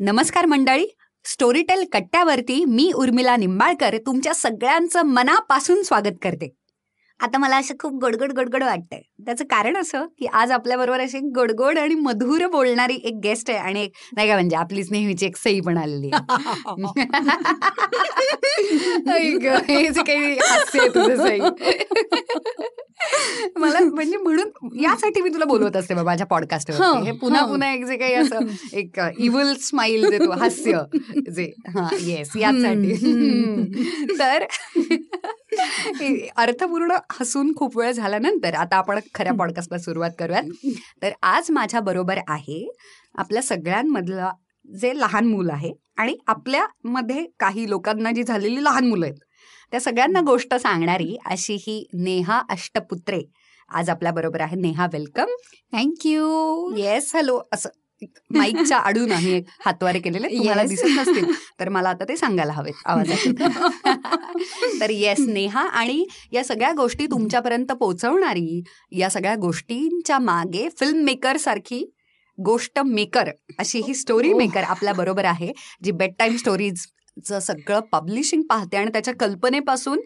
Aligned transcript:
नमस्कार 0.00 0.46
मंडळी. 0.46 0.86
स्टोरीटेल 1.24 1.84
कट्ट्यावरती 1.92 2.64
मी 2.64 2.92
उर्मिला 2.94 3.36
निंबाळकर 3.36 3.96
तुमच्या 4.06 4.34
सगळ्यांचं 4.34 5.02
मनापासून 5.02 5.82
स्वागत 5.82 6.16
करते. 6.22 6.48
आता 7.22 7.38
मला 7.38 7.56
असं 7.56 7.74
खूप 7.78 7.92
गोडगोड 8.00 8.32
गोडगोड 8.32 8.62
वाटतंय. 8.62 9.00
त्याचं 9.26 9.44
कारण 9.44 9.76
असं 9.76 10.06
की 10.18 10.26
आज 10.32 10.50
आपल्याबरोबर 10.50 11.00
अशी 11.00 11.18
गोडगोड 11.34 11.78
आणि 11.78 11.94
मधुर 11.94 12.46
बोलणारी 12.46 12.94
एक 13.04 13.20
गेस्ट 13.22 13.50
आहे 13.50 13.58
आणि 13.58 13.82
एक 13.82 13.92
नाही 14.16 14.28
का 14.28 14.34
म्हणजे 14.34 14.56
आपलीच 14.56 14.90
नेहमीची 14.90 15.26
एक 15.26 15.36
सई 15.36 15.60
पण 15.60 15.76
आलेली 15.76 16.10
हे 19.68 19.88
काही 20.02 20.32
हास्य 20.38 20.88
तुझं 20.88 21.16
सई. 21.16 21.38
मला 23.56 23.78
म्हणजे 23.80 24.16
म्हणून 24.16 24.78
यासाठी 24.80 25.20
मी 25.20 25.28
तुला 25.28 25.44
बोलवत 25.44 25.76
असते 25.76 25.94
बाबा 25.94 26.04
माझ्या 26.04 26.26
पॉडकास्टवर 26.26 26.76
हं, 26.76 27.16
पुन्हा. 27.18 27.44
पुन्हा 27.46 27.72
एक 27.72 27.84
जे 27.84 27.96
काही 27.96 28.14
असं 28.14 28.46
एक 28.72 29.00
इव्हल 29.18 29.52
स्माइल 29.60 30.08
देतो 30.10 30.30
हास्य 30.32 30.80
जे 31.30 31.50
हा 31.68 31.88
येस 32.00 32.30
यासाठी. 32.36 32.94
तर 34.18 34.44
अर्थपूर्ण 36.36 36.96
हसून 37.12 37.52
खूप 37.56 37.76
वेळ 37.78 37.90
झाल्यानंतर 37.92 38.54
आता 38.54 38.76
आपण 38.76 38.98
खऱ्या 39.14 39.32
पॉडकास्टला 39.32 39.78
सुरुवात 39.78 40.10
करूयात. 40.18 40.66
तर 41.02 41.12
आज 41.22 41.50
माझ्या 41.50 41.80
बरोबर 41.80 42.18
आहे 42.28 42.64
आपल्या 43.14 43.42
सगळ्यांमधलं 43.42 44.28
जे 44.80 44.92
लहान 44.96 45.26
मूल 45.26 45.50
आहे 45.50 45.72
आणि 45.98 46.16
आपल्यामध्ये 46.26 47.24
काही 47.40 47.68
लोकांना 47.70 48.10
जी 48.12 48.22
झालेली 48.22 48.64
लहान 48.64 48.86
मुलं 48.88 49.06
आहेत 49.06 49.18
त्या 49.72 49.80
सगळ्यांना 49.80 50.20
गोष्ट 50.20 50.54
सांगणारी 50.54 51.16
अशी 51.26 51.54
ही 51.60 51.84
नेहा 51.94 52.40
अष्टपुत्रे 52.50 53.20
आज 53.68 53.90
आपल्या 53.90 54.12
बरोबर 54.12 54.40
आहे. 54.40 54.56
Neha 54.56 54.86
welcome 54.92 55.30
thank you 55.72 56.74
yes 56.76 57.14
hello 57.14 57.40
असं 57.52 57.68
माईकच्या 58.30 58.78
आडून 58.78 59.12
आम्ही 59.12 59.42
हातवारे 59.66 59.98
केलेले 59.98 60.28
तुम्हाला. 60.28 60.62
दिसत 60.62 60.86
नसतील 60.88 61.24
तर 61.60 61.68
मला 61.68 61.88
आता 61.88 62.04
ते 62.04 62.16
सांगायला 62.16 62.52
हवेत 62.52 62.82
आवाजात 62.84 63.42
तर 64.80 64.90
येस 64.90 65.20
नेहा 65.20 65.60
आणि 65.60 66.04
या 66.32 66.44
सगळ्या 66.44 66.72
गोष्टी 66.72 67.06
तुमच्यापर्यंत 67.06 67.72
पोहोचवणारी 67.72 68.62
या 68.92 69.10
सगळ्या 69.10 69.34
गोष्टींच्या 69.34 70.18
मागे 70.18 70.68
फिल्म 70.80 71.04
मेकर 71.04 71.36
सारखी 71.36 71.84
गोष्ट 72.38 72.78
मेकर 72.78 73.30
अशी 73.58 73.80
ही 73.80 73.94
स्टोरी 73.94 74.30
Oh. 74.30 74.36
मेकर 74.38 74.62
आपल्या 74.62 74.92
बरोबर 74.92 75.24
आहे 75.24 75.52
जी 75.84 75.90
बेड 75.90 76.12
टाईम 76.18 76.36
स्टोरीजचं 76.36 77.40
सगळं 77.40 77.80
पब्लिशिंग 77.92 78.42
पाहते 78.42 78.76
आणि 78.76 78.90
त्याच्या 78.92 79.14
कल्पनेपासून 79.14 80.00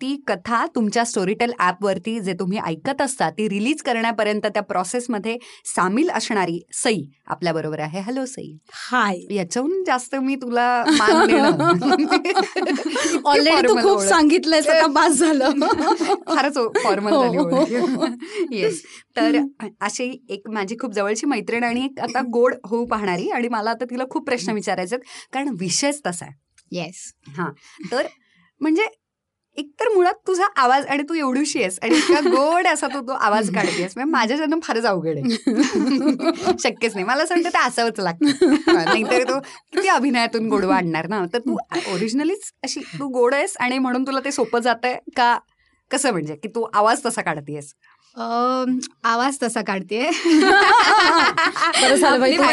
ती 0.00 0.16
कथा 0.28 0.66
तुमच्या 0.66 1.04
स्टोरीटेल 1.04 1.52
ॲपवरती 1.58 2.18
जे 2.20 2.32
तुम्ही 2.32 2.58
ऐकत 2.58 3.00
असता 3.02 3.28
ती 3.30 3.48
रिलीज 3.48 3.82
करण्यापर्यंत 3.82 4.46
त्या 4.46 4.62
प्रोसेसमध्ये 4.62 5.36
सामील 5.66 6.10
असणारी 6.10 6.60
सई 6.74 7.02
आपल्या 7.26 7.52
बरोबर 7.52 7.78
आहे. 7.78 8.00
हॅलो 8.00 8.24
सई. 8.26 8.56
हाय 8.72 9.18
याच्याहून 9.30 9.82
जास्त 9.84 10.14
मी 10.14 10.34
तुला 10.34 10.66
ऑलरेडी 13.24 13.62
तू 13.68 13.74
खूप 13.74 14.00
आता 14.70 14.86
बास 14.86 15.12
झालं. 15.12 15.50
फारच 16.28 16.58
फॉर्मल 16.84 17.12
हो, 17.12 17.22
झाली 17.24 17.36
हो. 17.76 18.06
येस 18.50 18.82
तर 19.16 19.38
अशी 19.80 20.10
एक 20.28 20.48
माझी 20.50 20.76
खूप 20.80 20.92
जवळची 20.92 21.26
मैत्रीण 21.26 21.64
आणि 21.64 21.84
एक 21.84 22.00
आता 22.00 22.20
गोड 22.32 22.54
होऊ 22.64 22.86
पाहणारी 22.86 23.28
आणि 23.30 23.48
मला 23.48 23.70
आता 23.70 23.84
तिला 23.84 24.04
खूप 24.10 24.26
प्रश्न 24.26 24.52
विचारायचे 24.52 24.94
आहेत, 24.96 25.04
कारण 25.32 25.48
विषयच 25.60 26.00
तसा 26.06 26.24
आहे. 26.24 26.34
येस 26.72 27.12
तर 27.92 28.06
म्हणजे 28.60 28.86
एकतर 29.56 29.88
मुळात 29.94 30.14
तुझा 30.26 30.44
आवाज 30.56 30.86
आणि 30.86 31.02
तू 31.02 31.14
एवढीशी 31.14 31.60
आहेस 31.60 31.78
आणि 31.82 31.96
इतका 31.96 32.20
गोड 32.30 32.66
असा 32.66 32.86
तू 32.86 33.00
तो 33.00 33.12
आवाज 33.12 33.50
काढतेस 33.54 33.92
म्हणजे 33.96 34.10
माझ्याच्यानं 34.10 34.58
फारच 34.62 34.84
अवघड 34.84 35.16
आहे. 35.16 35.36
शक्यच 36.58 36.94
नाही. 36.94 37.04
मला 37.04 37.22
असं 37.22 37.34
वाटतं 37.34 37.48
ते 37.48 37.66
असावंच 37.66 38.00
लागतं. 38.00 38.54
नाहीतर 38.72 39.22
तो 39.22 39.38
किती 39.72 39.88
अभिनयातून 39.88 40.48
गोडवा 40.48 40.76
आणणार 40.76 41.06
ना? 41.08 41.24
तर 41.32 41.38
तू 41.38 41.56
ओरिजिनलीच 41.92 42.50
अशी 42.62 42.80
तू 42.80 43.08
गोड 43.08 43.34
आहेस 43.34 43.56
आणि 43.60 43.78
म्हणून 43.78 44.06
तुला 44.06 44.20
ते 44.24 44.32
सोपं 44.32 44.58
जात 44.58 44.84
आहे 44.84 44.98
का? 45.16 45.38
कसं 45.90 46.10
म्हणजे? 46.10 46.34
की 46.36 46.48
तू 46.48 46.66
आवाज 46.72 47.00
तसा 47.06 47.22
काढतेस? 47.22 47.74
आवाज 48.16 49.38
तसा 49.42 49.60
काढते 49.62 49.98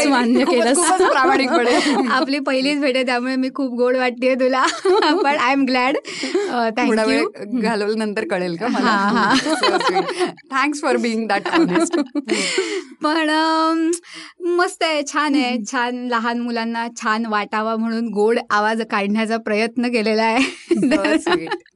मान्य. 0.09 0.43
प्रामाणिकपणे 0.43 1.75
आपली 2.11 2.39
पहिलीच 2.39 2.79
भेट 2.79 2.95
आहे 2.95 3.05
त्यामुळे 3.05 3.35
मी 3.35 3.49
खूप 3.55 3.73
गोड 3.77 3.95
वाटते 3.95 4.33
तुला. 4.35 4.65
पण 5.23 5.37
I 5.37 5.51
am 5.51 5.65
glad 5.65 5.97
thank you 6.77 7.59
घालवल्यानंतर 7.61 8.25
कळेल 8.31 8.55
का 8.55 8.67
हा. 8.67 9.33
थँक्स 10.51 10.81
फॉर 10.81 10.97
बिईंग 10.97 11.27
दॅट 11.27 11.47
पण 13.03 13.91
मस्त 14.47 14.83
आहे 14.83 15.01
छान 15.03 15.35
आहे. 15.35 15.57
छान 15.71 16.07
लहान 16.07 16.39
मुलांना 16.39 16.87
छान 17.01 17.25
वाटावा 17.25 17.75
म्हणून 17.75 18.07
गोड 18.07 18.39
आवाज 18.49 18.81
काढण्याचा 18.91 19.37
प्रयत्न 19.37 19.87
केलेला 19.87 20.23
आहे. 20.23 20.45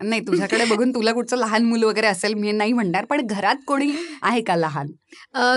नाही 0.03 0.21
तुझ्याकडे 0.21 0.65
बघून 0.65 0.91
तुला 0.91 1.11
कुठचं 1.11 1.37
लहान 1.37 1.63
मुलं 1.65 1.85
वगैरे 1.87 2.07
असेल 2.07 2.33
मी 2.33 2.51
नाही 2.51 2.73
म्हणणार 2.73 3.05
पण 3.05 3.25
घरात 3.27 3.55
कोणी 3.71 3.91
आहे 4.21 4.41
का 4.41 4.55
लहान? 4.55 4.87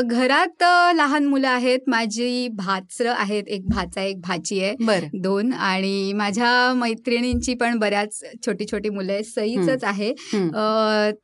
घरात 0.05 0.63
लहान 0.97 1.27
मुलं 1.27 1.49
आहेत. 1.49 1.79
माझी 1.87 2.49
भाचरं 2.49 3.13
आहेत. 3.13 3.49
एक 3.49 3.67
भाचा 3.69 4.03
एक 4.03 4.21
भाची 4.21 4.61
आहे. 4.61 4.75
बर. 4.85 5.05
दोन. 5.23 5.53
आणि 5.53 6.13
माझ्या 6.13 6.73
मैत्रिणींची 6.77 7.55
पण 7.55 7.79
बऱ्याच 7.79 8.21
छोटी 8.47 8.65
छोटी 8.71 8.89
मुलं 8.89 9.13
आहेत. 9.13 9.25
सईच 9.25 9.85
आहे. 9.85 10.13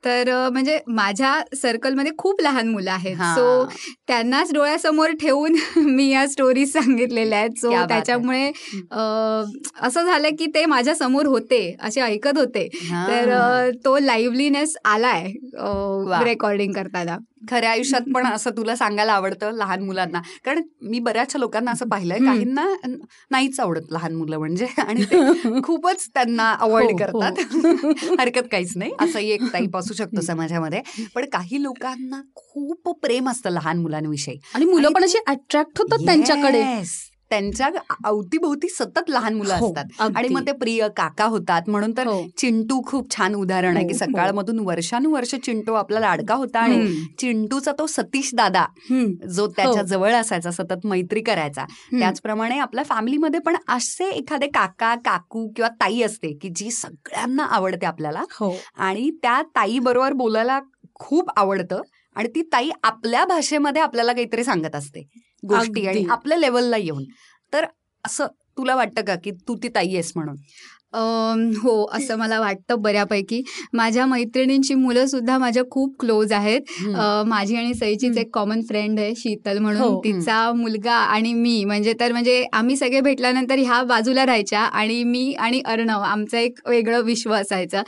तर 0.04 0.48
म्हणजे 0.52 0.78
माझ्या 0.88 1.34
सर्कलमध्ये 1.56 2.12
खूप 2.18 2.40
लहान 2.42 2.68
मुलं 2.68 2.90
आहेत. 2.90 3.16
सो 3.16 3.64
त्यांनाच 4.08 4.52
डोळ्यासमोर 4.54 5.10
ठेवून 5.10 5.54
मी 5.76 6.08
या 6.10 6.26
स्टोरी 6.28 6.66
सांगितलेल्या 6.66 7.38
आहेत. 7.38 7.58
सो. 7.58 7.70
त्याच्यामुळे 7.88 8.46
असं 9.80 10.04
झालं 10.04 10.28
की 10.38 10.46
ते 10.46 10.64
माझ्यासमोर 10.66 11.26
होते 11.26 11.76
असे 11.82 12.00
ऐकत 12.00 12.38
होते. 12.38 12.68
तर 13.08 13.70
तो 13.84 13.98
लाईव्हलीनेस 13.98 14.76
आलाय. 14.84 15.26
रेकॉर्डिंग 16.24 16.72
करताना. 16.72 17.16
खऱ्या 17.50 17.70
आयुष्यात 17.70 18.02
पण 18.14 18.19
असं 18.26 18.50
तुला 18.50 18.76
सांगायला 18.76 19.12
आवडतं 19.12 19.50
लहान 19.50 19.82
मुलांना. 19.82 20.20
कारण 20.44 20.62
मी 20.82 20.98
बऱ्याचशा 20.98 21.38
लोकांना 21.38 21.70
असं 21.70 21.88
पाहिलंय. 21.88 22.18
काहींना 22.18 22.66
नाहीच 23.30 23.60
आवडत 23.60 23.80
लहान 23.90 24.14
मुलं 24.14 24.38
म्हणजे. 24.38 24.66
आणि 24.78 25.04
ते 25.04 25.16
खूपच 25.64 26.08
त्यांना 26.14 26.52
अवॉइड 26.60 26.90
हो, 26.90 26.96
करतात. 26.96 27.32
हरकत 28.20 28.48
काहीच 28.52 28.72
नाही. 28.76 28.92
असंही 29.00 29.30
एक 29.30 29.42
टाईप 29.52 29.76
असू 29.76 29.94
शकतो 29.94 30.20
समाजामध्ये 30.20 30.82
पण 31.14 31.24
काही 31.24 31.62
लोकांना 31.62 32.20
खूप 32.34 33.00
प्रेम 33.02 33.30
असतं 33.30 33.50
लहान 33.50 33.78
मुलांविषयी. 33.78 34.38
आणि 34.54 34.64
मुलं 34.64 34.92
पण 34.92 35.04
अशी 35.04 35.18
अट्रॅक्ट 35.26 35.78
होतात 35.78 36.04
त्यांच्याकडे. 36.06 36.64
त्यांच्या 37.30 37.68
अवतीभोवती 38.04 38.68
सतत 38.68 39.10
लहान 39.10 39.34
मुलं 39.34 39.54
हो, 39.54 39.66
असतात. 39.66 40.10
आणि 40.16 40.28
मग 40.28 40.46
ते 40.46 40.52
प्रिय 40.52 40.86
काका 40.96 41.24
होतात 41.24 41.68
म्हणून 41.68 41.92
तर 41.96 42.06
हो. 42.06 42.22
चिंटू 42.38 42.80
खूप 42.86 43.10
छान 43.16 43.34
उदाहरण 43.34 43.76
आहे 43.76 43.86
की 43.86 43.92
हो, 43.92 43.98
सकाळमधून 43.98 44.58
वर्षानुवर्ष 44.58 45.34
चिंटू 45.34 45.74
आपला 45.74 46.00
लाडका 46.00 46.34
होता 46.34 46.60
आणि. 46.60 47.04
चिंटूचा 47.18 47.72
तो 47.78 47.86
सतीश 47.86 48.30
दादा. 48.34 48.64
जो 49.28 49.46
त्याच्या. 49.46 49.82
जवळ 49.82 50.14
असायचा 50.14 50.50
सतत 50.50 50.86
मैत्री 50.86 51.20
करायचा 51.20 51.64
त्याचप्रमाणे 51.90 52.58
आपल्या 52.58 52.84
फॅमिलीमध्ये 52.84 53.40
पण 53.40 53.56
असे 53.68 54.08
एखादे 54.10 54.46
काका 54.46 54.94
काकू 54.94 55.46
किंवा 55.48 55.68
ताई 55.80 56.02
असते 56.02 56.32
की 56.32 56.48
जी 56.56 56.70
सगळ्यांना 56.70 57.44
आवडते 57.44 57.86
आपल्याला 57.86 58.22
आणि 58.78 59.10
त्या 59.22 59.40
ताई 59.56 59.78
बरोबर 59.78 60.12
बोलायला 60.12 60.60
खूप 60.94 61.30
आवडतं 61.36 61.82
आणि 62.16 62.28
ती 62.28 62.42
ताई 62.42 62.70
आपल्या 62.82 63.24
भाषेमध्ये 63.24 63.82
आपल्याला 63.82 64.12
काहीतरी 64.12 64.44
सांगत 64.44 64.74
असते. 64.74 65.00
गोष्टी 65.48 65.86
आणि. 65.86 66.04
आपल्या 66.10 66.38
लेवलला 66.38 66.76
येऊन. 66.76 67.04
तर 67.52 67.64
असं 68.06 68.26
तुला 68.26 68.74
वाटतं 68.76 69.02
का 69.02 69.14
की 69.16 69.30
तू 69.30 69.56
ती 69.62 69.68
ताई 69.68 69.86
आहेस 69.86 70.12
म्हणून? 70.16 70.36
हो 70.92 71.84
असं 71.94 72.16
मला 72.18 72.38
वाटतं 72.40 72.80
बऱ्यापैकी. 72.82 73.42
माझ्या 73.72 74.06
मैत्रिणींची 74.06 74.74
मुलं 74.74 75.06
सुद्धा 75.06 75.36
माझ्या 75.38 75.62
खूप 75.70 75.94
क्लोज 76.00 76.32
आहेत. 76.32 76.60
माझी 77.26 77.56
आणि 77.56 77.74
सईचीच. 77.74 78.16
एक 78.18 78.30
कॉमन 78.34 78.60
फ्रेंड 78.68 78.98
आहे 79.00 79.12
शीतल 79.16 79.58
म्हणून. 79.58 79.80
हो. 79.82 80.00
तिचा 80.04 80.52
मुलगा 80.56 80.94
आणि 80.94 81.32
मी. 81.32 81.64
म्हणजे 81.64 81.94
तर 82.00 82.12
म्हणजे 82.12 82.44
आम्ही 82.52 82.76
सगळे 82.76 83.00
भेटल्यानंतर 83.00 83.58
ह्या 83.58 83.82
बाजूला 83.84 84.24
राहायच्या 84.26 84.60
आणि 84.60 85.02
मी 85.04 85.32
आणि 85.38 85.60
अर्णव 85.66 86.00
आमचं 86.02 86.36
एक 86.38 86.58
वेगळं 86.68 87.02
विश्व 87.04 87.34
असायचं. 87.34 87.82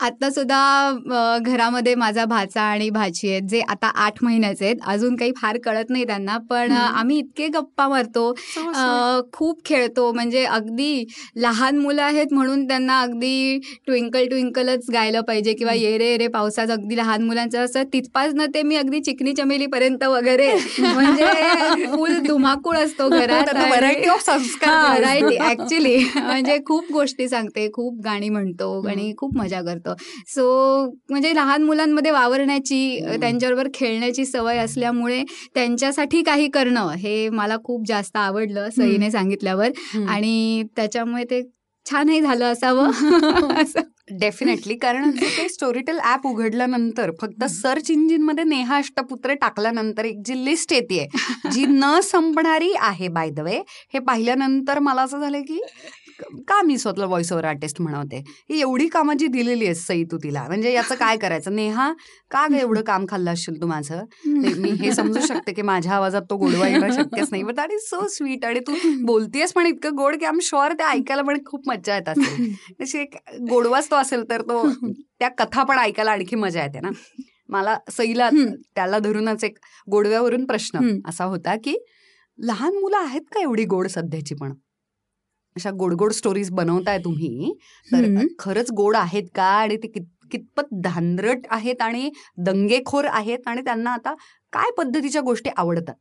आता 0.00 0.30
सुद्धा 0.30 1.38
घरामध्ये 1.44 1.94
माझा 1.94 2.24
भाचा 2.24 2.62
आणि 2.62 2.88
भाची 2.90 3.30
आहेत 3.30 3.48
जे 3.50 3.60
आता 3.68 3.86
आठ 3.96 4.22
महिन्याचे 4.24 4.64
आहेत. 4.64 4.76
अजून 4.86 5.16
काही 5.16 5.32
फार 5.36 5.58
कळत 5.64 5.90
नाही 5.90 6.04
त्यांना 6.06 6.36
पण. 6.50 6.72
आम्ही 6.72 7.18
इतके 7.18 7.48
गप्पा 7.54 7.88
मारतो. 7.88 8.32
खूप 9.32 9.64
खेळतो. 9.64 10.10
म्हणजे 10.12 10.44
अगदी 10.44 11.04
लहान 11.36 11.78
मुलं 11.78 12.02
आहेत 12.02 12.32
म्हणून 12.44 12.66
त्यांना 12.68 13.00
अगदी 13.00 13.58
ट्विंकल 13.86 14.26
ट्विंकलच 14.28 14.90
गायलं 14.92 15.20
पाहिजे 15.20 15.52
किंवा 15.54 15.72
ये 15.74 15.96
रे 15.98 16.16
रे 16.16 16.28
पावसाचं 16.28 16.72
अगदी 16.72 16.96
लहान 16.96 17.22
मुलांचं 17.22 17.64
असं 17.64 17.82
तिथपासनं 17.92 18.46
ते 18.54 18.62
मी 18.62 18.76
अगदी 18.76 19.00
चिकनी 19.00 19.32
चमेली 19.34 19.66
पर्यंत 19.66 20.04
वगैरे 20.04 20.52
म्हणजे 20.78 21.86
फुल 21.86 22.18
धुमाकूळ 22.18 22.76
असतो 22.76 23.08
घरात 23.08 23.54
व्हरायटी 23.54 24.08
ऑफ 24.08 24.24
संस्कार 24.26 25.04
ऍक्च्युली 25.50 25.96
म्हणजे 26.16 26.58
खूप 26.66 26.92
गोष्टी 26.92 27.28
सांगते 27.28 27.68
खूप 27.74 28.00
गाणी 28.04 28.28
म्हणतो 28.28 28.70
आणि 28.88 29.12
खूप 29.18 29.36
मजा 29.36 29.60
करतो. 29.62 29.94
सो 30.26 30.44
म्हणजे 31.10 31.34
लहान 31.34 31.62
मुलांमध्ये 31.62 32.10
वावरण्याची. 32.10 33.00
त्यांच्याबरोबर 33.20 33.68
खेळण्याची 33.74 34.24
सवय 34.24 34.58
असल्यामुळे 34.58 35.22
त्यांच्यासाठी 35.54 36.22
काही 36.22 36.48
करणं 36.48 36.90
हे 36.90 37.28
मला 37.28 37.56
खूप 37.64 37.86
जास्त 37.88 38.16
आवडलं 38.16 38.70
सईने 38.70 39.10
सांगितल्यावर. 39.10 39.70
आणि 40.08 40.62
त्याच्यामुळे 40.76 41.24
ते 41.24 41.42
छानही 41.86 42.20
झालं 42.20 42.44
असावं. 42.44 42.90
असं. 43.62 43.80
डेफिनेटली 44.10 44.74
कारण 44.74 45.10
काही 45.10 45.48
स्टोरीटेल 45.48 45.98
ऍप 46.04 46.26
उघडल्यानंतर 46.26 47.10
फक्त 47.20 47.44
सर्च 47.44 47.90
इंजिनमध्ये 47.90 48.44
नेहा 48.44 48.76
अष्टपुत्रे 48.76 49.34
टाकल्यानंतर 49.34 50.04
एक 50.04 50.18
जी 50.26 50.44
लिस्ट 50.44 50.72
येते 50.72 51.06
जी 51.52 51.64
न 51.68 52.00
संपणारी 52.02 52.72
आहे 52.78 53.08
बाय 53.08 53.30
द 53.30 53.40
वे 53.40 53.56
हे 53.94 53.98
पाहिल्यानंतर 53.98 54.78
मला 54.78 55.02
असं 55.02 55.20
झालं 55.20 55.40
की 55.40 55.60
का 56.48 56.60
मी 56.62 56.76
स्वतःला 56.78 57.06
व्हॉइस 57.06 57.32
ओव्हर 57.32 57.44
आर्टिस्ट 57.44 57.80
म्हणवते? 57.82 58.22
ही 58.50 58.60
एवढी 58.60 58.86
कामं 58.88 59.16
जी 59.16 59.26
दिलेली 59.26 59.64
आहे 59.64 59.74
सई 59.74 60.04
तू 60.10 60.18
तिला 60.22 60.42
म्हणजे 60.48 60.72
याचं 60.72 60.94
काय 60.94 61.16
करायचं? 61.16 61.54
नेहा 61.54 61.92
का 62.30 62.46
एवढं 62.60 62.82
काम 62.82 63.06
खाल्लं 63.08 63.32
असशील 63.32 63.60
तू 63.60 63.66
माझं? 63.66 64.02
मी 64.26 64.70
हे 64.80 64.92
समजू 64.94 65.20
शकते 65.26 65.52
की 65.52 65.62
माझ्या 65.62 65.92
आवाजात 65.92 66.22
तो 66.30 66.36
गोडवा 66.36 66.68
येणं 66.68 66.92
शक्यच 66.92 67.28
नाही. 67.30 67.42
बट 67.42 67.60
आणि 67.60 67.78
सो 67.80 68.06
स्वीट 68.08 68.44
आणि 68.44 68.60
तू 68.60 68.74
बोलतेस 69.06 69.52
पण 69.52 69.66
इतकं 69.66 69.96
गोड 69.96 70.16
की 70.16 70.24
आम 70.24 70.38
शुअर 70.42 70.72
ते 70.72 70.84
ऐकायला 70.84 71.22
पण 71.22 71.38
खूप 71.46 71.68
मज्जा 71.68 71.94
येत 71.94 72.08
असेल. 72.08 72.52
तशी 72.80 72.98
एक 72.98 73.16
गोडवाच 73.50 73.90
तो 73.90 73.96
असेल 73.96 74.22
तर 74.30 74.42
तो 74.42 74.66
त्या 74.90 75.28
कथा 75.38 75.62
पण 75.62 75.78
ऐकायला 75.78 76.10
आणखी 76.10 76.36
मजा 76.36 76.62
येते 76.62 76.80
ना? 76.80 76.90
मला 77.48 77.76
सईला. 77.92 78.28
त्याला 78.74 78.98
धरूनच 78.98 79.44
एक 79.44 79.58
गोडव्यावरून 79.90 80.44
प्रश्न. 80.44 80.98
असा 81.08 81.24
होता 81.24 81.54
की 81.64 81.76
लहान 82.38 82.74
मुलं 82.74 82.96
आहेत 82.96 83.20
का 83.32 83.40
एवढी 83.40 83.64
गोड 83.64 83.86
सध्याची 83.86 84.34
पण? 84.34 84.52
अशा 85.56 85.70
गोड 85.72 86.12
स्टोरीज 86.12 86.48
बनवताय 86.52 86.98
तुम्ही 86.98 87.52
तर. 87.88 88.04
खरंच 88.38 88.70
गोड 88.76 88.96
आहेत 88.96 89.28
का? 89.34 89.44
आणि 89.44 89.76
ते 89.76 89.88
कित 89.88 90.02
कितपत 90.32 90.68
धांदरट 90.84 91.46
आहेत 91.50 91.82
आणि 91.82 92.10
दंगेखोर 92.38 93.04
आहेत? 93.06 93.38
आणि 93.46 93.62
त्यांना 93.64 93.90
आता 93.92 94.14
काय 94.52 94.70
पद्धतीच्या 94.78 95.20
गोष्टी 95.22 95.50
आवडतात? 95.56 95.94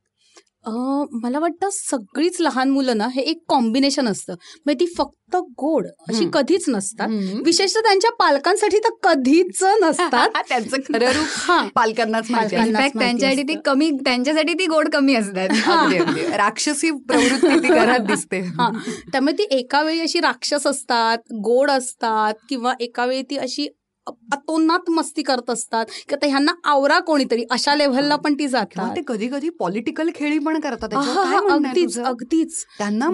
अं, 0.66 1.06
मला 1.12 1.40
वाटतं 1.40 1.70
सगळीच 1.72 2.38
लहान 2.42 2.70
मुलं 2.70 2.98
ना 2.98 3.08
हे 3.08 3.22
एक 3.22 3.44
कॉम्बिनेशन 3.48 4.08
असतं. 4.08 4.34
म्हणजे 4.66 4.86
ती 4.86 4.94
फक्त 4.98 5.36
गोड 5.36 5.86
अशी 5.86 6.18
हम्म. 6.18 6.30
कधीच 6.30 6.66
नसतात. 6.68 7.08
विशेषतः 7.46 7.82
त्यांच्या 7.82 8.12
पालकांसाठी 8.12 8.78
तर 8.80 8.90
कधीच 9.04 9.64
नसतात. 9.82 10.30
त्यांचं 10.50 10.78
खरं 10.94 11.12
रूप 11.12 11.26
हा. 11.48 11.68
पालकांनाच 11.76 12.32
माहिती 12.32 12.56
आहे. 12.56 12.66
पालकांनाच 12.66 12.68
इनफॅक्ट 12.68 12.98
माहिती 12.98 13.20
त्यांच्यासाठी 13.20 13.48
ती 13.48 13.54
असतं. 13.54 13.72
कमी 13.72 13.90
त्यांच्यासाठी 14.06 14.54
ती 14.54 14.66
गोड 14.66 14.90
कमी 14.90 15.16
असतात. 15.16 15.50
अगदी, 15.68 15.98
अगदी. 15.98 16.26
राक्षसी 16.38 16.92
प्रवृत्ती 16.92 17.60
ती 17.60 17.68
घरात 17.68 18.00
दिसते. 18.00 18.40
हा. 18.40 18.70
त्यामुळे 19.12 19.34
ती 19.34 19.48
एका 19.58 19.82
वेळी 19.82 20.00
अशी 20.00 20.20
राक्षस 20.20 20.68
असतात 20.68 21.34
गोड 21.44 21.72
असतात 21.72 22.34
किंवा 22.50 22.74
एका 22.80 23.06
वेळी 23.06 23.22
ती 23.22 23.38
अशी 23.38 23.68
अतोनात 24.08 24.90
मस्ती 24.90 25.22
करत 25.22 25.50
असतात 25.50 25.86
की 26.10 26.16
आता 26.16 26.28
ह्यांना 26.28 26.52
आवरा 26.64 27.00
कोणीतरी 27.00 27.44
अशा 27.52 27.76
लेव्हलला 27.76 28.16
पण 28.16 28.34
ती 28.34 28.48
जातात 28.48 28.96
ते 28.96 29.02
कधी 29.08 29.28
कधी 29.28 29.50
पॉलिटिकल 29.50 30.10
खेळी 30.16 30.38
पण 30.40 30.60
करतात 30.60 30.94
हा, 30.94 31.02
हा, 31.02 31.40
अगदीच? 31.54 31.98
अगदीच 32.00 32.66
त्यांना 32.78 33.10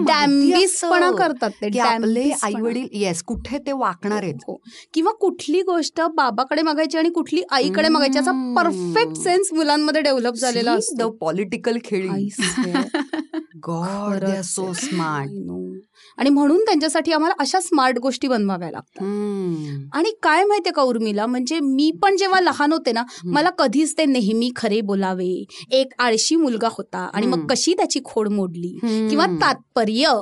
करतात 1.18 1.50
ते 1.62 1.78
आपले. 1.80 2.30
आई 2.42 2.60
वडील 2.62 2.88
येस 2.92 3.22
कुठे 3.22 3.58
ते 3.58 3.72
वाकणार 3.72 4.22
आहेत 4.22 4.42
हो. 4.48 4.56
किंवा 4.94 5.12
कुठली 5.12 5.62
गोष्ट 5.62 6.00
बाबाकडे 6.14 6.62
मागायची 6.62 6.98
आणि 6.98 7.10
कुठली 7.10 7.42
आईकडे 7.50 7.88
मागायची 7.88 8.18
याचा 8.18 8.30
हम्म. 8.30 8.54
परफेक्ट 8.56 9.16
सेन्स 9.16 9.52
मुलांमध्ये 9.52 10.02
डेव्हलप 10.02 10.34
झालेला 10.34 10.72
असतो 10.72 11.10
पॉलिटिकल 11.10 11.78
खेळी. 11.84 12.28
God 13.66 14.24
so. 14.44 14.72
स्मार्ट. 14.72 15.30
आणि 16.18 16.30
म्हणून 16.30 16.60
त्यांच्यासाठी 16.60 17.12
आम्हाला 17.12 17.34
अशा 17.38 17.60
स्मार्ट 17.60 17.98
गोष्टी 17.98 18.28
बनवाव्या 18.28 18.70
लागतात 18.70 19.02
आणि 19.94 20.10
काय 20.22 20.44
माहितीये 20.44 20.72
का 20.80 20.84
उर्मिला 20.84 21.26
म्हणजे 21.26 21.60
मी 21.60 21.90
पण 22.02 22.16
जेव्हा 22.16 22.40
लहान 22.40 22.72
होते 22.72 22.92
ना 22.92 23.02
मला 23.24 23.50
कधीच 23.50 23.98
ते 23.98 24.04
नेहमी 24.04 24.50
खरे 24.56 24.80
बोलावे 24.80 25.44
एक 25.70 25.92
आळशी 25.98 26.36
मुलगा 26.36 26.68
होता 26.70 27.10
आणि 27.14 27.26
मग. 27.26 27.46
कशी 27.46 27.74
त्याची 27.74 28.00
खोड 28.04 28.28
मोडली 28.28 28.78
किंवा 29.10 29.26
तात्पर्य. 29.26 30.20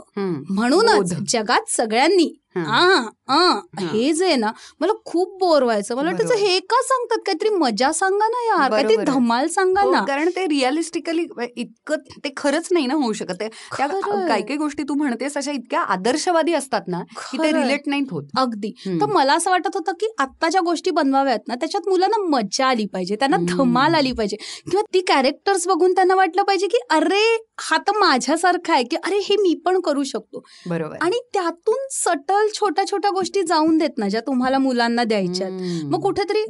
म्हणूनच 0.50 1.14
जगात 1.28 1.70
सगळ्यांनी. 1.76 2.38
आ, 2.66 3.08
आ, 3.28 3.60
हे. 3.81 4.12
जे 4.12 4.25
आहे 4.26 4.37
ना 4.37 4.52
मला 4.81 4.93
खूप 5.05 5.38
बोर 5.40 5.62
व्हायचं. 5.62 5.96
मला 5.96 6.10
बरोबर. 6.10 6.34
हे 6.34 6.58
का 6.60 6.82
सांगतात? 6.82 7.19
काहीतरी 7.26 7.49
मजा 7.49 7.93
सांगा 7.93 8.28
ना 8.28 8.44
यार. 8.46 8.70
काहीतरी. 8.70 8.96
धमाल 9.05 9.46
सांगा 9.49 9.81
हो, 9.81 9.93
ना. 9.93 10.05
कारण 10.05 10.28
ते 10.37 10.44
रिअलिस्टिकली 10.46 11.26
इतकं 11.56 11.96
ते 12.25 12.32
खरंच 12.37 12.69
नाही 12.70 12.87
ना 12.87 12.94
होऊ 12.94 13.12
शकत. 13.12 13.34
त्या. 13.34 13.87
काही 14.28 14.43
काही 14.43 14.56
गोष्टी 14.56 14.82
तू 14.82 14.94
म्हणतेस 14.94 15.37
अशा 15.37 15.52
इतक्या 15.52 15.81
आदर्शवादी 15.81 16.52
असतात 16.52 16.81
ना 16.88 17.00
की 17.32 17.38
ते. 17.38 17.52
रिलेट 17.52 17.82
नाहीत 17.87 18.06
होत. 18.10 18.22
अगदी. 18.37 18.70
तर 18.87 19.06
मला 19.06 19.34
असं 19.34 19.50
वाटत 19.50 19.70
होतं 19.75 19.93
की 19.93 20.06
आता 20.19 20.49
ज्या 20.49 20.61
गोष्टी 20.61 20.90
बनवाव्यात 20.90 21.49
ना 21.49 21.54
त्याच्यात 21.54 21.88
मुलांना 21.88 22.22
मजा 22.28 22.66
आली 22.66 22.87
पाहिजे. 22.87 23.16
त्यांना. 23.16 23.37
धमाल 23.49 23.94
आली 23.94 24.12
पाहिजे. 24.12 24.37
किंवा 24.70 24.82
ती 24.94 25.00
कॅरेक्टर्स 25.00 25.69
बघून 25.69 25.93
त्यांना 25.93 26.14
वाटलं 26.14 26.43
पाहिजे 26.43 26.66
की 26.66 26.78
अरे 26.90 27.44
हा 27.61 27.76
तर 27.76 27.99
माझ्यासारखा 27.99 28.72
आहे. 28.72 28.82
की 28.84 28.96
अरे 28.96 29.19
हे 29.19 29.37
मी 29.37 29.54
पण 29.64 29.81
करू 29.81 30.02
शकतो. 30.04 30.43
बरोबर. 30.66 30.96
आणि 31.00 31.19
त्यातून 31.34 31.87
सटल 31.90 32.48
छोट्या 32.55 32.87
छोट्या 32.87 33.11
गोष्टी 33.11 33.43
जाऊन 33.43 33.79
देत 33.79 33.99
ना 33.99 34.09
ज्या 34.09 34.21
तुम्हाला 34.21 34.59
मुलांना 34.59 35.05
द्यायच्यात. 35.05 35.50
मग 35.85 36.00
कुठेतरी 36.00 36.45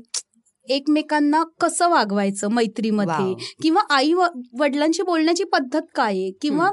एकमेकांना 0.69 1.45
कसं 1.61 1.89
वागवायचं 1.89 2.49
मैत्रीमध्ये. 2.51 3.35
किंवा 3.63 3.81
आई 3.91 4.13
व- 4.13 4.41
वडिलांची 4.59 5.03
बोलण्याची 5.03 5.45
पद्धत 5.45 5.83
काय 5.95 6.13
आहे 6.13 6.31
किंवा 6.43 6.71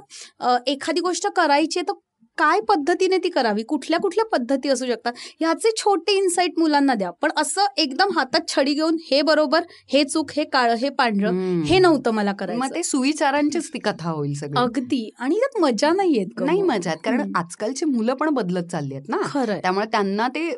एखादी 0.68 1.02
गोष्ट 1.02 1.28
करायची 1.28 1.80
आहे 1.80 1.88
तर 1.88 2.00
काय 2.38 2.60
पद्धतीने 2.60 3.18
ती 3.18 3.30
करावी? 3.30 3.64
कुठल्या 3.64 4.00
कुठल्या 4.00 4.26
पद्धती 4.26 4.70
असू 4.70 4.86
शकतात? 4.86 5.14
ह्याचे 5.40 5.72
छोटे 5.78 6.16
इन्साइट 6.18 6.60
मुलांना 6.60 6.94
द्या. 6.94 7.12
पण 7.12 7.32
असं 7.38 7.66
एकदम 7.78 8.10
हातात 8.16 8.48
छडी 8.48 8.74
घेऊन 8.74 8.98
हे 9.12 9.22
बरोबर 9.22 9.64
हे 9.94 10.04
चूक 10.04 10.32
हे 10.36 10.44
काळं 10.44 10.76
हे 10.76 10.90
पांढरं. 10.90 11.62
हे 11.66 11.80
नव्हतं 11.80 12.12
मला 12.12 12.32
मग 12.32 12.38
करायचं 12.38 12.76
ते 12.76 12.84
सुविचारांचीच 12.84 13.70
ती 13.74 13.80
कथा 13.80 14.10
होईल 14.10 14.34
सगळी. 14.34 14.60
अगदी. 14.60 15.10
आणि 15.20 15.36
त्यात 15.36 15.60
मजा 15.62 15.92
नाही 15.94 16.18
येत 16.18 16.42
नाही 16.42 16.62
मजा 16.62 16.92
येत, 16.92 17.00
कारण 17.06 17.32
आजकालची 17.36 17.86
मुलं 17.86 18.14
पण 18.14 18.30
बदलत 18.30 18.68
चालली 18.72 18.94
आहेत 18.94 19.10
ना. 19.10 19.18
खरंय. 19.26 19.60
त्यामुळे 19.62 19.86
त्यांना 19.92 20.28
ते 20.28 20.50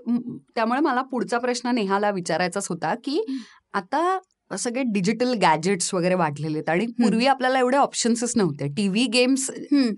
त्यामुळे 0.56 0.80
मला 0.80 1.02
पुढचा 1.02 1.38
प्रश्न 1.38 1.76
नेहाला 1.76 2.10
विचारायचाच 2.12 2.68
होता 2.70 2.94
की 3.04 3.22
आता 3.74 4.18
सगळे 4.52 4.84
डिजिटल 4.88 5.34
गॅजेट्स 5.34 5.94
वगैरे 5.94 6.16
वाढलेले 6.16 6.58
आहेत 6.58 6.70
आणि 6.70 6.86
पूर्वी 7.00 7.26
आपल्याला 7.28 7.60
एवढे 7.60 7.78
ऑप्शन्सच 7.78 8.34
नव्हते 8.36 8.68
टीव्ही 8.68 9.06
गेम्स. 9.14 9.50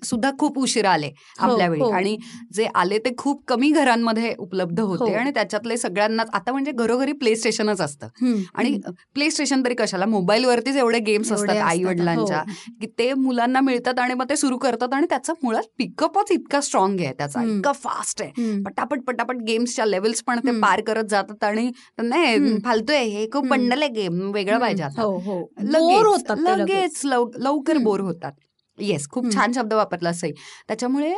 सुद्धा 0.04 0.32
खूप 0.40 0.58
उशिरा 0.60 0.92
आले 0.92 1.10
आपल्या 1.40 1.68
वेळी 1.68 1.82
हो. 1.82 1.90
आणि 1.90 2.16
जे 2.54 2.66
आले 2.76 2.98
ते 2.98 3.10
खूप 3.18 3.44
कमी 3.48 3.70
घरांमध्ये 3.72 4.34
उपलब्ध 4.40 4.80
होते 4.80 5.12
हो. 5.12 5.18
आणि 5.18 5.32
त्याच्यातले 5.32 5.78
सगळ्यांनाच 5.78 6.30
आता 6.34 6.52
म्हणजे 6.52 6.72
घरोघरी 6.72 7.12
प्ले 7.14 7.36
स्टेशनच 7.36 7.82
असतं. 7.82 8.08
आणि 8.56 8.78
प्ले 9.16 9.30
स्टेशन 9.32 9.64
तरी 9.66 9.76
कशाला 9.76 10.06
मोबाईलवरतीच 10.06 10.76
एवढे 10.78 11.00
गेम्स 11.00 11.32
असतात 11.32 11.56
आई 11.58 11.84
वडिलांच्या 11.84 12.40
हो. 12.40 12.54
की 12.82 12.88
ते 13.00 13.14
मुलांना 13.14 13.62
मिळतात 13.62 14.00
आणि 14.00 14.14
मग 14.14 14.30
ते 14.30 14.36
सुरू 14.36 14.58
करतात 14.58 14.94
आणि 14.94 15.06
त्याचा 15.10 15.34
मुळात 15.44 15.64
पिकअपच 15.78 16.32
इतका 16.32 16.62
स्ट्रॉंग 16.62 17.00
आहे 17.00 17.14
त्याचा. 17.18 17.44
इतका 17.44 17.72
फास्ट 17.74 18.22
आहे. 18.22 18.62
पटापट 18.64 19.02
पटापट 19.08 19.38
गेम्सच्या 19.48 19.86
लेवल्स 19.86 20.24
पण 20.24 20.40
ते. 20.40 20.60
पार 20.62 20.82
करत 20.82 21.04
जातात 21.10 21.44
आणि 21.44 21.70
नाही 22.00 22.36
हम्म. 22.36 22.58
फालतू 22.66 22.94
आहे 22.94 23.06
हे 23.10 23.26
खूप 23.32 23.44
हम्म. 23.44 23.56
पंडले 23.56 23.88
गेम 23.90 24.32
वेगळं 24.40 24.60
पाहिजे 24.60 24.84
आता. 24.84 25.02
हो 25.02 25.18
हो. 25.18 25.40
लगेच, 25.62 26.32
लगेच. 26.32 26.58
लगेच. 26.58 27.02
लव- 27.06 27.38
लवकर. 27.38 27.78
बोर 27.78 28.00
होतात. 28.00 28.32
येस 28.80 29.10
खूप. 29.10 29.34
छान 29.34 29.52
शब्द 29.52 29.74
वापरला 29.74 30.10
असेल 30.10 30.32
त्याच्यामुळे 30.68 31.16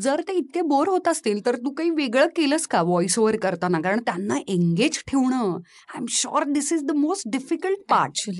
जर 0.00 0.20
ते 0.28 0.32
इतके 0.32 0.60
बोर 0.62 0.88
होत 0.88 1.08
असतील 1.08 1.46
तर 1.46 1.56
तू 1.56 1.70
काही 1.70 1.90
वेगळं 1.90 2.26
केलंस 2.26 2.66
का 2.66 2.82
व्हॉइस 2.82 3.18
ओव्हर 3.18 3.36
करताना? 3.36 3.80
कारण 3.80 4.00
त्यांना 4.00 4.36
एंगेज 4.48 5.02
ठेवणं 5.06 5.56
I 5.88 5.98
am 5.98 6.04
sure 6.08 6.44
this 6.44 6.72
is 6.72 6.82
the 6.82 6.90
most 6.90 7.22
difficult 7.26 7.78
part 7.90 8.30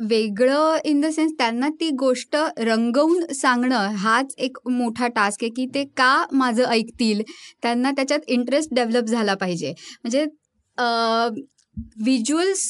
वेगळं 0.00 0.76
इन 0.84 1.00
द 1.00 1.06
सेन्स 1.06 1.32
त्यांना 1.38 1.68
ती 1.68 1.90
गोष्ट 1.90 2.36
रंगवून 2.58 3.32
सांगणं 3.32 3.76
हाच 3.76 4.34
एक 4.38 4.56
मोठा 4.70 5.08
टास्क 5.08 5.44
आहे 5.44 5.50
की 5.50 5.66
ते 5.74 5.84
का 5.84 6.26
माझं 6.32 6.64
ऐकतील? 6.64 7.22
त्यांना 7.62 7.90
त्याच्यात 7.90 8.18
इंटरेस्ट 8.26 8.74
डेव्हलप 8.74 9.04
झाला 9.04 9.34
पाहिजे. 9.34 9.70
म्हणजे 10.02 10.24
व्हिज्युअल्स 12.04 12.68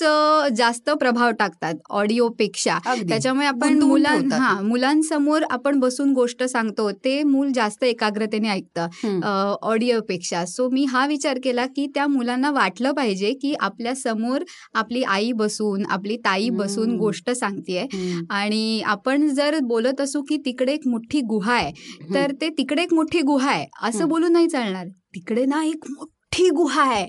जास्त 0.56 0.90
प्रभाव 0.90 1.30
टाकतात 1.38 1.74
ऑडिओपेक्षा. 1.90 2.78
त्याच्यामुळे 3.08 3.46
आपण 3.46 3.78
मुलां. 3.82 4.16
हा 4.32 4.60
मुलांसमोर 4.60 5.42
आपण 5.50 5.78
बसून 5.80 6.12
गोष्ट 6.12 6.42
सांगतो 6.44 6.90
ते 7.04 7.22
मूल 7.22 7.50
जास्त 7.54 7.84
एकाग्रतेने 7.84 8.48
ऐकतं. 8.48 9.54
ऑडिओपेक्षा 9.62 10.44
सो 10.46 10.68
मी 10.70 10.84
हा 10.84 11.06
विचार 11.06 11.38
केला 11.44 11.66
की 11.66 11.86
त्या 11.94 12.06
मुलांना 12.06 12.50
वाटलं 12.50 12.92
पाहिजे 12.92 13.32
की 13.42 13.54
आपल्यासमोर 13.60 14.44
आपली 14.74 15.02
आई 15.02 15.32
बसून 15.32 15.84
आपली 15.86 16.16
ताई 16.16 16.48
बसून. 16.50 16.96
गोष्ट 16.98 17.30
सांगतेय. 17.30 17.84
आणि 18.30 18.80
आपण 18.86 19.28
जर 19.28 19.58
बोलत 19.64 20.00
असू 20.00 20.22
की 20.22 20.36
तिकडे 20.44 20.72
एक 20.72 20.86
मोठी 20.88 21.20
गुहा 21.28 21.54
आहे 21.54 21.72
तर 22.14 22.32
ते 22.40 22.48
तिकडे 22.58 22.82
एक 22.82 22.94
मोठी 22.94 23.20
गुहा 23.22 23.50
आहे 23.50 23.66
असं. 23.82 24.08
बोलून 24.08 24.32
नाही 24.32 24.48
चालणार 24.48 24.86
तिकडे 25.14 25.44
ना 25.46 25.62
एक 25.64 25.84
मोठी 26.34 26.50
गुहा 26.50 26.82
आहे. 26.82 27.04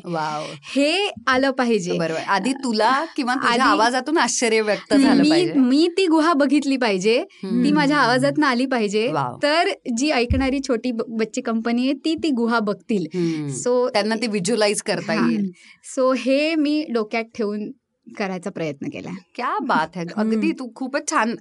हे 0.76 1.10
आलं 1.28 1.52
पाहिजे. 1.52 1.98
बरोबर. 1.98 2.22
आधी 2.28 2.54
तुला 2.54 2.94
किंवा 3.16 3.34
आवाजातून 3.64 4.18
आश्चर्य 4.18 4.62
व्यक्त 4.62 4.94
झालं 4.94 5.22
मी 5.22 5.30
पाहिजे. 5.30 5.54
मी 5.54 5.88
ती 5.98 6.06
गुहा 6.08 6.34
बघितली 6.34 6.78
पाहिजे. 6.78 7.24
ती 7.44 7.72
माझ्या 7.72 7.98
आवाजात 7.98 8.44
आली 8.44 8.66
पाहिजे. 8.66 9.08
तर 9.44 9.70
जी 9.98 10.10
ऐकणारी 10.12 10.60
छोटी 10.68 10.92
बच्ची 10.92 11.42
कंपनी 11.42 11.84
आहे 11.84 11.94
ती 12.06 12.16
ती 12.24 12.30
गुहा 12.30 12.60
बघतील. 12.60 13.06
सो 13.54 13.88
त्यांना 13.90 14.16
ते 14.16 14.28
व्हिज्युअलाइज 14.28 14.82
करता 14.82 15.14
येईल. 15.14 15.50
सो 15.96 16.12
हे 16.14 16.56
मी 16.56 16.84
डोक्यात 16.94 17.24
ठेवून 17.36 17.72
करायचा 18.08 18.50
प्रयत्न 18.50 18.90
केला. 18.90 19.10
क्या 19.36 19.58
बात 19.62 19.96
आहे 19.96 20.06
अगदी 20.18 20.52
तू 20.52 20.72
खूपच 20.76 21.10
छान 21.10 21.36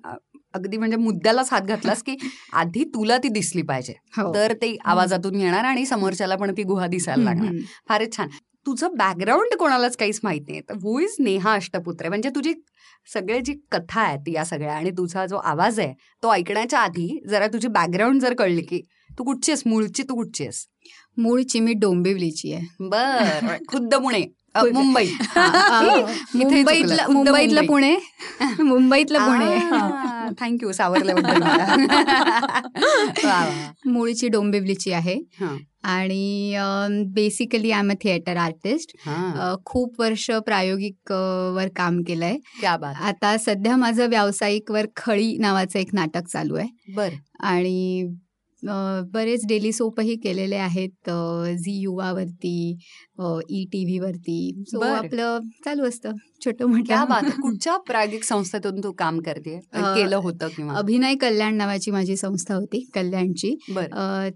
अगदी 0.54 0.76
म्हणजे 0.76 0.96
मुद्द्यालाच 0.96 1.48
हात 1.52 1.62
घातलास 1.62 2.02
की 2.02 2.16
आधी 2.52 2.84
तुला 2.84 3.18
ती 3.18 3.28
दिसली 3.28 3.62
पाहिजे. 3.62 3.94
हो. 4.16 4.34
तर 4.34 4.52
ते 4.52 4.76
आवाजातून 4.84 5.34
येणार 5.34 5.64
आणि 5.64 5.86
समोरच्याला 5.86 6.36
पण 6.36 6.52
ती 6.56 6.62
गुहा 6.62 6.86
दिसायला 6.86 7.24
लागणार. 7.24 7.52
फारच 7.88 8.16
छान. 8.16 8.28
तुझं 8.66 8.88
बॅकग्राऊंड 8.94 9.54
कोणालाच 9.54 9.96
काहीच 9.96 10.20
माहीत 10.22 10.42
नाही. 10.48 10.60
तर 10.60 10.74
हु 10.74 10.98
इज 11.00 11.16
नेहा 11.18 11.52
अष्टपुत्रे? 11.52 12.08
म्हणजे 12.08 12.28
तुझी 12.28 12.54
सगळे 13.14 13.40
जी 13.40 13.54
कथा 13.72 14.00
आहेत 14.00 14.28
या 14.28 14.44
सगळ्या 14.44 14.74
आणि 14.74 14.90
तुझा 14.90 15.26
जो 15.26 15.36
आवाज 15.36 15.80
आहे 15.80 15.94
तो 16.22 16.32
ऐकण्याच्या 16.32 16.80
आधी 16.80 17.20
जरा 17.28 17.46
तुझी 17.46 17.68
बॅकग्राऊंड 17.68 18.20
जर 18.20 18.34
कळली 18.34 18.62
की 18.62 18.80
तू 19.18 19.24
कुठची 19.24 19.52
आहेस? 19.52 19.62
मूळची 19.66 20.02
तू 20.02 20.14
कुठची 20.14 20.44
आहेस? 20.44 20.66
मूळची 21.16 21.60
मी 21.60 21.72
डोंबिवलीची 21.72 22.52
आहे. 22.52 22.66
बर. 22.80 23.56
खुद्द 23.68 23.94
पुणे. 23.94 24.24
मुंबई. 24.56 25.06
हा, 25.20 25.98
मुंबईतलं 26.34 27.12
मुंबईतलं 27.12 27.54
मुंबई. 27.54 27.66
पुणे. 27.66 27.96
मुंबईतलं 28.62 29.18
पुणे. 29.18 29.58
थँक्यू 30.40 30.72
सावरल्याबद्दल. 30.72 31.42
मूळची 33.86 34.28
डोंबिवलीची 34.32 34.92
आहे. 34.92 35.16
आणि 35.82 36.56
basically 37.06 37.70
I 37.70 37.78
am 37.78 37.90
a 37.90 37.94
theatre 38.02 38.36
artist. 38.36 39.08
खूप 39.64 39.94
वर्ष 39.98 40.30
प्रायोगिक 40.30 41.12
वर 41.54 41.68
काम 41.76 42.02
केलंय. 42.02 42.36
आता 43.00 43.36
सध्या 43.38 43.76
माझं 43.76 44.06
व्यावसायिक 44.06 44.70
वर 44.70 44.86
खळी 44.96 45.36
नावाचं 45.38 45.78
एक 45.78 45.88
नाटक 45.92 46.26
चालू 46.26 46.54
आहे. 46.54 46.92
बर. 46.94 47.08
आणि 47.40 48.06
बरेच 49.12 49.46
डेली 49.48 49.72
सोपही 49.72 50.14
केलेले 50.16 50.56
आहेत 50.56 51.10
झी 51.58 51.78
युवावरती 51.80 52.56
ई 53.50 53.64
टी 53.72 53.84
व्हीवरती. 53.84 54.62
सो. 54.68 54.80
आपलं 54.84 55.38
चालू 55.64 55.84
असतं. 55.88 56.12
छोटं 56.44 56.72
आहे. 57.10 57.30
कुठच्या 57.42 57.76
प्रायोगिक 57.86 58.24
संस्थेतून 58.24 58.80
तू 58.84 58.90
काम 58.98 59.18
करते 59.20 59.58
केलं 59.74 60.16
होतं 60.16 60.48
किंवा? 60.56 60.74
अभिनय 60.78 61.14
कल्याण 61.20 61.54
नावाची 61.56 61.90
माझी 61.90 62.16
संस्था 62.16 62.54
होती 62.54 62.84
कल्याणची. 62.94 63.54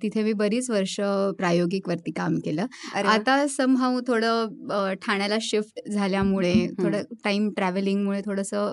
तिथे 0.02 0.22
मी 0.22 0.32
बरीच 0.32 0.70
वर्ष 0.70 0.94
प्रायोगिक 1.38 1.88
वरती 1.88 2.12
काम 2.12 2.38
केलं. 2.44 2.66
आता 2.94 3.46
समहाऊ 3.48 4.00
थोडं 4.06 4.94
ठाण्याला 5.02 5.36
शिफ्ट 5.42 5.88
झाल्यामुळे 5.90 6.54
थोडं 6.82 7.02
टाइम 7.24 7.48
ट्रॅव्हलिंगमुळे 7.56 8.20
थोडंसं 8.20 8.72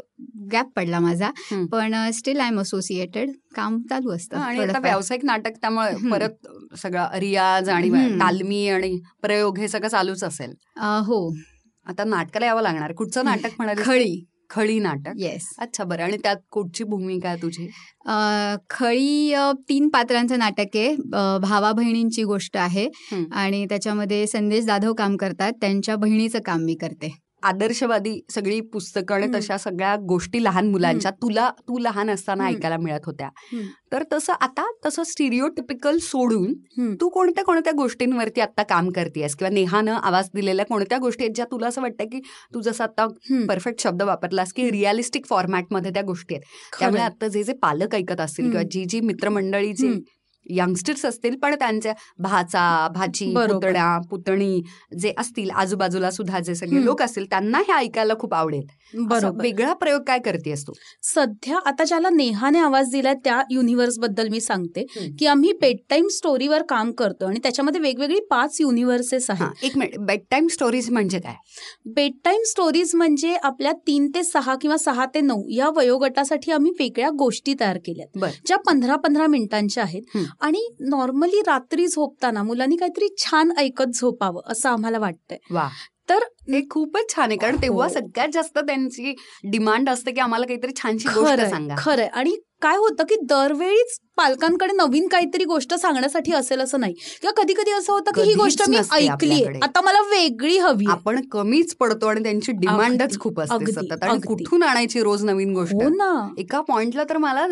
गॅप 0.51 0.69
पडला 0.75 0.99
माझा. 0.99 1.29
पण 1.71 1.95
स्टील 2.13 2.39
आय 2.39 2.47
एम 2.47 2.59
असोसिएटेड 2.59 3.31
काम 3.55 3.81
चालू 3.89 4.11
असतं 4.11 4.37
आणि 4.37 4.59
आता. 4.59 4.79
व्यावसायिक 4.79 5.25
नाटक 5.25 5.57
त्यामुळे. 5.61 6.09
परत 6.11 6.47
सगळं 6.77 7.17
रियाज 7.17 7.69
आणि. 7.69 7.89
तालमी 8.19 8.67
आणि 8.69 8.99
प्रयोग 9.21 9.57
हे 9.57 9.67
सगळं 9.67 9.87
चालूच 9.87 10.23
असेल. 10.23 10.53
हो. 10.79 11.33
आता 11.85 12.03
नाटकाला 12.03 12.45
यावं 12.45 12.61
लागणार. 12.61 12.91
कुठचं 12.91 13.25
नाटक 13.25 13.49
म्हणाले 13.57 13.81
खळी. 13.85 14.23
खळी 14.49 14.79
नाटक? 14.79 15.11
येस 15.17 15.47
अच्छा 15.59 15.83
बरं. 15.83 16.03
आणि 16.03 16.17
त्यात 16.17 16.35
कुठची 16.51 16.83
भूमिका 16.83 17.29
आहे 17.29 17.41
तुझी? 17.41 17.67
खळी 18.69 19.35
तीन 19.69 19.89
पात्रांचं 19.89 20.39
नाटक 20.39 20.75
आहे. 20.75 20.95
भावा 21.41 21.71
बहिणींची 21.71 22.23
गोष्ट 22.23 22.57
आहे. 22.57 22.87
आणि 23.31 23.65
त्याच्यामध्ये 23.65 24.27
संदेश 24.27 24.63
जाधव 24.63 24.93
काम 24.93 25.15
करतात. 25.17 25.51
त्यांच्या 25.61 25.95
बहिणीचं 25.95 26.39
काम 26.45 26.61
मी 26.61 26.75
करते. 26.75 27.15
आदर्शवादी 27.45 28.19
सगळी 28.29 28.59
पुस्तकं 28.61 29.15
आणि. 29.15 29.27
तशा 29.35 29.57
सगळ्या 29.57 29.95
गोष्टी 30.07 30.43
लहान 30.43 30.67
मुलांच्या 30.67 31.11
तुला 31.11 31.49
तू 31.67 31.77
लहान 31.77 32.09
असताना. 32.09 32.43
ऐकायला 32.47 32.77
मिळत 32.77 33.05
होत्या. 33.05 33.29
तर 33.91 34.03
तसं 34.13 34.33
आता 34.41 34.65
तसं 34.85 35.03
स्टिरिओटिपिकल 35.03 35.97
सोडून. 35.97 36.53
तू 37.01 37.09
कोणत्या 37.09 37.43
कोणत्या 37.43 37.73
गोष्टींवरती 37.73 38.41
आता 38.41 38.63
काम 38.63 38.89
करतेस 38.91 39.35
किंवा 39.35 39.49
नेहानं 39.53 39.93
आवाज 39.93 40.29
दिलेल्या 40.35 40.65
कोणत्या 40.65 40.97
गोष्टी 40.97 41.23
आहेत 41.23 41.35
ज्या 41.35 41.45
तुला 41.45 41.67
असं 41.67 41.81
वाटतं 41.81 42.03
की 42.03 42.19
तू 42.53 42.61
जसं 42.61 42.83
आता. 42.83 43.07
परफेक्ट 43.47 43.79
शब्द 43.79 44.01
वापरलास 44.01 44.53
की 44.53 44.71
रिअलिस्टिक 44.71 45.25
फॉर्मॅटमध्ये 45.25 45.91
त्या 45.91 46.01
गोष्टी 46.01 46.35
आहेत 46.35 46.43
त्यामुळे. 46.79 47.01
आता 47.01 47.27
जे 47.27 47.43
जे 47.43 47.53
पालक 47.53 47.95
ऐकत 47.95 48.21
असतील. 48.21 48.45
किंवा 48.51 48.63
जी 48.71 48.85
जी 48.85 48.99
मित्रमंडळी 49.01 49.73
जे. 49.73 49.87
यंगस्टर्स 50.49 51.05
असतील 51.05 51.35
पण 51.35 51.55
त्यांच्या 51.55 51.93
भाचा 52.19 52.87
भाची. 52.93 53.33
पुतण्या 53.35 53.97
पुतणी 54.09 54.61
जे 54.99 55.13
असतील 55.17 55.49
आजूबाजूला 55.49 56.11
सुद्धा 56.11 56.39
जे 56.39 56.55
सगळे. 56.55 56.83
लोक 56.85 57.01
असतील 57.01 57.25
त्यांना 57.25 57.59
हे 57.59 57.73
ऐकायला 57.73 58.13
खूप 58.19 58.33
आवडेल. 58.33 58.63
बरोबर. 58.93 59.41
वेगळा 59.41 59.73
प्रयोग 59.73 60.01
काय 60.01 60.19
करतेस 60.19 60.67
तू? 60.67 60.73
सध्या 61.03 61.59
आता 61.65 61.83
ज्याला 61.83 62.09
नेहाने 62.09 62.59
आवाज 62.59 62.91
दिलाय 62.91 63.13
त्या 63.13 63.41
युनिव्हर्सबद्दल 63.51 64.27
मी 64.27 64.41
सांगते. 64.41 64.85
की 65.19 65.25
आम्ही 65.25 65.51
बेड 65.61 65.77
टाईम 65.89 66.07
स्टोरीवर 66.07 66.61
काम 66.61 66.91
करतो 66.91 67.25
आणि 67.25 67.39
त्याच्यामध्ये 67.43 67.81
वेगवेगळी 67.81 68.19
पाच 68.19 68.57
युनिव्हर्सेस 68.61 69.29
हा 69.31 69.45
आहेत 69.45 69.63
एक 69.63 69.77
मिनिट. 69.77 69.97
बेड 69.99 70.19
टाईम 70.31 70.47
स्टोरीज 70.47 70.89
म्हणजे 70.91 71.19
काय? 71.19 71.35
बेड 71.85 72.13
टाईम 72.25 72.41
स्टोरीज 72.45 72.91
म्हणजे 72.95 73.35
आपल्या 73.43 73.71
तीन 73.87 74.07
ते 74.15 74.23
सहा 74.23 74.55
किंवा 74.55 74.77
सहा 74.77 75.05
ते 75.05 75.21
नऊ 75.21 75.43
या 75.49 75.69
वयोगटासाठी 75.75 76.51
आम्ही 76.51 76.71
वेगळ्या 76.79 77.09
गोष्टी 77.09 77.53
तयार 77.59 77.77
केल्यात. 77.77 78.17
बर. 78.17 78.29
ज्या 78.45 78.57
पंधरा 78.57 78.95
पंधरा 78.95 79.27
मिनिटांच्या 79.27 79.83
आहेत. 79.83 80.17
आणि 80.41 80.69
नॉर्मली 80.79 81.41
रात्री 81.47 81.87
झोपताना 81.87 82.43
मुलांनी 82.43 82.75
काहीतरी 82.75 83.07
छान 83.17 83.51
ऐकत 83.57 83.91
झोपावं 83.93 84.41
असं 84.45 84.69
आम्हाला 84.69 84.99
वाटतंय. 84.99 85.37
तर 86.09 86.19
हे 86.49 86.61
खूपच 86.69 87.15
छान 87.15 87.29
आहे 87.29 87.37
कारण 87.37 87.55
तेव्हा 87.61 87.87
हो. 87.87 87.93
सगळ्यात 87.93 88.27
जास्त 88.33 88.57
त्यांची 88.57 89.15
डिमांड 89.43 89.89
असते 89.89 90.11
की 90.11 90.19
आम्हाला 90.19 90.45
काहीतरी 90.45 90.71
छानशी 90.75 91.09
गोष्ट 91.09 91.41
सांगा. 91.41 91.75
खरंय. 91.77 92.05
आणि 92.05 92.35
काय 92.65 92.77
होतं 92.77 93.03
की 93.03 93.15
दरवेळीच 93.21 93.97
पालकांकडे 94.17 94.73
नवीन 94.73 95.07
काहीतरी 95.07 95.43
गोष्ट 95.43 95.73
सांगण्यासाठी 95.73 96.31
असेल 96.33 96.61
असं 96.61 96.79
नाही. 96.79 96.93
किंवा 97.21 97.41
कधी 97.41 97.53
कधी 97.53 97.71
असं 97.71 97.93
होतं 97.93 98.11
की 98.11 98.21
ही 98.21 98.33
गोष्ट 98.33 98.61
मी 98.69 98.77
ऐकली. 98.91 99.43
आता 99.63 99.81
मला 99.81 99.99
वेगळी 100.01 100.57
हवी 100.57 100.85
आपण 100.89 101.19
कमीच 101.31 101.75
पडतो 101.75 102.07
आणि 102.07 102.23
त्यांची 102.23 102.51
डिमांडच 102.51 103.19
खूप 103.19 103.39
असते 103.39 103.71
सतत. 103.71 104.03
आणि. 104.03 104.19
कुठून 104.27 104.63
आणायची 104.63 105.01
रोज 105.01 105.25
नवीन 105.25 105.53
गोष्ट? 105.53 105.73
हो 105.73 105.89
ना. 105.89 106.11
एका 106.37 106.61
पॉइंटला 106.61 107.03
तर 107.03 107.17
मला 107.17 107.45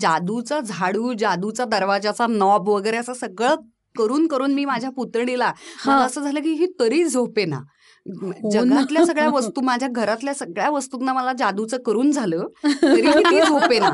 जादूचा 0.00 0.60
झाडू 0.60 1.12
जादूचा 1.18 1.64
दरवाजाचा 1.64 2.26
नॉब 2.26 2.68
वगैरे 2.68 2.96
असं 2.96 3.12
सगळं 3.12 3.54
करून 3.98 4.26
करून 4.26 4.54
मी 4.54 4.64
माझ्या 4.64 4.90
पुतणीला 4.90 5.52
असं 5.88 6.22
झालं 6.22 6.40
की 6.40 6.52
ही 6.52 6.66
तरी 6.80 7.04
झोपे 7.04 7.44
ना. 7.44 7.60
जगातल्या 8.06 9.04
सगळ्या 9.06 9.28
वस्तू 9.34 9.60
माझ्या 9.60 9.88
घरातल्या 9.90 10.34
सगळ्या 10.34 10.68
वस्तूंना 10.70 11.12
मला 11.12 11.32
जादूचं 11.32 11.76
करून 11.76 12.10
झालं 12.10 12.46
तरी 12.82 13.02
ती 13.02 13.40
झोपे 13.40 13.78
ना 13.78 13.88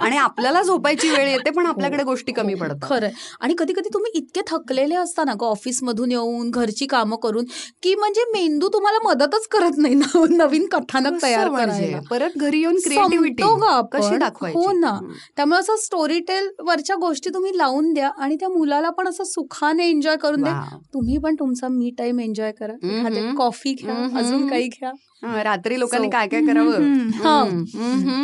आणि 0.00 0.16
आपल्याला 0.16 0.62
झोपायची 0.62 1.10
वेळ 1.10 1.28
येते 1.28 1.50
पण 1.50 1.66
आपल्याकडे 1.66 2.02
गोष्टी 2.02 2.32
कमी 2.32 2.54
पडतात 2.54 2.88
खरंय 2.90 3.10
आणि 3.40 3.54
कधी 3.58 3.72
कधी 3.72 3.88
तुम्ही 3.94 4.10
इतके 4.14 4.40
थकलेले 4.46 4.94
असता 4.94 5.24
ना 5.24 5.32
ग 5.34 5.44
ऑफिसमधून 5.44 6.10
येऊन 6.10 6.50
घरची 6.50 6.86
कामं 6.86 7.16
करून 7.16 7.44
की 7.82 7.94
म्हणजे 7.94 8.24
मेंदू 8.32 8.68
तुम्हाला 8.68 8.98
मदतच 9.04 9.46
करत 9.46 9.78
नाही 9.78 9.94
ना 9.94 10.24
नवीन 10.30 10.66
कथानक 10.66 11.22
तयार 11.22 11.48
म्हणजे? 11.48 11.78
करायला 11.80 12.00
परत 12.10 12.38
घरी 12.38 12.60
येऊन 12.60 12.76
क्रिएटिव्हिटी. 12.84 13.42
कशी 13.92 14.16
दाखवायची 14.16 14.58
हो 14.58 14.72
ना. 14.72 14.88
हं. 14.88 15.12
त्यामुळे 15.36 15.60
असं 15.60 15.76
स्टोरी 15.76 16.18
टेल 16.20 16.48
वरच्या 16.60 16.96
गोष्टी 16.96 17.30
तुम्ही 17.34 17.56
लावून 17.58 17.92
द्या 17.92 18.10
आणि 18.18 18.36
त्या 18.36 18.48
मुलाला 18.48 18.90
पण 18.90 19.08
असं 19.08 19.24
सुखाने 19.24 19.88
एन्जॉय 19.88 20.16
करून 20.16 20.42
द्या. 20.42 20.52
तुम्ही 20.94 21.18
पण 21.18 21.34
तुमचा 21.34 21.68
मी 21.68 21.90
टाइम 21.98 22.20
एन्जॉय 22.20 22.52
करा 22.52 22.72
कॉफी 23.52 23.72
घ्या. 23.74 23.94
अजून 24.18 24.48
काही 24.48 24.68
घ्या 24.68 25.42
रात्री 25.44 25.78
लोकांनी 25.80 26.08
काय 26.10 26.28
काय 26.28 26.40
करावं. 26.46 27.10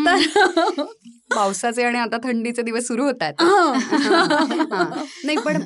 तर 0.07 0.83
पावसाचे 1.31 1.83
आणि 1.83 1.99
आता 1.99 2.17
थंडीचे 2.25 2.63
दिवस 2.63 2.87
सुरू 2.87 3.05
होत 3.05 3.23
आहेत 3.23 3.43
हा. 3.43 5.03
नाही 5.25 5.37
पण 5.37 5.63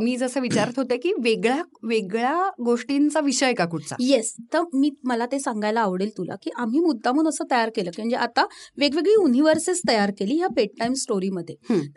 मी 0.00 0.16
जसं 0.16 0.40
विचारत 0.40 0.72
होते 0.76 0.96
की 0.96 1.12
वेगळ्या 1.22 1.60
वेगळ्या 1.82 2.34
गोष्टींचा 2.64 3.20
विषय 3.20 3.52
का 3.52 3.64
कुठचा 3.64 3.96
येस 4.00 4.34
तर 4.52 4.62
मी 4.74 4.90
मला 5.04 5.26
ते 5.26 5.38
सांगायला 5.38 5.80
आवडेल 5.80 6.10
तुला 6.18 6.34
की 6.42 6.50
आम्ही 6.56 6.80
मुद्दामून 6.80 7.28
असं 7.28 7.44
तयार 7.50 7.70
केलं 7.76 7.90
की 7.90 8.02
म्हणजे 8.02 8.16
आता 8.16 8.44
वेगवेगळी 8.78 9.12
युनिव्हर्सेस 9.12 9.80
तयार 9.88 10.10
केली 10.10 10.36
ह्या 10.36 10.48
पेट 10.56 10.70
टाइम 10.78 10.92
स्टोरीमध्ये. 10.92 11.54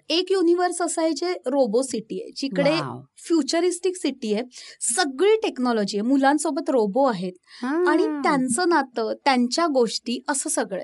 एक 0.10 0.32
युनिव्हर्स 0.32 0.82
असं 0.82 1.02
आहे 1.02 1.12
जे 1.12 1.34
रोबो 1.46 1.82
सिटी 1.82 2.22
आहे 2.22 2.32
जिकडे. 2.38 2.70
फ्युचरिस्टिक 3.28 3.96
सिटी 3.98 4.34
आहे 4.34 4.44
सगळी 4.96 5.36
टेक्नॉलॉजी 5.44 5.98
आहे 5.98 6.08
मुलांसोबत 6.08 6.70
रोबो 6.70 7.06
आहेत 7.06 7.64
आणि. 7.88 8.06
त्यांचं 8.24 8.70
नातं 8.70 9.14
त्यांच्या 9.26 9.66
गोष्टी 9.68 10.20
असं 10.30 10.50
सगळं. 10.50 10.84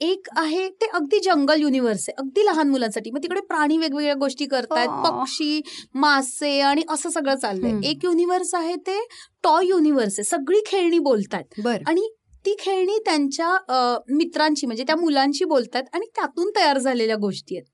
एक 0.00 0.28
आहे 0.36 0.68
ते 0.68 0.86
अगदी 0.86 1.18
जंगल 1.20 1.60
युनिव्हर्स 1.60 2.08
आहे. 2.08 2.14
अगदी 2.18 2.44
लहान 2.44 2.68
मुलांसाठी. 2.68 3.10
मग 3.10 3.22
तिकडे 3.22 3.40
प्राणी 3.40 3.78
वेगवेगळ्या 3.78 4.14
गोष्टी 4.14 4.46
करतायत. 4.46 4.88
पक्षी 5.04 5.60
मासे 5.94 6.60
आणि 6.60 6.82
असं 6.88 7.10
सगळं. 7.10 7.34
चाललंय. 7.34 7.88
एक 7.90 8.04
युनिव्हर्स 8.04 8.54
आहे 8.54 8.74
ते 8.76 8.98
टॉय 9.42 9.66
युनिव्हर्स 9.66 10.18
आहे. 10.18 10.24
सगळी 10.24 10.60
खेळणी 10.66 10.98
बोलतात 10.98 11.60
बर. 11.64 11.82
आणि 11.86 12.08
ती 12.44 12.54
खेळणी 12.58 12.98
त्यांच्या 12.98 13.48
अ, 13.68 13.98
मित्रांची 14.10 14.66
म्हणजे 14.66 14.84
त्या 14.84 14.96
मुलांची 14.96 15.44
बोलतात 15.44 15.82
आणि 15.92 16.06
त्यातून 16.06 16.50
तयार 16.56 16.78
झालेल्या 16.78 17.16
गोष्टी 17.16 17.56
आहेत. 17.56 17.66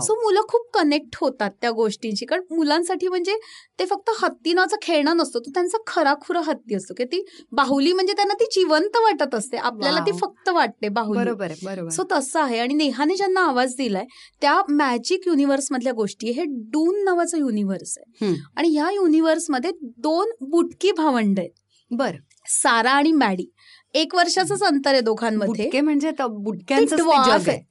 सो 0.00 0.14
मुलं 0.22 0.40
खूप 0.48 0.70
कनेक्ट 0.74 1.16
होतात 1.20 1.50
त्या 1.60 1.70
गोष्टींशी. 1.70 2.26
कारण 2.26 2.42
मुलांसाठी 2.50 3.08
म्हणजे 3.08 3.36
ते 3.78 3.84
फक्त 3.84 4.10
हत्ती 4.22 4.52
नावाचा 4.52 4.76
खेळणं 4.82 5.16
नसतो 5.16 5.38
तो 5.40 5.50
त्यांचा 5.50 5.78
खराखुरा 5.86 6.40
हत्ती 6.40 6.74
असतो. 6.74 6.94
की 6.94 7.04
ती 7.04 7.24
बाहुली 7.52 7.92
म्हणजे 7.92 8.12
त्यांना 8.12 8.34
ती 8.34 8.44
जिवंत 8.52 8.96
वाटत 8.96 9.34
असते. 9.34 9.56
आपल्याला 9.56 10.00
ती. 10.00 10.10
फक्त 10.18 10.48
वाटते 10.48 10.88
बाहुली. 10.88 11.18
बरोबर 11.64 11.90
सो 11.90 12.02
तसं 12.12 12.40
आहे. 12.40 12.58
आणि 12.58 12.74
नेहाने 12.74 13.16
ज्यांना 13.16 13.40
आवाज 13.40 13.74
दिलाय 13.76 14.04
त्या 14.40 14.62
मॅजिक 14.70 15.20
युनिव्हर्स 15.26 15.68
मधल्या 15.70 15.92
गोष्टी. 15.92 16.30
हे 16.30 16.44
डून 16.44 17.04
नावाचं 17.04 17.38
युनिव्हर्स 17.38 17.98
आहे. 17.98 18.26
आणि 18.56 18.68
ह्या 18.68 18.90
युनिव्हर्समध्ये 18.90 19.70
दोन 19.82 20.30
बुटकी 20.40 20.92
भावंड 20.92 21.38
आहेत. 21.38 21.50
बर. 21.90 22.10
सारा 22.46 22.90
आणि 22.90 23.12
मॅडी. 23.12 23.52
एक 23.94 24.14
वर्षाचंच 24.14 24.62
अंतर 24.62 24.92
आहे 24.92 25.00
दोघांमध्ये. 25.00 25.64
बुटके 25.64 25.80
म्हणजे 25.80 26.10
बुटक्यांचं 26.28 26.96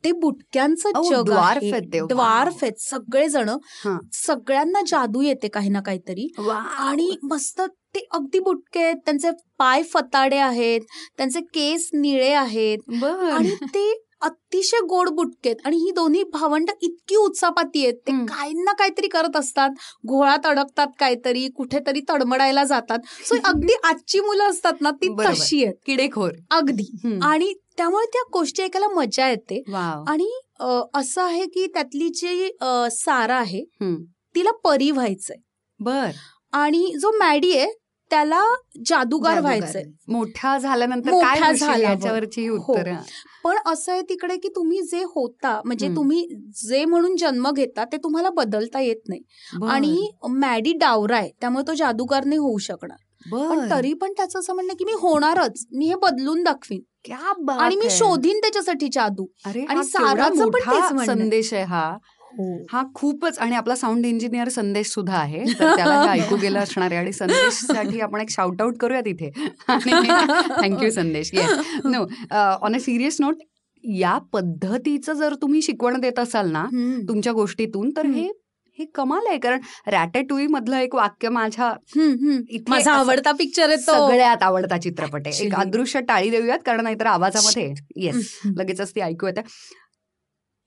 ते 0.05 0.11
बुटक्यांचं 0.11 0.89
जग 1.09 1.31
आहेत 1.31 1.83
ते. 1.83 1.97
आहे. 1.97 2.07
द्वार्फ 2.07 2.63
आहेत 2.63 2.81
सगळे 2.81 3.27
जण 3.29 3.49
हा. 3.85 3.97
सगळ्यांना 4.13 4.81
जादू 4.87 5.21
येते 5.21 5.47
काही 5.47 5.69
ना 5.69 5.81
काहीतरी. 5.81 6.27
आणि 6.77 7.15
मस्त 7.23 7.61
ते 7.95 8.05
अगदी 8.11 8.39
बुटके 8.39 8.79
आहेत. 8.79 8.95
त्यांचे 9.05 9.29
पाय 9.59 9.83
फताडे 9.83 10.37
आहेत. 10.37 10.81
त्यांचे 11.17 11.39
केस 11.41 11.89
निळे 11.93 12.31
आहेत. 12.33 12.77
आणि 13.03 13.55
ते 13.65 13.91
अतिशय 14.21 14.79
गोड 14.79 15.09
बुटके 15.09 15.49
आहेत 15.49 15.65
आणि 15.65 15.77
ही 15.77 15.91
दोन्ही 15.91 16.23
भावंड 16.23 16.69
इतकी 16.81 17.15
उत्सापाती 17.15 17.83
आहेत. 17.85 17.93
ते. 18.07 18.11
काही 18.25 18.53
ना 18.53 18.73
काहीतरी 18.73 19.07
करत 19.07 19.35
असतात. 19.35 19.69
घोळात 20.07 20.45
अडकतात 20.45 20.87
काहीतरी 20.99 21.47
कुठेतरी 21.49 22.01
तडमडायला 22.09 22.63
जातात. 22.63 22.99
सो 23.25 23.35
अगदी 23.45 23.73
आजची 23.83 24.19
मुलं 24.19 24.49
असतात 24.49 24.81
ना 24.81 24.91
ती. 24.91 25.07
तशी 25.31 25.63
आहेत. 25.63 25.75
किडेखोर. 25.85 26.31
अगदी. 26.51 26.85
आणि 27.23 27.53
त्यामुळे 27.77 28.05
त्या 28.05 28.21
गोष्टी 28.33 28.63
ऐकायला 28.63 28.87
मजा 28.87 29.29
येते. 29.29 29.61
आणि 30.07 30.29
असं 30.93 31.21
आहे 31.21 31.45
की 31.45 31.65
त्यातली 31.67 32.09
जी 32.09 32.49
सारा 32.91 33.35
आहे. 33.35 33.63
तिला 34.35 34.51
परी 34.63 34.91
व्हायचंय. 34.91 35.37
बर. 35.79 36.09
आणि 36.53 36.91
जो 37.01 37.11
मॅडी 37.19 37.57
आहे 37.57 37.67
त्याला 38.11 38.41
जादूगार. 38.85 39.39
व्हायचंय 39.39 39.83
मोठा 40.07 40.57
झाल्यानंतर 40.57 41.11
मोठा 41.11 41.27
ही. 42.37 42.47
उत्तर 42.49 42.91
पण 43.43 43.57
असं 43.65 43.91
आहे 43.91 44.01
तिकडे 44.01 44.37
की 44.37 44.49
तुम्ही 44.55 44.81
जे 44.81 45.03
होता 45.05 45.59
म्हणजे. 45.65 45.87
तुम्ही 45.95 46.25
जे 46.63 46.83
म्हणून 46.85 47.15
जन्म 47.15 47.49
घेता 47.51 47.85
ते 47.85 47.97
तुम्हाला 47.97 48.29
बदलता 48.29 48.79
येत 48.79 49.09
नाही 49.09 49.21
आणि 49.69 50.09
मॅडी 50.31 50.73
डावरा 50.73 51.17
आहे 51.17 51.29
त्यामुळे 51.41 51.67
तो 51.67 51.73
जादूगार 51.73 52.25
नाही 52.25 52.39
होऊ 52.39 52.57
शकणार 52.57 52.97
पण 53.31 53.69
तरी 53.71 53.93
पण 53.93 54.13
त्याचं 54.17 54.39
असं 54.39 54.53
म्हणणं 54.53 54.73
की 54.73 54.85
मी 54.85 54.93
होणारच 54.99 55.65
मी 55.71 55.87
हे 55.87 55.95
बदलून 56.01 56.43
दाखवीन 56.43 56.81
क्या 57.05 57.33
बात 57.39 57.59
आणि 57.59 57.75
मी. 57.75 57.89
शोधीन 57.89 58.39
त्याच्यासाठी 58.39 58.87
जादू 58.93 59.25
अरे 59.45 59.65
आणि 59.65 59.83
साराचं 59.83 60.49
आहे. 60.97 61.05
संदेश 61.05 61.53
आहे 61.53 61.63
हा 61.63 61.97
हा. 62.71 62.83
खूपच 62.95 63.37
आणि 63.39 63.55
आपला 63.55 63.75
साऊंड 63.75 64.05
इंजिनियर 64.05 64.49
संदेश 64.49 64.89
सुद्धा 64.91 65.15
आहे. 65.17 65.43
तर 65.59 65.75
त्याला 65.75 66.01
हे 66.01 66.19
ऐकू 66.21 66.35
गेलं 66.41 66.59
असणार 66.59 66.91
आहे. 66.91 66.99
आणि 66.99 67.13
संदेशसाठी 67.13 67.99
आपण 68.01 68.21
एक 68.21 68.29
शाउट 68.29 68.61
आउट 68.61 68.77
करूया 68.79 69.01
तिथे 69.05 69.29
thank you 69.69 70.89
Sandesh. 70.91 71.33
Yes 71.33 71.81
no 71.85 72.05
on 72.61 72.75
a 72.75 72.79
serious 72.79 73.17
note 73.21 73.35
या 73.83 74.17
पद्धतीचं 74.33 75.13
जर 75.13 75.33
तुम्ही 75.41 75.61
शिकवण 75.61 75.99
देत 76.01 76.19
असाल 76.19 76.51
ना. 76.51 76.65
तुमच्या 77.07 77.33
गोष्टीतून 77.33 77.89
तर. 77.97 78.05
हे 78.05 78.29
हे 78.79 78.85
कमाल 78.95 79.25
आहे. 79.27 79.37
कारण 79.37 79.59
रॅटेटुई 79.87 80.45
मधलं 80.47 80.77
एक 80.77 80.95
वाक्य 80.95 81.29
माझ्या 81.29 81.73
माझा 82.69 82.91
आवडता 82.91 83.31
पिक्चर 83.31 83.67
आहे 83.69 83.77
तो. 83.77 83.91
सगळ्यात 83.93 84.43
आवडता 84.43 84.77
चित्रपट 84.77 85.27
आहे. 85.27 85.45
एक. 85.45 85.53
अदृश्य 85.55 86.01
टाळी 86.07 86.29
देऊयात 86.29 86.59
कारण 86.65 86.83
नाहीतर 86.83 87.05
आवाजामध्ये 87.05 87.73
येस. 88.05 88.31
लगेचच 88.57 88.91
ती 88.95 89.01
ऐकू 89.01 89.27
येते. 89.27 89.41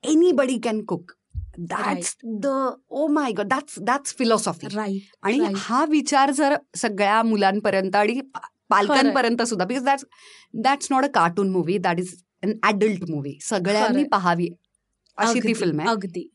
Anybody 0.05 0.59
can 0.65 0.83
cook 0.85 1.13
that's 1.59 2.17
the 2.25 2.47
oh 2.91 3.07
my 3.07 3.33
god 3.33 3.47
that's 3.47 3.79
that's 3.79 4.15
philosophy 4.17 4.67
right 4.75 5.17
आणि. 5.23 5.39
हा 5.57 5.85
विचार 5.85 6.31
जर 6.31 6.57
सगळ्या 6.77 7.23
मुलांपर्यंत 7.23 7.97
आणि 7.97 8.21
पालकांपर्यंत 8.71 9.43
सुद्धा 9.43 9.65
because 9.65 9.85
that's 9.85 10.05
that's 10.55 10.89
not 10.91 11.05
a 11.05 11.09
cartoon 11.15 11.51
movie 11.51 11.79
that 11.79 11.99
is 11.99 12.15
an 12.43 12.53
adult 12.63 13.11
movie 13.11 13.39
सगळ्यांनी. 13.43 14.05
पाहावी 14.05 14.49
अशी 15.19 15.41
ती 15.41 15.55
फिल्म 15.55 15.81
आहे. 15.81 15.89
अगदी. 15.89 16.29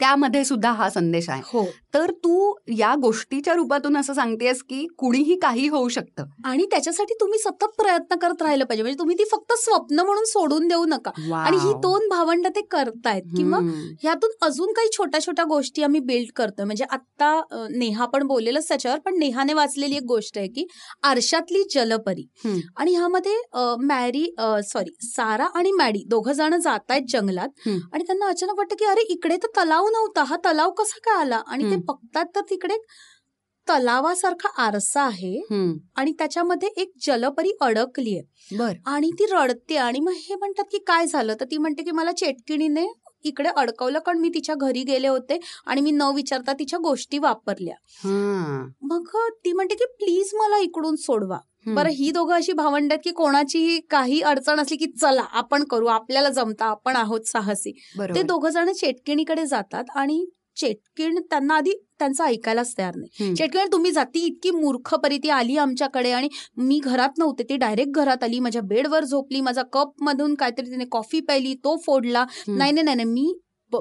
त्यामध्ये 0.00 0.44
सुद्धा 0.44 0.70
हा 0.72 0.88
संदेश 0.90 1.28
आहे. 1.30 1.42
हो. 1.46 1.64
तर 1.94 2.10
तू 2.24 2.52
या 2.68 2.94
गोष्टीच्या 3.02 3.54
रूपातून 3.54 3.96
असं 3.96 4.14
सांगतेस 4.14 4.62
की 4.62 4.86
कुणीही 4.98 5.34
काही 5.38 5.66
होऊ 5.68 5.88
शकतं. 5.88 6.24
आणि 6.44 6.64
त्याच्यासाठी 6.70 7.14
तुम्ही 7.20 7.38
सतत 7.38 7.74
प्रयत्न 7.78 8.16
करत 8.22 8.42
राहिलं 8.42 8.64
पाहिजे. 8.64 8.82
म्हणजे 8.82 8.98
तुम्ही 8.98 9.16
ती 9.18 9.24
फक्त 9.32 9.52
स्वप्न 9.58 10.00
म्हणून 10.00 10.24
सोडून 10.24 10.66
देऊ 10.68 10.84
नका. 10.84 11.10
आणि 11.38 11.56
ही 11.56 11.72
दोन 11.82 12.08
भावंड 12.08 12.46
ते 12.56 12.60
करतायत. 12.70 13.22
किंवा 13.36 13.58
ह्यातून 14.02 14.30
अजून 14.46 14.72
काही 14.72 14.88
छोट्या 14.92 15.20
छोट्या 15.20 15.44
गोष्टी 15.44 15.82
आम्ही 15.82 16.00
बिल्ड 16.00 16.30
करतोय. 16.36 16.64
म्हणजे 16.64 16.84
आता 16.90 17.66
नेहा 17.70 18.06
पण 18.06 18.26
बोललेलंच 18.26 18.68
त्याच्यावर 18.68 18.98
पण 18.98 19.18
नेहाने 19.18 19.54
वाचलेली 19.54 19.96
एक 19.96 20.04
गोष्ट 20.08 20.38
आहे 20.38 20.48
की 20.48 20.66
आरशातली 21.02 21.62
जलपरी. 21.74 22.26
आणि 22.76 22.94
ह्यामध्ये 22.94 23.36
मॅरी 23.86 24.24
सॉरी 24.64 24.94
सारा 25.06 25.46
आणि 25.54 25.72
मॅडी 25.72 26.02
दोघं 26.08 26.32
जण 26.32 26.58
जात 26.60 26.90
आहेत 26.90 27.02
जंगलात. 27.08 27.68
आणि 27.68 28.04
त्यांना 28.04 28.28
अचानक 28.28 28.58
वाटतं 28.58 28.76
की 28.78 28.84
अरे 28.84 29.06
इकडे 29.08 29.36
तर 29.36 29.48
तलाव 29.56 29.83
नव्हता. 29.88 30.22
हा 30.22 30.36
तलाव 30.44 30.70
कसा 30.70 30.98
काय 31.04 31.20
आला? 31.20 31.42
आणि 31.46 31.64
ते. 31.64 31.76
बघतात 31.76 32.24
तर 32.36 32.40
तिकडे 32.40 32.76
तलावासारखा 33.68 34.48
आरसा 34.62 35.02
आहे 35.02 35.40
आणि 35.96 36.12
त्याच्यामध्ये 36.12 36.68
एक 36.76 36.92
जलपरी 37.02 37.52
अडकली 37.60 38.16
आहे. 38.16 38.56
बर. 38.58 38.72
आणि 38.86 39.10
ती 39.10 39.26
रडते 39.32 39.76
आणि 39.76 40.00
मग 40.00 40.12
हे 40.16 40.34
म्हणतात 40.34 40.64
की 40.72 40.78
काय 40.78 41.06
झालं? 41.06 41.34
तर 41.40 41.44
ती 41.44 41.58
म्हणते 41.58 41.82
की 41.82 41.90
मला 41.90 42.12
चेटकिणीने 42.12 42.86
इकडे 43.24 43.48
अडकवलं 43.56 43.98
कारण 43.98 44.18
मी 44.18 44.28
तिच्या 44.28 44.54
घरी 44.54 44.82
गेले 44.82 45.08
होते 45.08 45.38
आणि 45.66 45.80
मी 45.80 45.90
न 45.90 46.10
विचारता 46.14 46.52
तिच्या 46.52 46.78
गोष्टी 46.78 47.18
वापरल्या. 47.18 47.74
मग 48.82 49.16
ती 49.44 49.52
म्हणते 49.52 49.74
की 49.74 49.84
प्लीज 49.98 50.30
मला 50.34 50.58
इकडून 50.58 50.96
सोडवा. 50.96 51.38
बरं 51.66 51.88
ही 51.88 52.10
दोघं 52.10 52.34
अशी 52.34 52.52
भावंड 52.52 52.92
आहेत 52.92 53.00
की 53.04 53.10
कोणाची 53.10 53.80
काही 53.90 54.20
अडचण 54.20 54.60
असली 54.60 54.76
की 54.76 54.86
चला 55.00 55.22
आपण 55.32 55.64
करू 55.64 55.86
आपल्याला 55.86 56.28
जमता 56.30 56.64
आपण 56.64 56.96
आहोत 56.96 57.20
साहसी. 57.26 57.72
ते 58.14 58.22
दोघं 58.22 58.48
जण 58.50 58.72
चेटकिणीकडे 58.72 59.46
जातात 59.46 59.84
आणि 59.96 60.24
चेटकिण 60.56 61.18
त्यांना 61.20 61.54
आधी 61.54 61.72
त्यांचं 61.98 62.24
ऐकायलाच 62.24 62.72
तयार 62.78 62.94
नाही. 62.96 63.34
चेटकिण 63.34 63.72
तुम्ही 63.72 63.90
जाती 63.90 64.20
इतकी 64.26 64.50
मूर्खपरी 64.50 65.18
ती 65.18 65.28
आली 65.28 65.56
आमच्याकडे 65.56 66.10
आणि 66.12 66.28
मी 66.56 66.78
घरात 66.84 67.18
नव्हते 67.18 67.42
ती 67.42 67.56
डायरेक्ट 67.56 67.92
घरात 67.94 68.22
आली 68.24 68.38
माझ्या 68.40 68.62
बेडवर 68.62 69.04
झोपली 69.04 69.40
माझा 69.40 69.62
कप 69.62 70.02
मधून 70.02 70.34
काहीतरी 70.34 70.70
तिने 70.70 70.84
कॉफी 70.84 71.20
प्यायली 71.20 71.54
तो 71.54 71.76
फोडला. 71.86 72.24
नाही 72.48 72.72
नाही 72.72 72.84
नाही 72.84 73.04
मी 73.04 73.32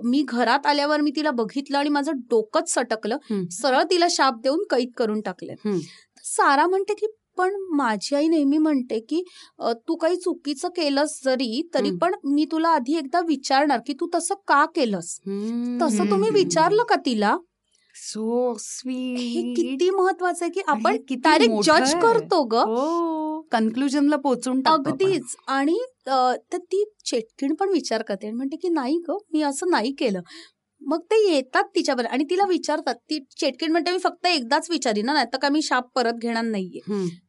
मी 0.04 0.22
घरात 0.28 0.66
आल्यावर 0.66 1.02
मी 1.02 1.12
तिला 1.16 1.32
बघितलं 1.32 1.78
आणि 1.78 1.90
माझं 1.90 2.12
डोकंच 2.30 2.74
सटकलं. 2.74 3.18
सरळ 3.52 3.84
तिला 3.84 4.08
शाप 4.10 4.40
देऊन 4.42 4.64
कैद 4.70 4.90
करून 4.98 5.22
टाकले. 5.22 5.54
सारा 6.26 6.66
म्हणते 6.68 6.94
की 6.94 7.08
पण 7.38 7.56
माझी 7.76 8.16
आई 8.16 8.28
नेहमी 8.28 8.58
म्हणते 8.58 9.00
की 9.00 9.24
तू 9.88 9.96
काही 9.96 10.16
चुकीचं 10.16 10.70
केलंस 10.70 11.20
जरी 11.26 11.62
तरी. 11.74 11.92
पण 12.02 12.16
मी 12.26 12.46
तुला 12.52 12.70
आधी 12.70 12.98
एकदा 12.98 13.20
विचारणार 13.28 13.80
की 13.88 13.94
तू 13.94 14.08
तसं 14.16 14.36
का 14.48 14.66
केलंस. 14.66 15.18
तसं 15.82 16.10
तुम्ही 16.12 16.30
विचारलं 16.30 16.84
का 16.84 16.96
तिला? 16.96 17.36
सो 17.96 18.52
हे 18.52 18.60
स्वीट 18.60 19.56
किती 19.58 19.90
महत्वाचं 19.90 20.46
आहे 20.46 20.52
की 20.52 20.62
आपण 20.68 20.92
हे 21.10 21.16
डायरेक्ट 21.16 21.64
जज. 21.66 21.94
करतो 22.02 22.44
ग. 22.44 22.56
हो. 22.56 23.42
कन्क्लुजनला 23.52 24.16
पोहोचून. 24.16 24.62
अगदीच. 24.68 25.36
आणि 25.48 25.78
तर 26.08 26.58
ती 26.58 26.84
चेटकीण 27.06 27.54
पण 27.54 27.70
विचार 27.70 28.02
करते 28.02 28.28
आणि 28.28 28.36
म्हणते 28.36 28.56
की 28.56 28.70
नाही 28.70 28.98
ग 29.10 29.18
मी 29.34 29.42
असं 29.42 29.70
नाही 29.70 29.92
केलं. 29.92 30.22
मग 30.82 31.00
ते 31.12 31.16
येतात 31.32 31.64
तिच्यावर 31.76 32.06
आणि 32.06 32.24
तिला 32.30 32.46
विचारतात. 32.46 32.96
ती 33.10 33.20
चेटकीण 33.40 33.72
म्हणते 33.72 33.92
मी 33.92 33.98
फक्त 34.04 34.26
एकदाच 34.28 34.70
विचारीन 34.70 35.06
ना 35.06 35.14
नाही 35.14 35.26
तर 35.34 35.38
का 35.38 35.50
मी 35.50 35.62
शाप 35.62 35.88
परत 35.96 36.14
घेणार 36.14 36.44
नाहीये. 36.44 36.80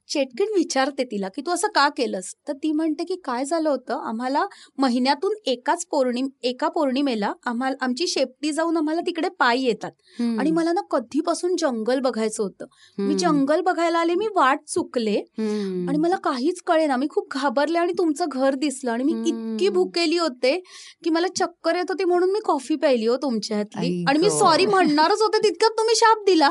चेटकीण 0.08 0.48
विचारते 0.56 1.04
तिला 1.04 1.28
की 1.28 1.42
तू 1.42 1.50
असं 1.50 1.68
का 1.68 1.88
केलंस? 1.88 2.34
तर 2.48 2.52
ती 2.52 2.72
म्हणते 2.72 3.04
की 3.04 3.14
काय 3.24 3.44
झालं 3.44 3.68
होतं? 3.68 4.00
आम्हाला 4.08 4.44
महिन्यातून 4.78 5.34
एकाच 5.46 5.84
पौर्णिम 5.90 6.28
एका 6.42 6.68
पौर्णिमेला 6.68 7.32
आम्हाला 7.46 7.76
आमची 7.84 8.06
शेपटी 8.06 8.52
जाऊन 8.52 8.76
आम्हाला 8.76 9.00
तिकडे 9.00 9.28
पायी 9.38 9.64
येतात. 9.64 9.90
आणि 10.38 10.50
मला 10.50 10.72
ना 10.72 10.80
कधीपासून 10.90 11.56
जंगल 11.58 12.00
बघायचं 12.00 12.42
होतं. 12.42 12.64
मी 12.98 13.14
जंगल 13.14 13.60
बघायला 13.60 13.98
आले 13.98 14.14
मी 14.14 14.26
वाट 14.34 14.58
चुकले. 14.68 15.16
आणि 15.88 15.98
मला 15.98 16.16
काहीच 16.16 16.60
कळेना. 16.66 16.96
मी 16.96 17.06
खूप 17.10 17.34
घाबरले 17.34 17.78
आणि 17.78 17.92
तुमचं 17.98 18.24
घर 18.32 18.54
दिसलं. 18.54 18.90
आणि 18.90 19.04
मी 19.04 19.12
इतकी. 19.28 19.68
भुकेली 19.68 20.18
होते 20.18 20.58
की 21.04 21.10
मला 21.10 21.26
चक्कर 21.36 21.76
येत 21.76 21.84
होती 21.88 22.04
म्हणून 22.04 22.30
मी 22.32 22.40
कॉफी 22.44 22.76
प्यायली 22.76 23.06
हो 23.06 23.16
तुमच्या 23.16 23.56
हातली. 23.56 24.04
आणि 24.08 24.18
मी. 24.18 24.30
सॉरी 24.30 24.66
म्हणणारच 24.66 25.22
होते 25.22 25.38
तितक्यात 25.38 25.70
तुम्ही 25.70 25.94
शाप 25.96 26.24
दिला. 26.26 26.50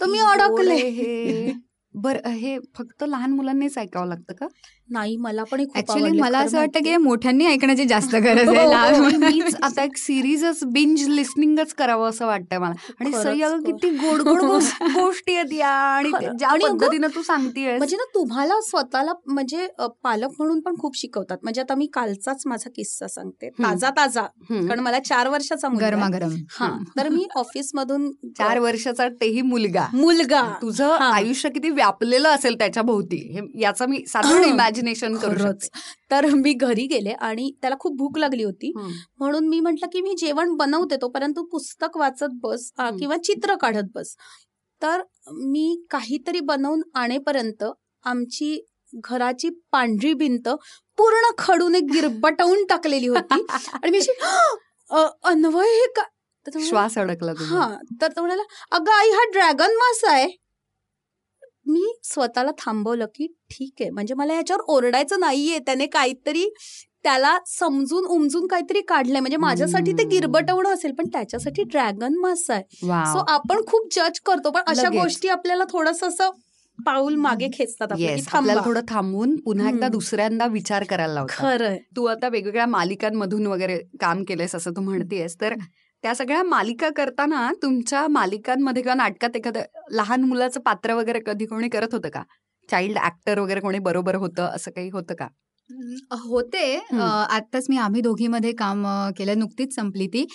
तर 0.00 0.06
मी 0.06 0.18
अडकले. 0.18 1.52
बर 1.94 2.18
हे 2.26 2.58
फक्त 2.76 3.02
लहान 3.04 3.32
मुलांनीच 3.32 3.76
ऐकावं 3.78 4.08
लागतं 4.08 4.34
का? 4.34 4.46
नाही 4.88 5.16
मला 5.16 5.44
पण 5.44 5.60
हे 5.60 5.66
ऍक्च्युली 5.74 6.18
मला 6.20 6.38
असं 6.38 6.56
वाटतं 6.58 6.72
की 6.72 6.78
माहितीये. 6.80 6.96
मोठ्यांनी 6.98 7.44
ऐकण्याची 7.46 7.84
जास्त 7.84 8.14
गरज 8.16 8.48
आहे 8.48 8.96
हो, 8.96 9.02
हो. 9.02 9.08
मीच 9.18 9.54
आता 9.62 9.82
एक 9.82 9.96
सिरीजच 9.96 10.62
बिंज 10.68 11.06
लिस्निंगच 11.08 11.72
करावं 11.74 12.08
असं 12.08 12.26
वाटतंय 12.26 12.58
मला 12.58 12.92
आणि 13.00 13.12
सई 13.14 13.40
अगं. 13.42 13.60
किती 13.62 13.90
गोड 13.98 14.20
गोड 14.22 14.40
गोष्टी 14.94 15.34
आहेत 15.34 15.52
या 15.52 15.68
आणि. 15.68 16.10
ज्या 16.38 16.50
पद्धतीनं 16.62 17.06
तू 17.14 17.22
सांगतेय 17.22 17.76
म्हणजे 17.78 17.96
ना 17.96 18.04
तुम्हाला 18.14 18.60
स्वतःला 18.60 19.12
म्हणजे 19.26 19.66
पालक 20.04 20.34
म्हणून 20.38 20.60
पण 20.60 20.74
खूप 20.78 20.96
शिकवतात 20.96 21.38
म्हणजे 21.42 21.60
आता 21.60 21.74
मी 21.74 21.86
कालचाच 21.92 22.42
माझा 22.46 22.70
किस्सा 22.76 23.06
सांगते. 23.08 23.48
ताजा 23.58 23.90
ताजा 23.96 24.22
कारण 24.50 24.80
मला 24.80 24.98
चार 25.00 25.28
वर्षाचा 25.28 25.68
मुलगा 25.68 25.86
आहे. 25.86 25.94
गरमागरम 25.94 26.34
हा 26.50 26.70
तर 26.96 27.08
मी 27.08 27.26
ऑफिस 27.36 27.70
मधून 27.74 28.10
चार 28.38 28.58
वर्षाचा 28.58 29.08
तेही 29.20 29.42
मुलगा 29.44 29.86
मुलगा 29.94 30.42
तुझं 30.62 30.90
हा. 30.92 31.10
आयुष्य 31.12 31.48
किती 31.50 31.70
व्यापलेलं 31.72 32.28
असेल 32.28 32.58
त्याच्या 32.58 32.82
भोवती 32.82 33.16
हे 33.28 33.40
याचं 33.62 33.88
मी 33.88 34.04
साधारण 34.08 34.42
इमॅजिनेशन 34.72 35.16
करू 35.16 35.30
खरंच. 35.30 35.64
शकते. 35.64 35.80
तर 36.10 36.26
मी 36.26 36.52
घरी 36.52 36.86
गेले 36.86 37.10
आणि 37.10 37.52
त्याला 37.60 37.76
खूप 37.80 37.96
भूक 37.96 38.18
लागली 38.18 38.42
होती. 38.42 38.72
म्हणून 39.18 39.48
मी 39.48 39.60
म्हंटल 39.60 39.86
की 39.92 40.00
मी 40.00 40.14
जेवण 40.18 40.54
बनवते 40.56 40.96
तो 40.96 41.08
परंतु 41.08 41.44
पुस्तक 41.44 41.96
वाचत 41.96 42.28
बस. 42.32 42.72
किंवा 42.98 43.16
चित्र 43.16 43.54
काढत 43.54 43.90
बस. 43.94 44.16
तर 44.82 45.02
मी 45.32 45.84
काहीतरी 45.90 46.40
बनवून 46.40 46.82
आणेपर्यंत 46.94 47.64
आमची 48.04 48.60
घराची 49.04 49.48
पांढरी 49.72 50.14
भिंत 50.14 50.48
पूर्ण 50.96 51.30
खडूने 51.38 51.80
गिरबटवून 51.80 52.64
टाकलेली 52.64 53.06
होती. 53.06 53.46
आणि 53.50 53.90
मी 53.90 53.98
अशी 53.98 54.12
"अ, 54.90 55.06
अन्वय 55.24 55.66
हे 55.66 55.86
का? 55.86 56.02
श्वास 56.60 56.98
अडकला 56.98 57.32
हा. 57.38 57.76
तर 58.00 58.08
तो 58.16 58.20
म्हणाला 58.20 58.42
अगं 58.70 58.92
आई 58.92 59.10
हा 59.10 59.24
ड्रॅगन 59.32 59.76
मासा 59.76 60.12
आहे. 60.12 60.28
मी 61.66 61.92
स्वतःला 62.04 62.50
थांबवलं 62.58 63.06
की 63.14 63.26
ठीक 63.50 63.72
आहे 63.80 63.90
म्हणजे 63.90 64.14
मला 64.14 64.32
ह्याच्यावर 64.32 64.62
ओरडायचं 64.68 65.20
नाहीये 65.20 65.58
त्याने 65.58 65.86
काहीतरी 65.86 66.48
त्याला 67.04 67.36
समजून 67.48 68.04
उमजून 68.06 68.46
काहीतरी 68.46 68.80
काढलंय 68.80 69.20
म्हणजे 69.20 69.36
माझ्यासाठी 69.36 69.92
ते. 69.92 70.04
गिरबटवणं 70.04 70.74
असेल 70.74 70.92
पण 70.92 71.06
त्याच्यासाठी 71.12 71.62
ड्रॅगन 71.62 72.18
मासा 72.18 72.54
आहे. 72.54 72.62
सो 73.06 73.24
आपण 73.28 73.62
खूप 73.66 73.88
जज 73.94 74.20
करतो 74.26 74.50
पण 74.50 74.60
अशा. 74.66 74.88
गोष्टी 74.90 75.28
आपल्याला 75.28 75.64
थोडस 75.70 76.02
असं 76.04 76.30
पाऊल 76.78 77.14
मागे 77.14 77.48
खेचतात 77.52 77.88
येस 77.98 78.28
आपल्याला. 78.28 78.60
थोडं 78.64 78.80
थांबून 78.88 79.36
पुन्हा 79.36 79.68
एकदा. 79.68 79.88
दुसऱ्यांदा 79.88 80.46
विचार 80.46 80.84
करायला 80.84 81.24
खरंय 81.28 81.78
तू 81.96 82.04
आता 82.04 82.28
वेगवेगळ्या 82.28 82.66
मालिकांमधून 82.66 83.46
वगैरे 83.46 83.78
काम 84.00 84.22
केलंयस 84.24 84.54
असं 84.54 84.70
तू 84.70 84.80
म्हणतेस 84.80 85.36
तर 85.40 85.54
त्या 86.02 86.14
सगळ्या 86.14 86.42
मालिका 86.42 86.88
करताना 86.96 87.52
तुमच्या 87.62 88.08
मालिकांमध्ये 88.08 88.82
किंवा 88.82 88.94
नाटकात 88.94 89.36
एखादं 89.36 89.60
लहान 89.90 90.22
मुलाचं 90.22 90.60
पात्र 90.60 90.94
वगैरे 90.94 91.20
कधी 91.26 91.46
कोणी 91.46 91.68
करत 91.68 91.88
होतं 91.92 92.08
का? 92.08 92.22
चाइल्ड 92.70 92.98
ऍक्टर 92.98 93.38
वगैरे 93.38 93.60
कोणी 93.60 93.78
बरोबर 93.78 94.14
होतं 94.14 94.42
असं 94.42 94.70
काही 94.70 94.88
होतं 94.88 95.14
का? 95.14 95.28
होते. 96.10 96.76
आत्ताच 97.30 97.66
मी 97.68 97.76
आम्ही 97.76 98.00
दोघीमध्ये 98.00 98.52
काम 98.52 98.86
केलं 99.18 99.38
नुकतीच 99.38 99.74
संपली 99.74 100.06
ती. 100.06 100.26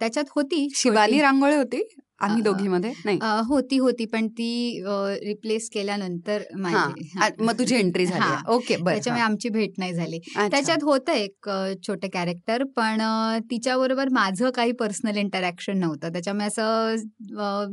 त्याच्यात 0.00 0.24
होती. 0.36 0.68
छोटी- 1.12 1.22
रांगोळे 1.22 1.56
होती? 1.56 1.94
आम्ही 2.20 2.42
दोघीमध्ये? 2.42 2.92
नाही. 3.04 3.18
होती 3.46 3.78
होती 3.78 4.04
पण 4.04 4.26
ती 4.28 4.80
रिप्लेस 5.24 5.68
केल्यानंतर 5.70 6.40
हा. 6.40 6.58
माझी 6.58 7.42
मग 7.44 7.58
तुझी 7.58 7.74
एंट्री 7.76 8.06
झाली 8.06 8.20
हा. 8.20 8.42
ओके 8.48 8.76
त्याच्यामुळे 8.76 9.22
आमची 9.24 9.48
भेट 9.48 9.72
नाही 9.78 9.92
झाली. 9.94 10.18
हा. 10.36 10.46
त्याच्यात 10.48 10.82
होतं 10.82 11.12
एक 11.12 11.48
छोटं 11.86 12.08
कॅरेक्टर 12.12 12.64
पण 12.76 13.00
तिच्याबरोबर 13.50 14.08
माझं 14.08 14.50
काही 14.50 14.72
पर्सनल 14.72 15.16
इंटरॅक्शन 15.16 15.78
नव्हतं. 15.78 16.12
त्याच्यामुळे 16.12 16.46
असं 16.46 16.94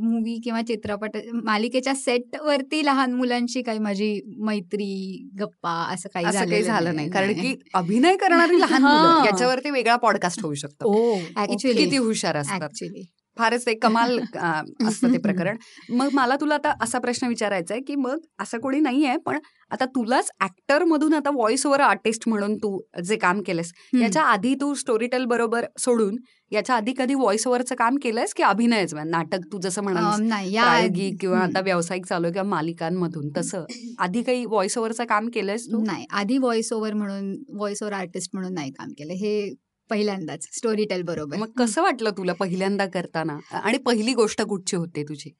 मूवी 0.02 0.38
किंवा 0.44 0.62
चित्रपट 0.62 1.16
मालिकेच्या 1.44 1.94
सेटवरती 1.94 2.84
लहान 2.84 3.12
मुलांशी 3.12 3.62
काही 3.62 3.78
माझी 3.78 4.20
मैत्री 4.38 5.28
गप्पा 5.40 5.72
असं 5.94 6.08
काही 6.14 6.62
झालं 6.62 6.94
नाही. 6.96 7.10
कारण 7.10 7.32
की 7.32 7.54
अभिनय 7.74 8.16
करणारी 8.16 8.60
लहान 8.60 8.82
हा. 8.82 8.94
मुलं 8.94 9.24
याच्यावरती 9.26 9.70
वेगळा 9.70 9.96
पॉडकास्ट 9.96 10.42
होऊ 10.42 10.54
शकतो. 10.54 10.92
ओ 10.94 11.14
Actually. 11.16 11.76
किती 11.76 11.96
हुशार 11.96 12.36
असतात. 12.36 12.62
ऍक्च्युली 12.62 13.06
फारच 13.36 13.66
ते 13.66 13.74
कमाल 13.74 14.18
असतं 14.88 15.12
ते 15.12 15.18
प्रकरण. 15.18 15.56
मग 15.90 16.08
मला 16.12 16.36
तुला 16.36 16.54
आता 16.54 16.72
असा 16.82 16.98
प्रश्न 16.98 17.26
विचारायचा 17.26 17.74
आहे 17.74 17.82
की 17.82 17.94
मग 17.94 18.18
असं 18.38 18.58
कोणी 18.58 18.80
नाहीये 18.80 19.16
पण 19.16 19.38
आता 19.70 19.84
तुलाच 19.84 20.30
ऍक्टर 20.40 20.84
मधून 20.84 21.14
आता 21.14 21.30
व्हॉइस 21.30 21.66
ओव्हर 21.66 21.80
आर्टिस्ट 21.80 22.28
म्हणून 22.28 22.56
तू 22.56 22.78
जे 23.04 23.16
काम 23.16 23.40
केलंस 23.40 23.72
याच्या 23.94 24.22
आधी 24.22 24.54
तू 24.54 24.72
स्टोरी 24.74 25.06
टेल 25.06 25.24
बरोबर 25.24 25.64
सोडून 25.78 26.16
याच्या 26.52 26.76
आधी 26.76 26.92
कधी 26.98 27.14
व्हॉइस 27.14 27.46
ओव्हरचं 27.46 27.74
काम 27.74 27.96
केलंयस 28.02 28.34
की 28.34 28.42
अभिनयच? 28.42 28.94
म्हणजे 28.94 29.10
नाटक 29.10 29.44
तू 29.52 29.58
जसं 29.58 29.84
नाही 30.28 30.50
प्रायोगिक 30.52 31.16
किंवा. 31.20 31.38
आता 31.38 31.60
व्यावसायिक 31.60 32.06
चालू 32.06 32.26
आहे 32.26 32.32
किंवा 32.32 32.48
मालिकांमधून 32.48 33.28
तसं. 33.36 33.64
आधी 33.98 34.22
काही 34.22 34.44
व्हॉइस 34.44 34.76
ओव्हरचं 34.78 35.04
काम 35.04 35.28
केलंयस 35.34 35.66
तू? 35.66 35.82
नाही 35.86 36.06
आधी 36.10 36.38
व्हॉइस 36.38 36.72
ओव्हर 36.72 36.94
म्हणून 36.94 37.32
व्हॉइस 37.48 37.82
ओव्हर 37.82 37.96
आर्टिस्ट 37.96 38.30
म्हणून 38.34 38.54
नाही 38.54 38.70
काम 38.70 38.88
केलं. 38.88 39.12
हे 39.12 39.54
पहिल्यांदाच 39.90 40.48
स्टोरी 40.52 40.84
टेल 40.84 41.02
बरोबर. 41.02 41.36
मग 41.36 41.50
कसं 41.58 41.82
वाटलं 41.82 42.10
तुला 42.10 42.32
पहिल्यांदा 42.32 42.86
करताना? 42.86 43.38
आणि 43.52 43.78
पहिली 43.78 44.14
गोष्ट 44.14 44.42
कुठची 44.42 44.76
होते 44.76 45.02
तुझी? 45.02 45.30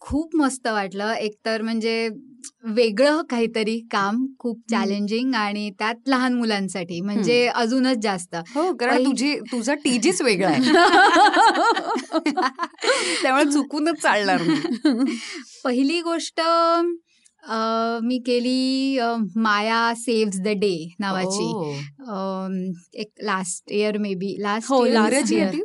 खूप 0.00 0.36
मस्त 0.36 0.66
वाटलं. 0.66 1.12
एकतर 1.12 1.62
म्हणजे 1.62 2.08
वेगळं 2.64 3.22
काहीतरी 3.22 3.86
काम 3.90 4.26
खूप 4.38 4.60
चॅलेंजिंग 4.70 5.34
आणि 5.34 5.70
त्यात 5.70 5.94
लहान 6.06 6.34
मुलांसाठी 6.34 7.00
म्हणजे 7.00 7.46
अजूनच 7.46 7.96
जास्त. 7.96 8.36
हो 8.54 8.74
कारण 8.74 9.04
तुझी 9.04 9.38
तुझा 9.52 9.74
टीजीच 9.74 10.22
वेगळा 10.22 10.48
आहे. 10.48 10.60
त्यामुळे 13.22 13.52
चुकूनच 13.52 14.02
चालणार 14.02 14.42
पहिली 15.64 16.00
गोष्ट 16.00 16.40
अ, 17.46 17.98
मी 18.02 18.18
केली 18.18 18.98
अ, 18.98 19.14
माया 19.36 19.92
सेव्स 19.96 20.40
द 20.40 20.48
डे 20.60 20.74
नावाची. 21.00 21.44
ओ. 21.54 21.72
अम, 22.08 22.54
एक 22.94 23.10
लास्ट 23.22 23.70
इयर 23.72 23.98
मे 23.98 24.14
बी 24.14 24.34
लास्ट 24.38 24.70
हो, 24.70 24.84
इंग्रजी 24.86 25.40
ती? 25.44 25.60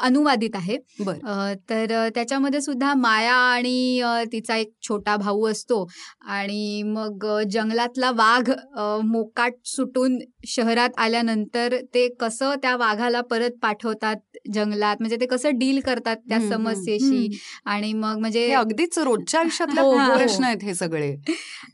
अनुवादित 0.00 0.56
आहे. 0.56 0.76
बर. 1.00 1.14
अ, 1.24 1.52
तर 1.70 1.92
अ, 1.92 2.08
त्याच्यामध्ये 2.14 2.60
सुद्धा 2.60 2.94
माया 2.94 3.34
आणि 3.34 4.00
अ, 4.00 4.22
तिचा 4.32 4.56
एक 4.56 4.72
छोटा 4.82 5.16
भाऊ 5.16 5.46
असतो 5.50 5.84
आणि 6.28 6.82
मग 6.86 7.24
अ, 7.26 7.40
जंगलातला 7.50 8.10
वाघ 8.10 8.50
अ, 8.50 8.96
मोकाट 9.04 9.52
सुटून 9.66 10.18
शहरात 10.46 10.90
आल्यानंतर 10.98 11.76
ते 11.94 12.08
कसं 12.20 12.54
त्या 12.62 12.76
वाघाला 12.76 13.20
परत 13.20 13.50
पाठवतात 13.62 14.16
जंगलात? 14.54 14.96
म्हणजे 15.00 15.16
ते 15.20 15.26
कसं 15.26 15.58
डील 15.58 15.80
करतात 15.80 16.16
त्या 16.28 16.36
हम्म, 16.38 16.52
हम्म, 16.52 16.64
समस्येशी? 16.70 17.38
आणि 17.64 17.92
मग 17.92 18.18
म्हणजे 18.18 18.46
हे 18.46 18.52
अगदीच 18.54 18.98
रोजच्या 18.98 19.40
आयुष्यातले 19.40 19.80
हो, 19.80 19.90
हो. 19.92 20.16
प्रश्न 20.16 20.44
आहेत 20.44 20.62
हे 20.62 20.74
सगळे. 20.80 21.14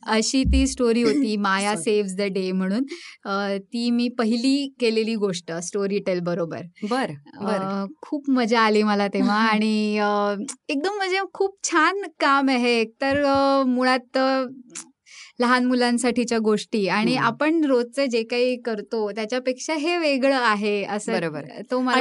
अशी 0.07 0.43
ती 0.45 0.67
स्टोरी 0.67 1.03
होती 1.03 1.37
माया. 1.47 1.75
सेव्स 1.77 2.15
द 2.17 2.21
डे 2.35 2.51
म्हणून. 2.53 2.85
ती 3.73 3.91
मी 3.91 4.09
पहिली 4.09 4.57
केलेली 4.81 5.15
गोष्ट 5.15 5.53
स्टोरी 5.63 5.99
टेल 5.99 6.21
बरोबर. 6.21 6.63
बर 7.41 7.87
खूप 8.03 8.31
मजा 8.31 8.61
आली 8.61 8.83
मला 8.83 9.09
तेव्हा 9.09 9.39
आणि 9.53 9.97
एकदम 10.69 10.97
म्हणजे 10.97 11.21
खूप 11.35 11.57
छान 11.65 12.03
काम 12.21 12.49
आहे. 12.49 12.75
एकतर 12.81 13.23
मुळात 13.67 14.19
लहान 15.41 15.65
मुलांसाठीच्या 15.65 16.39
गोष्टी 16.39 16.87
आणि. 16.89 17.17
आपण 17.17 17.65
रोजचं 17.65 18.05
जे 18.05 18.23
काही 18.23 18.57
करतो 18.57 19.11
त्याच्यापेक्षा 19.11 19.75
हे 19.75 19.97
वेगळं 19.99 20.35
आहे 20.35 20.85
असं 20.85 21.13
बरोबर. 21.13 21.41
तो 21.71 21.81
मला. 21.81 21.95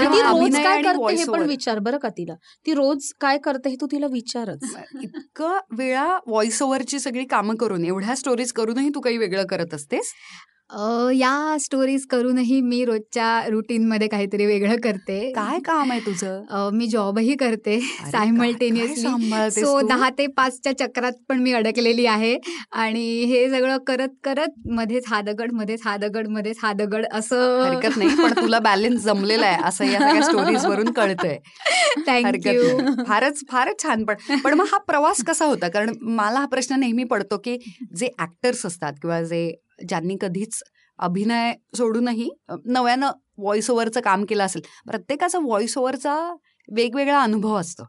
विचार 1.46 1.80
बरं 1.80 1.98
का 1.98 2.10
तिला 2.10 2.34
ती 2.66 2.74
रोज 2.74 3.12
काय 3.22 3.38
करते 3.38 3.70
हे 3.70 3.76
तू 3.82 3.88
तिला 3.92 4.08
विचारच 4.08 4.76
इतकं 5.02 5.58
वेळा 5.78 6.20
व्हॉइस 6.28 6.62
ओव्हरची 6.62 7.00
सगळी 7.00 7.26
कामं 7.26 7.56
करून 7.56 7.86
एवढ्या 7.86 8.16
स्टोरीज 8.16 8.52
करूनही 8.52 8.90
तू 8.90 9.00
काही 9.00 9.18
वेगळं 9.18 9.46
करत 9.46 9.74
असतेस 9.74 10.14
अ, 10.70 11.10
या 11.14 11.58
स्टोरीज 11.60 12.06
करूनही 12.06 12.60
मी 12.62 12.84
रोजच्या 12.86 13.28
रुटीन 13.50 13.86
मध्ये 13.88 14.08
काहीतरी 14.08 14.46
वेगळं 14.46 14.76
करते. 14.84 15.32
काय 15.32 15.60
काम 15.60 15.92
आहे 15.92 16.00
तुझं? 16.00 16.42
अ, 16.50 16.70
मी 16.74 16.88
जॉबही 16.88 17.36
करते 17.36 17.74
अरे, 17.74 17.80
काय- 17.80 18.00
काय 18.02 18.12
सायमल्टेनियसली 18.12 19.02
सांभाळतेस 19.02 19.64
सो 19.64 19.80
तू? 19.82 19.88
दहा 19.88 20.10
ते 20.10 20.26
पाचच्या 20.28 20.78
चक्रात 20.78 21.12
पण 21.30 21.40
मी 21.40 21.54
अडकलेली 21.54 22.06
आहे. 22.06 22.38
आणि 22.74 23.04
हे 23.24 23.50
सगळं 23.50 23.78
करत 23.88 24.16
करत 24.24 24.68
मध्येच 24.70 25.04
हा 25.08 25.22
दगड 25.22 25.52
मध्येच 25.52 25.82
हा 25.86 25.96
दगड 25.98 26.28
मध्येच 26.28 26.58
हा 26.62 26.72
दगड 26.74 27.06
असं 27.12 27.62
हरकत 27.64 27.98
नाही 27.98 28.16
पण 28.24 28.34
तुला 28.42 28.60
बॅलन्स 28.60 29.04
जमलेला 29.04 29.46
आहे 29.46 29.62
असं 29.64 29.86
या 29.86 30.00
सगळ्या 30.00 30.22
स्टोरीज 30.24 30.66
वरून 30.66 30.92
कळतंय. 30.92 31.38
हरकत 31.98 32.08
थँक्यू 32.08 32.80
नाही. 32.82 33.06
फारच 33.08 33.44
फारच 33.50 33.84
छान 33.84 34.04
पण 34.06 34.40
पण 34.44 34.54
मग 34.54 34.66
हा 34.72 34.78
प्रवास 34.78 35.24
कसा 35.24 35.46
होता? 35.46 35.68
कारण 35.68 35.94
मला 36.02 36.40
हा 36.40 36.46
प्रश्न 36.46 36.80
नेहमी 36.80 37.04
पडतो 37.04 37.38
की 37.38 37.58
जे 37.98 38.10
ऍक्टर्स 38.20 38.66
असतात 38.66 38.94
किंवा 39.02 39.22
जे 39.24 39.46
ज्यांनी 39.80 40.18
कधीच 40.22 40.62
अभिनय 41.00 41.52
सोडूनही 41.78 42.30
नव्यानं 42.66 43.12
व्हॉइस 43.38 43.70
ओव्हरचं 43.70 44.02
काम 44.02 44.24
केलं 44.26 44.44
असेल 44.44 44.62
प्रत्येकाचा 44.88 45.40
व्हॉइस 45.40 45.78
ओव्हरचा 45.78 46.16
वेगवेगळा 46.68 47.22
अनुभव 47.22 47.56
असतो. 47.60 47.84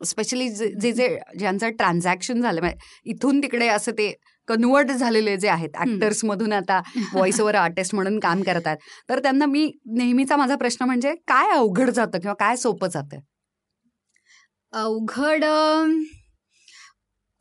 स्पेशली 0.00 0.48
जे 0.50 0.68
जे 0.80 0.90
जे 0.92 1.08
ज्यांचं 1.38 1.70
ट्रान्झॅक्शन 1.70 2.40
झालं 2.40 2.60
म्हणजे 2.60 3.10
इथून 3.10 3.40
तिकडे 3.42 3.68
असं 3.68 3.92
ते 3.92 4.12
कन्वर्ट 4.48 4.90
झालेले 4.92 5.36
जे 5.36 5.48
आहेत 5.48 5.76
ऍक्टर्स 5.80 6.24
मधून 6.24 6.52
आता 6.52 6.80
व्हॉइस 7.12 7.40
ओव्हर 7.40 7.54
आर्टिस्ट 7.54 7.94
म्हणून 7.94 8.18
काम 8.20 8.42
करतात 8.42 8.76
तर 9.08 9.18
त्यांना 9.22 9.46
मी 9.46 9.70
नेहमीचा 9.88 10.36
माझा 10.36 10.56
प्रश्न 10.56 10.84
म्हणजे 10.84 11.14
काय 11.28 11.50
अवघड 11.56 11.90
जातं 11.90 12.18
किंवा 12.18 12.34
काय 12.38 12.56
सोपं 12.56 12.88
जातं? 12.88 13.18
अवघड 14.72 15.44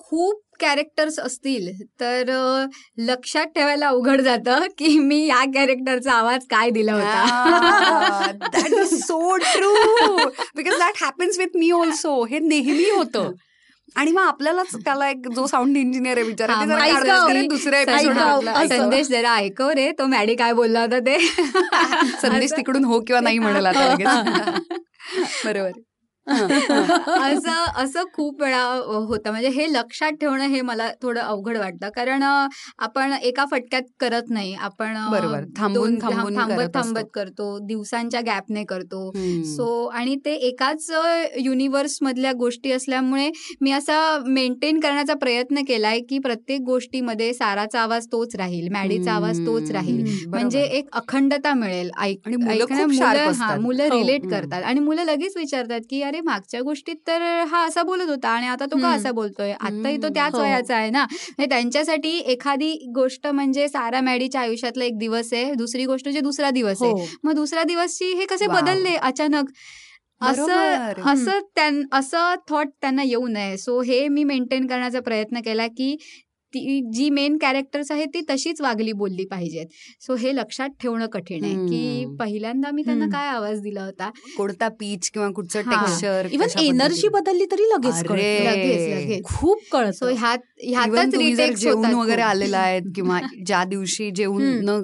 खूप 0.10 0.42
कॅरेक्टर्स 0.60 1.20
असतील 1.20 1.82
तर 2.00 2.30
लक्षात 2.98 3.46
ठेवायला 3.46 3.88
अवघड 3.88 4.22
जातं 4.22 4.60
की 4.78 5.00
मी 5.00 5.26
या 5.26 5.44
कॅरेक्टरचा 5.54 6.12
आवाज 6.12 6.46
काय 6.50 6.70
दिला 6.70 6.94
होता. 6.94 8.32
That 8.32 8.74
is 8.74 9.04
so 9.04 9.36
true 9.36 9.74
because 10.56 10.80
that 10.80 11.04
happens 11.04 11.40
with 11.40 11.58
me 11.58 11.72
also 11.72 12.26
हे 12.26 12.40
नेहमी 12.40 12.90
होतं. 12.90 13.32
आणि 13.96 14.12
मग 14.12 14.22
आपल्यालाच 14.22 14.76
त्याला 14.76 15.10
एक 15.10 15.28
जो 15.36 15.48
साऊंड 15.48 15.78
इंजिनियर 15.78 16.18
आहे. 16.18 16.34
करेल 17.28 17.48
दुसऱ्या. 17.48 17.86
संदेश 18.68 19.08
जरा 19.08 19.36
ऐकव 19.36 19.70
रे 19.70 19.92
तो 19.92 20.06
मॅडी 20.06 20.36
काय 20.36 20.54
बोलला 20.54 20.82
होता 20.82 21.00
ते. 21.00 21.18
संदेश 22.22 22.52
तिकडून 22.52 22.86
हो 22.86 23.00
किंवा 23.00 23.20
नाही 23.22 23.40
म्हणाला 23.40 23.72
बरोबर. 25.46 25.72
असं 27.08 27.66
असं 27.76 28.04
खूप 28.14 28.42
वेळा 28.42 28.62
होतं 29.08 29.30
म्हणजे 29.32 29.50
हे 29.50 29.66
लक्षात 29.74 30.12
ठेवणं 30.12 30.44
हे 30.46 30.62
मला 30.62 30.90
थोडं 31.02 31.20
अवघड 31.22 31.58
वाटतं 31.58 31.90
कारण 31.90 32.24
आपण 32.24 33.14
एका 33.14 33.46
फटक्यात 33.52 33.82
करत 34.00 34.30
नाही 34.30 34.54
आपण. 34.54 34.96
थांबून- 35.58 36.00
थांबत. 36.02 36.68
थांबत 36.74 37.10
करतो 37.14 37.58
दिवसांच्या 37.60 38.22
गॅपने 38.22 38.64
करतो. 38.64 39.12
सो 39.46 39.86
आणि 39.88 40.16
ते 40.26 40.34
एकाच 40.48 40.90
युनिव्हर्स 41.38 41.98
मधल्या 42.02 42.32
गोष्टी 42.32 42.72
असल्यामुळे 42.72 43.30
मी 43.62 43.72
असा 43.72 43.98
मेंटेन 44.26 44.80
करण्याचा 44.80 45.14
प्रयत्न 45.14 45.64
केलाय 45.68 46.00
की 46.00 46.20
प्रत्येक 46.20 46.62
गोष्टीमध्ये 46.62 47.34
साराचा 47.34 47.82
आवाज 47.82 48.08
तोच 48.12 48.36
राहील 48.36 48.68
मॅडीचा 48.72 49.12
आवाज 49.12 49.46
तोच 49.46 49.72
राहील 49.72 50.04
म्हणजे. 50.28 50.62
एक 50.68 50.90
अखंडता 50.94 51.54
मिळेल 51.54 51.90
ऐक 52.00 52.20
आणि 52.26 52.36
मुलं 52.36 52.66
हा 53.40 53.56
हो. 53.56 54.00
रिलेट 54.00 54.22
हम्म. 54.22 54.36
करतात 54.36 54.64
आणि 54.64 54.80
मुलं 54.80 55.04
लगेच 55.04 55.38
विचारतात 55.38 55.82
की 55.90 56.02
अरे 56.02 56.17
मागच्या 56.22 56.62
गोष्टीत 56.62 56.96
तर 57.08 57.22
हा 57.48 57.64
असा 57.66 57.84
बोलत 57.84 58.10
होता 58.10 58.30
आणि 58.30 58.48
आता 58.48 58.66
तो 58.66 58.78
का. 58.78 58.90
असा 58.90 59.12
बोलतोय 59.12 59.52
आताही 59.52 59.98
तो. 59.98 60.08
त्याच 60.10 60.36
हो. 60.36 60.42
वयाचा 60.42 60.76
आहे 60.76 60.90
ना 60.90 61.06
त्यांच्यासाठी 61.40 62.18
एखादी 62.28 62.72
गोष्ट 62.96 63.28
म्हणजे 63.30 63.68
सारा 63.68 64.02
मॅडीच्या 64.02 64.42
आयुष्यातला 64.42 64.86
एक 64.86 64.98
दिवस 64.98 65.34
आहे 65.34 65.54
दुसरी 65.56 65.86
गोष्ट 65.86 66.06
म्हणजे 66.06 66.22
दुसरा 66.22 66.50
दिवस 66.52 66.82
आहे 66.82 66.92
हो 66.92 67.06
मग 67.24 67.34
दुसऱ्या 67.34 67.64
दिवसची 67.64 68.12
हे 68.14 68.26
कसे. 68.26 68.48
बदलले 68.48 68.96
अचानक 68.98 69.50
असं. 70.22 71.02
असं 71.06 71.40
त्यां 71.56 71.74
असं 71.92 72.36
थॉट 72.50 72.68
त्यांना 72.82 73.04
येऊ 73.04 73.28
नये 73.28 73.58
सो 73.58 73.80
हे 73.82 74.08
मी 74.08 74.24
मेंटेन 74.24 74.66
करण्याचा 74.68 75.00
प्रयत्न 75.00 75.40
केला 75.46 75.68
की 75.68 75.96
ती 76.58 76.80
जी 76.94 77.10
मेन 77.10 77.38
कॅरेक्टर्स 77.38 77.92
आहेत 77.92 78.08
ती 78.08 78.22
तशीच 78.30 78.62
वागली 78.62 78.92
बोलली 78.94 79.26
पाहिजेत 79.26 79.66
सो 80.02 80.16
हे 80.16 80.36
लक्षात 80.36 80.70
ठेवणं 80.82 81.06
कठीण 81.06 81.44
आहे 81.44 81.54
की. 81.54 82.06
पहिल्यांदा 82.20 82.72
मी 82.72 82.84
त्यांना. 82.84 83.06
काय 83.08 83.28
आवाज 83.28 83.62
दिला 83.62 83.84
होता 83.84 84.10
कोणता 84.38 84.68
पीच 84.68 85.10
किंवा 85.12 85.30
कुठचं. 85.30 85.62
टेक्स्चर 85.62 86.28
इव्हन 86.32 86.60
एनर्जी 86.60 87.08
बदलली 87.08 87.46
तरी 87.46 87.70
लगेच. 87.70 88.04
लगेच 88.12 89.24
खूप 89.24 89.60
सो 89.62 89.68
कळतं 89.72 90.14
ह्यात 90.14 90.57
ह्यातच 90.60 91.14
रिटेक्स 91.16 91.60
जेवून 91.62 91.86
होतात 91.86 91.94
वगैरे. 91.96 92.22
आलेला 92.22 92.58
आहेत 92.58 92.82
किंवा 92.96 93.20
ज्या 93.46 93.64
दिवशी 93.64 94.10
जेवून 94.12 94.44
न. 94.66 94.80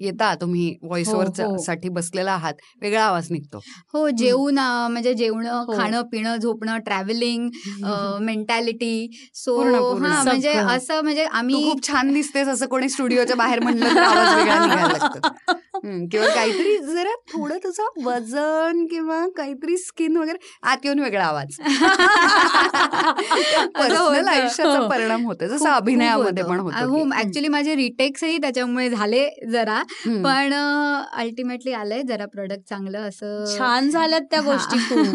येता 0.00 0.34
तुम्ही 0.34 0.74
व्हॉइस 0.82 1.08
हो, 1.08 1.14
ओव्हर 1.14 1.42
हो. 1.42 1.56
साठी 1.56 1.88
बसलेला 1.88 2.32
आहात 2.32 2.54
वेगळा 2.82 3.02
आवाज 3.04 3.26
निघतो 3.30 3.60
हो 3.92 4.08
जेवण 4.10 4.58
अं, 4.58 4.90
म्हणजे 4.90 5.14
जेवण 5.14 5.46
हो. 5.46 5.76
खाणं 5.76 6.02
पिणं 6.02 6.36
झोपणं 6.36 6.78
ट्रॅव्हलिंग 6.78 7.48
मेंटॅलिटी 8.20 9.08
सो. 9.34 9.60
हा 9.94 10.22
म्हणजे. 10.22 10.52
असं 10.52 11.00
म्हणजे 11.00 11.24
आम्ही 11.24 11.62
खूप 11.64 11.86
छान 11.88 12.12
दिसतेस 12.12 12.48
असं 12.48 12.66
कोणी 12.66 12.88
स्टुडिओच्या 12.88 13.36
बाहेर 13.36 13.60
म्हणलं 13.60 13.88
किंवा 16.10 16.34
काहीतरी 16.34 16.78
जरा 16.88 17.14
थोडं 17.28 17.58
तुझं 17.64 18.02
वजन 18.04 18.86
किंवा 18.90 19.26
काहीतरी 19.36 19.76
स्किन 19.76 20.16
वगैरे 20.16 20.38
आत 20.62 20.76
येऊन 20.84 20.98
वेगळा 20.98 21.24
आवाज 21.24 21.56
पर्सनल. 23.76 24.28
आयुष्याचा 24.28 24.78
हो. 24.78 24.88
परिणाम 24.88 25.26
होतो 25.26 25.46
जसं 25.46 25.70
अभिनयामध्ये 25.70 26.42
होतं. 26.42 26.68
पण 26.68 26.90
हो 26.90 27.04
ऍक्च्युली 27.18 27.48
माझे 27.48 27.74
रिटेक्सही 27.74 28.38
त्याच्यामुळे 28.38 28.90
झाले 28.90 29.30
जरा. 29.50 29.82
पण 30.24 30.52
अल्टिमेटली 31.14 31.72
आलंय 31.72 32.02
जरा 32.02 32.26
प्रोडक्ट 32.26 32.68
चांगलं 32.68 32.98
असं 32.98 33.58
छान 33.58 33.90
झाल्यात 33.90 34.20
त्या. 34.30 34.40
गोष्टी 34.40 34.78
खूप 34.88 35.06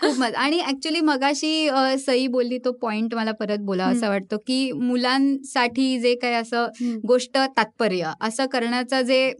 खूप 0.00 0.18
मजा 0.18 0.38
आणि 0.38 0.60
ऍक्च्युली 0.68 1.00
मगाशी 1.00 1.70
सई 2.06 2.26
बोलली 2.26 2.58
तो 2.58 2.72
पॉइंट 2.72 3.14
मला 3.14 3.32
परत 3.32 3.58
बोला 3.60 3.84
असं 3.84 4.08
वाटतं 4.08 4.36
की 4.36 4.72
मुलांसाठी 4.72 6.00
जे 6.00 6.14
काही 6.14 6.34
असं. 6.34 6.66
गोष्ट 7.06 7.38
तात्पर्य 7.56 8.10
असं 8.20 8.46
करण्याचं 8.46 9.02
जे 9.02 9.32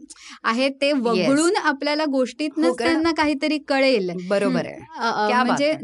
आहे 0.43 0.69
ते 0.69 0.91
वगळून 0.91 1.57
आपल्याला 1.57 2.05
गोष्टीतनच 2.05 2.65
हो, 2.65 2.75
त्यांना 2.79 3.11
काहीतरी 3.11 3.57
कळेल. 3.57 4.11
बरोबर 4.29 4.65
आहे. 4.65 5.43
म्हणजे 5.43 5.75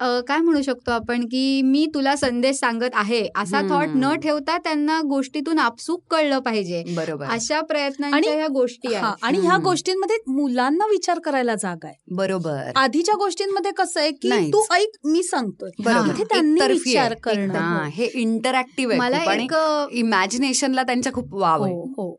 काय 0.00 0.38
म्हणू 0.38 0.62
शकतो 0.62 0.90
आपण 0.90 1.24
की 1.24 1.62
मी 1.62 1.86
तुला 1.94 2.16
संदेश 2.16 2.56
सांगत 2.56 2.90
आहे. 2.92 3.28
असा. 3.36 3.60
थॉट 3.70 3.86
न 3.94 4.14
ठेवता 4.14 4.58
त्यांना 4.58 5.00
गोष्टीतून 5.00 5.58
आपसूक 5.58 6.04
कळलं 6.10 6.38
पाहिजे. 6.38 6.84
बरोबर 6.96 7.26
अशा 7.26 7.60
प्रयत्नांच्या 7.60 8.16
आणि- 8.16 8.36
ह्या 8.36 8.46
गोष्टी 8.46 8.94
हा, 8.94 9.06
आहेत. 9.06 9.16
आणि 9.22 9.38
ह्या. 9.38 9.56
गोष्टींमध्ये 9.56 10.16
मुलांना 10.32 10.84
विचार 10.86 11.18
करायला 11.18 11.54
जागा 11.54 11.86
आहे. 11.86 12.14
बरोबर. 12.14 12.70
आधीच्या 12.76 13.14
गोष्टींमध्ये 13.14 13.70
कसं 13.70 14.00
आहे 14.00 14.10
की. 14.10 14.30
तू 14.30 14.64
ऐक 14.70 14.88
मी 15.04 15.22
सांगतोय. 15.22 15.70
बरोबर. 15.84 16.24
त्यांनी. 16.24 16.60
विचार 16.66 17.14
करणं. 17.14 17.54
हा, 17.54 17.88
इंटरॅक्टिव्ह 18.14 18.92
आहे 18.92 19.00
मला 19.00 19.34
एक 19.34 19.54
इमॅजिनेशनला 19.92 20.82
त्यांच्या 20.82 21.12
खूप 21.12 21.34
वाव 21.34 21.62
आहे. 21.62 21.74
हो 21.74 21.84
हो. 21.84 22.16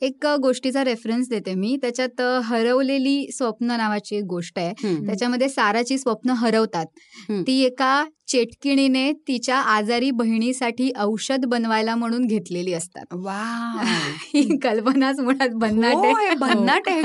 एक 0.00 0.26
गोष्टीचा 0.26 0.84
रेफरन्स 0.84 1.28
देते 1.28 1.54
मी. 1.54 1.76
त्याच्यात 1.76 2.20
हरवलेली 2.44 3.30
स्वप्न 3.32 3.70
नावाची 3.70 4.16
एक 4.16 4.24
गोष्ट 4.24 4.58
आहे. 4.58 5.06
त्याच्यामध्ये 5.06 5.48
साराची 5.48 5.98
स्वप्न 5.98 6.30
हरवतात. 6.30 6.86
ती 7.30 7.62
एका 7.62 8.04
चेटकिणीने 8.28 9.12
तिच्या 9.12 9.56
आजारी 9.56 10.10
बहिणीसाठी 10.10 10.92
औषध 10.98 11.44
बनवायला 11.44 11.94
म्हणून 11.94 12.24
घेतलेली 12.24 12.72
असतात. 12.72 13.04
वाव. 13.12 13.78
ही 14.34 14.58
कल्पनाच 14.58 15.20
मुळात 15.20 15.48
भन्नाट 15.48 15.94
हो, 15.94 16.02
आहे. 16.02 16.28
हे 16.28 16.34
भन्नाट 16.34 16.82
आहे. 16.86 17.02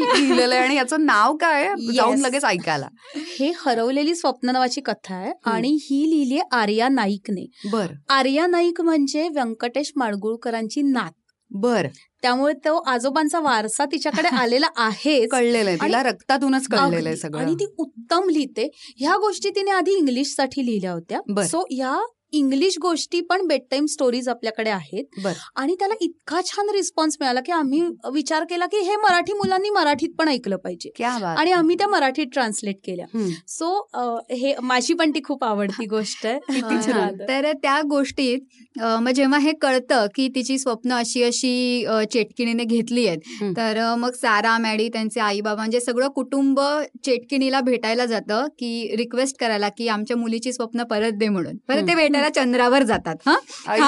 लिहिलेलं 0.00 0.54
आहे 0.54 0.64
आणि 0.64 0.74
याचं 0.74 1.04
नाव 1.06 1.36
काय? 1.36 1.68
जाऊन. 1.96 2.18
लगेच 2.18 2.44
ऐकायला. 2.44 2.88
हे 3.16 3.52
हरवलेली 3.66 4.14
स्वप्न 4.14 4.50
नावाची 4.50 4.80
कथा 4.80 5.14
आहे 5.14 5.32
आणि 5.44 5.78
ही 5.82 6.10
लिहिली 6.10 6.34
आहे 6.34 6.56
आर्या 6.56 6.88
नाईकने. 6.88 7.46
बर. 7.72 7.86
आर्या 8.08 8.46
नाईक 8.46 8.80
म्हणजे 8.80 9.28
व्यंकटेश 9.28 9.92
माडगुळकरांची 9.96 10.82
नात. 10.82 11.12
बर. 11.54 11.86
त्यामुळे 12.22 12.52
तो 12.54 12.76
आजोबांचा 12.86 13.40
वारसा 13.40 13.84
तिच्याकडे 13.84 14.28
आलेला 14.46 14.66
आहे 14.76 15.26
कळलेलं 15.26 15.68
आहे. 15.70 15.78
तिला 15.78 16.02
रक्तातूनच 16.02 16.66
कळलेलं 16.66 17.08
आहे. 17.08 17.16
सगळं 17.16 17.40
आणि 17.40 17.54
ती 17.54 17.66
उत्तम 17.78 18.28
लिहिते. 18.28 18.68
ह्या 18.96 19.16
गोष्टी 19.16 19.50
तिने 19.50 19.70
आधी 19.70 19.96
इंग्लिशसाठी 19.96 20.66
लिहिल्या 20.66 20.94
बर. 20.94 20.98
होत्या 20.98 21.46
सो 21.46 21.64
ह्या 21.70 21.96
इंग्लिश 22.32 22.76
गोष्टी 22.80 23.20
पण 23.20 23.46
बेड 23.46 23.60
टाईम 23.70 23.86
स्टोरीज 23.86 24.28
आपल्याकडे 24.28 24.70
आहेत 24.70 25.26
आणि 25.56 25.74
त्याला 25.78 25.94
इतका 26.00 26.40
छान 26.46 26.70
रिस्पॉन्स 26.70 27.16
मिळाला 27.20 27.40
की 27.40 27.52
आम्ही 27.52 27.80
विचार 28.12 28.44
केला 28.44 28.66
की 28.66 28.76
हे 28.80 28.96
मराठी 28.96 29.32
मुलांनी 29.32 29.70
मराठीत 29.70 30.14
पण 30.18 30.28
ऐकलं 30.28 30.56
पाहिजे 30.56 30.90
क्या 30.96 31.16
बात 31.18 31.36
आणि 31.38 31.52
आम्ही 31.52 31.76
त्या 31.78 31.88
मराठीत 31.88 32.26
ट्रान्सलेट 32.32 32.76
केल्या. 32.84 33.06
सो 33.48 34.26
हे 34.30 34.54
माझी 34.62 34.94
पण 34.94 35.10
ती 35.10 35.20
खूप 35.24 35.44
आवडती 35.44 35.86
गोष्ट 35.86 36.26
आहे. 36.26 37.26
तर 37.28 37.52
त्या 37.52 37.80
गोष्टीत 37.82 38.78
मग 38.78 39.10
जेव्हा 39.10 39.38
हे 39.38 39.52
कळतं 39.52 40.06
की 40.14 40.28
तिची 40.28 40.58
स्वप्न 40.58 40.92
अशी 40.92 41.22
अशी 41.22 41.84
चेटकिणीने 42.12 42.64
घेतली 42.64 43.06
आहेत. 43.06 43.18
तर 43.56 43.80
मग 43.98 44.12
सारा 44.12 44.56
मॅडी 44.58 44.88
त्यांचे 44.88 45.20
आई 45.20 45.40
बाबा 45.40 45.56
म्हणजे 45.56 45.80
सगळं 45.80 46.08
कुटुंब 46.08 46.60
चेटकिणीला 47.04 47.60
भेटायला 47.60 48.06
जातं 48.06 48.46
की 48.58 48.96
रिक्वेस्ट 48.96 49.38
करायला 49.40 49.68
की 49.68 49.88
आमच्या 49.88 50.16
मुलीची 50.16 50.52
स्वप्न 50.52 50.82
परत 50.82 51.12
दे 51.12 51.28
म्हणून 51.28 51.56
परत 51.68 51.88
ते. 51.88 51.94
भेटायला 51.94 52.21
बघायला 52.22 52.28
चंद्रावर 52.34 52.82
जातात 52.82 53.16
हा? 53.26 53.36
अजून. 53.68 53.86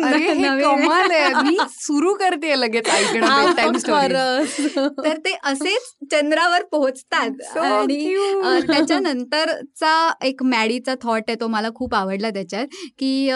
कमाल 0.60 1.10
आहे. 1.10 1.34
मी 1.42 1.56
सुरू 1.70 2.14
करते 2.14 2.60
लगेच 2.60 2.88
ऐकणं. 2.88 3.26
तर 4.98 5.16
ते 5.16 5.36
असेच 5.44 6.10
चंद्रावर 6.10 6.62
पोहोचतात. 6.62 7.58
आणि 7.58 8.14
त्याच्यानंतरचा 8.66 10.12
एक 10.24 10.42
मॅडीचा 10.42 10.94
थॉट 11.02 11.22
आहे 11.28 11.36
तो 11.40 11.46
मला 11.46 11.68
खूप 11.74 11.94
आवडला 11.94 12.30
त्याच्यात 12.30 12.66
की 12.98 13.30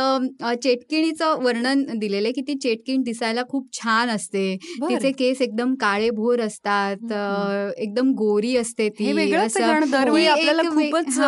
चेटकिणीचं 0.63 1.43
वर्णन 1.43 1.99
दिलेलं 1.99 2.27
आहे 2.27 2.33
की 2.33 2.41
ती 2.41 2.55
चेटकिण 2.55 3.03
दिसायला 3.03 3.43
खूप 3.49 3.69
छान 3.73 4.11
असते. 4.11 4.57
तिचे 4.89 5.13
केस 5.13 5.43
एकदम 5.43 5.75
काळे 5.75 6.11
भोर 6.11 6.41
असतात 6.41 6.97
एकदम 7.79 8.11
गोरी 8.11 8.57
असते 8.57 8.89
ती 8.89 9.05
आपल्याला 10.27 10.63
खूपच 10.91 11.19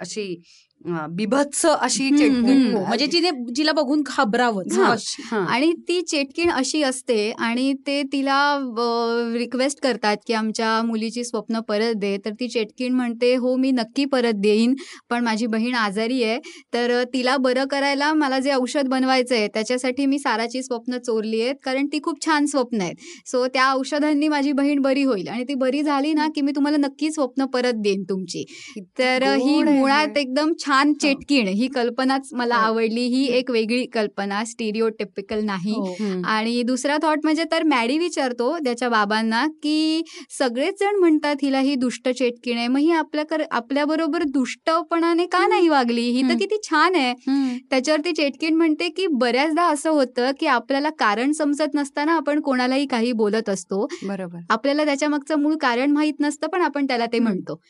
अशी 0.00 0.26
अ, 0.34 0.67
बिभत्स 0.86 1.64
अशी 1.66 2.08
चेटकिण. 2.10 2.74
हो, 2.74 2.84
म्हणजे 2.86 3.06
जिने 3.06 3.30
जिला 3.54 3.72
बघून 3.72 4.02
घाबरावं. 4.06 4.62
आणि 5.32 5.72
ती 5.88 6.00
चेटकीण 6.02 6.50
अशी 6.50 6.82
असते 6.82 7.30
आणि 7.38 7.72
ते 7.86 8.02
तिला 8.12 8.38
रिक्वेस्ट 9.34 9.80
करतात 9.82 10.16
की 10.26 10.32
आमच्या 10.32 10.70
मुलीची 10.82 11.24
स्वप्न 11.24 11.60
परत 11.60 11.94
दे. 11.94 12.16
तर 12.24 12.30
ती 12.40 12.48
चेटकीण 12.48 12.94
म्हणते 12.94 13.34
हो 13.36 13.54
मी 13.56 13.70
नक्की 13.70 14.04
परत 14.04 14.34
देईन 14.34 14.74
पण 15.10 15.24
माझी 15.24 15.46
बहीण 15.46 15.74
आजारी 15.74 16.22
आहे. 16.22 16.38
तर 16.74 17.02
तिला 17.14 17.36
बरं 17.36 17.66
करायला 17.70 18.12
मला 18.14 18.38
जे 18.38 18.52
औषध 18.54 18.88
बनवायचं 18.88 19.34
आहे 19.34 19.48
त्याच्यासाठी 19.54 20.06
मी 20.06 20.18
साराची 20.18 20.62
स्वप्न 20.62 20.98
चोरली 20.98 21.40
आहेत 21.42 21.54
कारण 21.64 21.86
ती 21.92 22.00
खूप 22.04 22.24
छान 22.26 22.46
स्वप्न 22.46 22.80
आहेत. 22.80 22.94
सो 23.26 23.46
त्या 23.46 23.72
औषधांनी 23.72 24.28
माझी 24.28 24.52
बहीण 24.52 24.80
बरी 24.82 25.02
होईल. 25.02 25.28
आणि 25.28 25.44
ती 25.44 25.54
बरी 25.54 25.82
झाली 25.82 26.12
ना 26.12 26.26
की 26.34 26.40
मी 26.40 26.52
तुम्हाला 26.56 26.76
नक्की 26.78 27.10
स्वप्न 27.12 27.44
परत 27.44 27.82
देईन 27.82 28.02
तुमची. 28.08 28.44
तर 28.98 29.22
ही. 29.34 29.62
मुळात 29.62 30.16
एकदम 30.18 30.52
छान 30.68 30.92
चेटकीण. 30.94 31.48
ही 31.48 31.66
कल्पनाच 31.68 32.28
मला. 32.32 32.54
आवडली. 32.56 33.06
ही 33.08 33.24
एक 33.38 33.50
वेगळी 33.50 33.84
कल्पना 33.86 34.44
स्टिरिओ 34.44 34.88
टिपिकल 34.88 35.44
नाही. 35.44 35.72
हो. 35.72 35.94
आणि 36.26 36.62
दुसरा 36.62 36.96
थॉट 37.02 37.18
म्हणजे 37.24 37.44
तर 37.52 37.62
मॅडी 37.62 37.98
विचारतो 37.98 38.56
त्याच्या 38.58 38.88
बाबांना 38.88 39.44
की 39.62 40.02
सगळेच 40.38 40.80
जण 40.80 40.96
म्हणतात 40.96 41.36
हिला 41.42 41.60
ही 41.60 41.74
दुष्ट 41.74 42.08
चेटकीण 42.08 42.58
आहे. 42.58 42.68
मग 42.68 42.78
ही 42.78 42.90
आपल्या 42.92 43.24
आपल्याबरोबर 43.50 44.22
दुष्टपणाने 44.28 45.26
का 45.26 45.46
नाही 45.46 45.68
वागली? 45.68 46.08
ही 46.10 46.22
तर. 46.22 46.36
किती 46.38 46.56
छान 46.62 46.94
आहे. 46.94 47.12
त्याच्यावरती 47.70 48.12
चेटकीण 48.12 48.54
म्हणते 48.54 48.88
की 48.88 49.06
बऱ्याचदा 49.10 49.62
असं 49.62 49.90
होतं 49.90 50.30
की 50.40 50.46
आपल्याला 50.46 50.90
कारण 50.98 51.32
समजत 51.32 51.74
नसताना 51.74 52.12
आपण 52.12 52.40
कोणालाही 52.40 52.86
काही 52.86 53.12
बोलत 53.12 53.48
असतो. 53.48 53.86
बरोबर. 54.02 54.38
आपल्याला 54.50 54.84
त्याच्या 54.84 55.08
मागचं 55.08 55.38
मूळ 55.38 55.54
कारण 55.60 55.90
माहीत 55.90 56.20
नसतं 56.20 56.46
पण 56.46 56.62
आपण 56.62 56.86
त्याला 56.86 57.06
ते. 57.06 57.18
म्हणतो. 57.18 57.60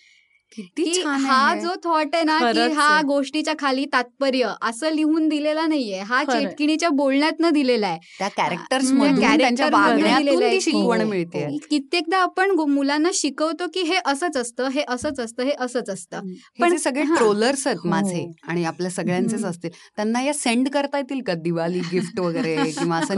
किती 0.53 0.85
की 0.85 1.03
छान 1.03 1.25
हा. 1.25 1.55
जो 1.55 1.75
थॉट 1.85 2.15
आहे 2.15 2.25
ना 2.25 2.39
की 2.53 2.73
हा. 2.73 3.01
गोष्टीच्या 3.03 3.55
खाली 3.59 3.85
तात्पर्य 3.85 4.49
असं 4.63 4.91
लिहून 4.91 5.29
दिलेला 5.29 5.67
नाहीये 5.67 5.99
हा. 6.01 6.23
चेटकिणीच्या 6.25 6.89
बोलण्यातनं 6.89 7.51
दिलेला 7.53 7.87
आहे 7.87 7.99
त्या 8.19 8.29
कॅरेक्टर्स 8.29 8.93
शिकवण 10.61 11.03
मिळते 11.03 11.45
हो. 11.45 11.57
कित्येकदा 11.71 12.19
आपण 12.19 12.51
मुलांना 12.51 13.09
शिकवतो 13.15 13.67
की 13.75 13.83
हे 13.83 13.97
असंच 14.07 14.37
असतं 14.37 14.69
हे 14.69 14.85
असंच 14.89 15.21
असतं 15.21 15.43
हे 15.43 15.53
असंच 15.59 15.91
असतं 15.91 16.21
पण 16.61 16.77
सगळे 16.77 17.03
हा. 17.03 17.15
ट्रोलर्स 17.15 17.67
आहेत 17.67 17.79
हो. 17.79 17.89
माझे 17.89 18.27
आणि 18.49 18.65
आपल्या 18.65 18.91
सगळ्यांचेच. 18.91 19.45
असतील 19.45 19.71
त्यांना 19.97 20.23
या 20.23 20.35
सेंड 20.35 20.69
करता 20.69 20.99
येतील 20.99 21.21
का 21.23 21.35
दिवाळी 21.35 21.81
गिफ्ट 21.93 22.21
वगैरे 22.21 22.57
किंवा 22.71 22.97
असं 22.97 23.15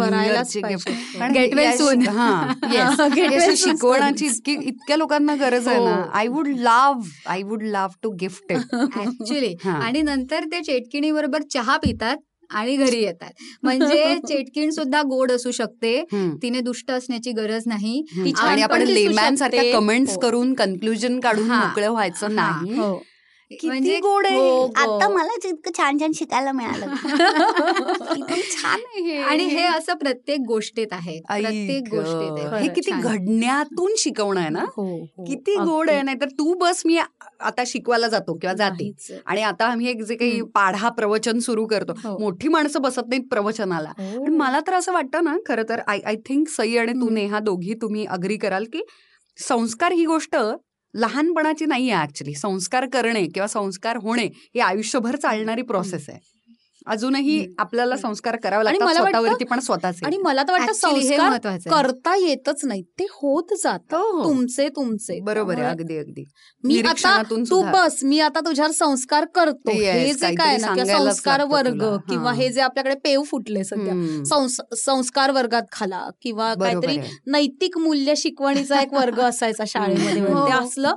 गिफ्ट. 0.65 0.91
कारण. 1.19 2.07
हा, 2.09 2.53
शिकवण्याची. 3.57 4.27
इतकी 4.27 4.53
इतक्या 4.63 4.97
लोकांना 4.97 5.35
गरज 5.35 5.69
आहे 5.69 5.85
ना. 5.85 6.03
I 6.13 6.27
would 6.29 6.49
love 6.49 7.01
I 7.27 7.43
would 7.43 7.63
love 7.63 7.95
to 8.03 8.11
gift 8.11 8.53
actually. 8.53 9.55
आणि 9.65 10.03
नंतर 10.03 10.45
ते 10.45 10.61
चेटकिणी 10.63 11.13
बरोबर 11.13 11.43
चहा 11.43 11.77
पितात 11.77 12.17
आणि 12.51 12.77
घरी 12.77 13.03
येतात 13.03 13.31
म्हणजे 13.63 14.15
चेटकीण 14.29 14.71
सुद्धा 14.71 15.03
गोड 15.03 15.33
असू 15.33 15.51
शकते 15.51 16.03
तिने 16.43 16.61
दुष्ट 16.61 16.91
असण्याची 16.91 17.33
गरज 17.33 17.63
नाही 17.67 18.03
आणि 18.39 18.63
आपण 18.63 18.83
लेमॅन 18.83 19.35
सारख्या. 19.35 19.63
कमेंट्स 19.73 20.15
हो. 20.15 20.21
करून 20.21 20.55
कन्क्लुजन 20.55 21.21
काढून. 21.21 21.51
मोकळं 21.51 21.91
व्हायचं. 21.91 22.35
नाही 22.35 22.77
हो. 22.77 23.03
किती 23.51 23.97
गोड 23.99 24.27
आहे 24.27 24.37
हो, 24.37 24.67
आता 24.77 25.07
गो. 25.07 25.13
मलाच 25.15 25.47
इतकं 25.47 25.71
छान 25.77 25.99
छान 25.99 26.13
शिकायला 26.13 26.53
मिळालं 26.53 26.87
छान 28.53 28.81
आहे 28.81 29.01
हे. 29.03 29.17
आणि 29.23 29.45
हे 29.45 29.63
असं 29.67 29.95
प्रत्येक 29.95 30.41
गोष्टीत 30.41 30.93
आहे 30.93 31.19
प्रत्येक. 31.21 31.89
गोष्टीत 31.89 32.55
हे 32.55 32.69
किती. 32.69 32.91
घडण्यातून 32.93 33.95
शिकवणं 33.99 34.41
आहे 34.41 34.49
ना 34.49 34.65
हो, 34.77 34.85
हो. 34.85 35.25
किती 35.25 35.57
गोड. 35.57 35.91
आहे 35.91 36.03
नाहीतर 36.03 36.29
तू 36.29 36.55
बस 36.55 36.83
मी 36.87 36.97
आता 37.41 37.63
शिकवायला 37.67 38.09
जातो 38.09 38.35
किंवा 38.35 38.55
जाते. 38.55 38.91
आणि 39.27 39.43
आता 39.43 39.67
आम्ही 39.67 39.89
एक 39.89 40.03
जे 40.03 40.15
काही. 40.15 40.41
पाढा 40.55 40.89
प्रवचन 40.89 41.39
सुरू 41.39 41.67
करतो 41.67 41.93
हो. 42.05 42.17
मोठी 42.19 42.49
माणसं 42.49 42.83
बसत 42.83 43.09
नाहीत 43.09 43.29
प्रवचनाला 43.31 43.93
हो. 43.99 44.25
पण 44.25 44.35
मला 44.35 44.61
तर 44.61 44.75
असं 44.75 44.93
वाटतं 44.93 45.25
ना 45.25 45.37
खरं 45.49 45.63
तर 45.69 45.81
आय 45.87 46.01
आय 46.05 46.17
थिंक 46.27 46.49
सई 46.49 46.77
आणि 46.77 46.93
तू. 46.93 47.09
नेहा 47.11 47.39
दोघी 47.41 47.75
तुम्ही 47.75 48.05
अग्री 48.07 48.37
कराल 48.37 48.65
की 48.65 48.83
संस्कार 49.39 49.93
ही 49.93 50.05
गोष्ट 50.05 50.37
लहानपणाची 50.95 51.67
नाही 51.67 51.91
आहे 51.91 52.03
ऍक्च्युली 52.03 52.35
संस्कार 52.35 52.87
करणे 52.93 53.27
किंवा 53.27 53.47
संस्कार 53.47 53.97
होणे 53.97 54.25
ही 54.25 54.61
आयुष्यभर 54.61 55.17
चालणारी 55.17 55.63
प्रोसेस 55.63 56.09
आहे. 56.09 56.19
अजूनही. 56.87 57.55
आपल्याला 57.59 57.97
संस्कार 57.97 58.37
करावे 58.37 58.65
लागतात 58.65 58.83
मला 58.83 59.01
वाटतं- 59.03 59.21
स्वतःवरती 59.21 59.45
पण 59.45 59.61
स्वतःचे 59.61 60.07
आणि 60.07 60.17
मला 60.17 60.43
तर 60.43 60.53
वाटतं 60.53 60.73
संस्कार. 60.73 61.87
करता 61.87 62.15
येतच 62.17 62.65
नाही 62.65 62.83
ते 62.99 63.05
होत 63.13 63.53
जात 63.63 63.95
हो, 63.95 63.99
हो. 64.13 64.25
तुमचे 64.25 64.69
तुमचे 64.69 65.21
बरोबर 65.21 65.59
आहे 65.59 65.71
अगदी 65.71 65.97
अगदी 65.99 66.25
मी 66.65 66.81
आता 66.81 67.23
तू. 67.23 67.63
बस 67.73 67.99
मी 68.03 68.21
आता 68.21 68.41
तुझ्यावर 68.41 68.71
संस्कार 68.71 69.25
करतो 69.35 69.71
हे 69.71 70.13
जे 70.15 70.35
काय 70.35 70.57
ना 70.57 70.75
संस्कार 70.85 71.45
वर्ग. 71.45 71.83
किंवा 72.09 72.33
हा. 72.33 72.49
जे 72.49 72.61
आपल्याकडे 72.61 72.95
पेव 72.95 73.23
फुटले 73.23 73.65
सध्या 73.65 74.27
संस्कार 74.77 75.31
वर्गात 75.31 75.63
खाला 75.73 76.09
किंवा 76.23 76.53
काहीतरी. 76.55 76.99
नैतिक 77.27 77.79
मूल्य 77.79 78.15
शिकवणीचा 78.17 78.81
एक 78.81 78.95
वर्ग 78.95 79.21
असायचा 79.21 79.65
शाळेमध्ये. 79.67 80.15
ते 80.15 80.33
हो. 80.33 80.47
असलं 80.61 80.95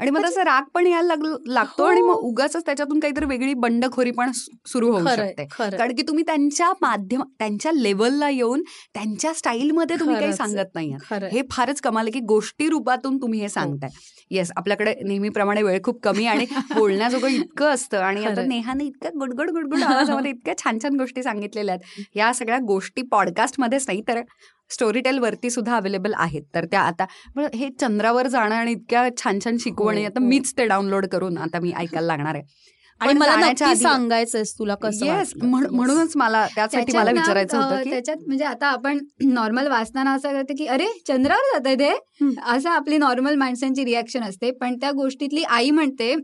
आणि 0.00 0.10
मग 0.10 0.24
तसं 0.24 0.42
राग 0.42 0.62
पण 0.74 0.86
यायला 0.86 1.14
लागतो. 1.46 1.84
आणि 1.84 2.00
मग 2.00 2.14
उगाच 2.14 2.56
त्याच्यातून 2.56 3.00
काहीतरी 3.00 3.24
वेगळी 3.24 3.54
बंडखोरी 3.54 4.10
पण 4.10 4.30
सुरू 4.66 4.90
होऊ 4.90 5.00
खरंय 5.00 5.11
शकते. 5.16 5.44
कारण 5.76 5.94
की 5.94 6.02
तुम्ही 6.02 6.24
त्यांच्या 6.26 6.72
माध्यम 6.82 7.22
त्यांच्या 7.38 7.72
लेवलला 7.72 8.28
येऊन 8.28 8.62
त्यांच्या 8.94 9.32
स्टाईलमध्ये 9.34 9.96
तुम्ही 10.00 10.16
काही. 10.16 10.32
सांगत 10.32 10.74
नाही 10.74 10.94
हे 11.32 11.42
फारच 11.50 11.80
कमाल 11.80 12.04
आहे 12.04 12.12
की 12.12 12.20
गोष्टी 12.20 12.68
रूपातून 12.68 13.16
तुम्ही 13.16 13.40
हे 13.40 13.48
सांगताय. 13.48 13.90
येस 14.30 14.50
आपल्याकडे 14.56 14.94
नेहमीप्रमाणे 15.04 15.62
वेळ 15.62 15.78
खूप 15.84 16.02
कमी 16.02 16.26
आणि 16.26 16.44
बोलण्याजोगं 16.74 17.28
इतकं 17.28 17.70
असतं 17.70 17.98
आणि 17.98 18.24
आता. 18.24 18.42
नेहाने 18.42 18.84
इतकं 18.84 19.18
गुडगुड 19.18 19.50
गुडगुड 19.50 19.82
आवाजामध्ये 19.82 20.30
इतक्या 20.30 20.54
छान 20.58 20.78
छान 20.82 20.96
गोष्टी 20.96 21.22
सांगितलेल्या 21.22 21.74
आहेत. 21.74 22.02
या 22.16 22.32
सगळ्या 22.32 22.58
गोष्टी 22.58 23.02
पॉडकास्टमध्येच 23.02 23.84
नाही 23.88 24.02
तर 24.08 24.20
स्टोरीटेल 24.70 25.18
वरती 25.18 25.50
सुद्धा 25.50 25.76
अवेलेबल 25.76 26.12
आहेत. 26.16 26.42
तर 26.54 26.64
त्या 26.64 26.80
आता 26.80 27.04
हे 27.54 27.68
चंद्रावर 27.80 28.26
जाणं 28.26 28.54
आणि 28.54 28.72
इतक्या 28.72 29.08
छान 29.16 29.38
छान 29.44 29.56
शिकवणी 29.60 30.00
हो, 30.00 30.06
आता 30.06 30.20
हो. 30.20 30.26
मीच 30.26 30.52
ते 30.58 30.66
डाउनलोड 30.66 31.06
करून 31.06 31.38
आता 31.38 31.60
मी 31.60 31.72
ऐकायला 31.72 32.06
लागणार 32.06 32.34
आहे. 32.34 32.42
आणि 33.02 33.18
मला 33.18 33.36
नक्की 33.38 33.64
आधी- 33.64 33.82
सांगायचंय 33.82 34.42
तुला 34.58 34.74
कसं 34.74 35.06
येस. 35.06 35.32
म्हणूनच 35.36 36.12
मला 36.16 36.46
त्यासाठी 36.54 36.96
मला 36.96 37.10
विचारायचं 37.10 37.56
होतं 37.58 37.82
की 37.82 37.90
त्याच्यात 37.90 38.16
म्हणजे 38.26 38.44
आता 38.44 38.66
आपण 38.68 38.98
नॉर्मल 39.22 39.66
वाचताना 39.66 40.12
असं 40.12 40.32
करतो 40.32 40.54
की 40.58 40.66
अरे 40.66 40.86
चंद्रावर 41.08 41.52
जात 41.52 41.66
आहे 41.66 41.76
ते. 41.76 42.34
असं 42.46 42.68
आपली 42.70 42.98
नॉर्मल 42.98 43.34
माणसांची 43.34 43.84
रिॲक्शन 43.84 44.22
असते 44.22 44.50
पण 44.50 44.76
त्या 44.76 44.90
गोष्टीतली 44.92 45.42
आई 45.50 45.70
म्हणते 45.70 46.14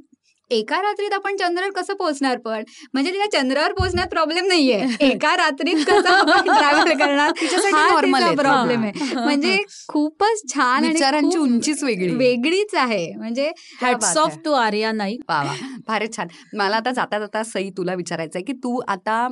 एका 0.50 0.80
रात्रीत 0.82 1.12
आपण 1.12 1.36
चंद्रावर 1.36 1.70
कसं 1.72 1.94
पोहोचणार 1.94 2.38
पण 2.38 2.62
म्हणजे 2.94 3.12
तिला 3.12 3.24
चंद्रावर 3.32 3.72
पोहोचण्यात 3.72 4.08
प्रॉब्लेम 4.08 4.46
नाहीये 4.46 4.86
एका 5.02 5.34
रात्रीत 5.36 5.84
कसं 5.86 6.24
ट्रॅव्हल 6.44 6.92
करणार 6.98 7.30
तिच्यासाठी. 7.30 8.34
प्रॉब्लेम. 8.36 8.84
आहे 8.84 9.14
म्हणजे 9.14 9.56
खूपच 9.88 10.42
छान 10.54 10.84
आणि 10.84 10.88
विचारांची 10.88 11.38
उंचीच 11.38 11.82
वेगळी. 11.84 12.14
वेगळीच 12.16 12.74
आहे 12.74 13.06
म्हणजे 13.16 13.50
hats 13.80 14.16
off. 14.16 14.36
To 14.44 14.52
Arya 14.52 14.92
Naik 14.92 15.20
वा 15.28 15.42
फारच 15.88 16.16
छान 16.16 16.28
मला 16.54 16.76
आता 16.76 16.92
जाता 16.92 17.18
जाता 17.18 17.42
सई 17.44 17.70
तुला 17.70 17.94
विचारायचं 17.94 18.38
आहे 18.38 18.44
की 18.44 18.52
तू 18.52 18.78
आता 18.88 19.26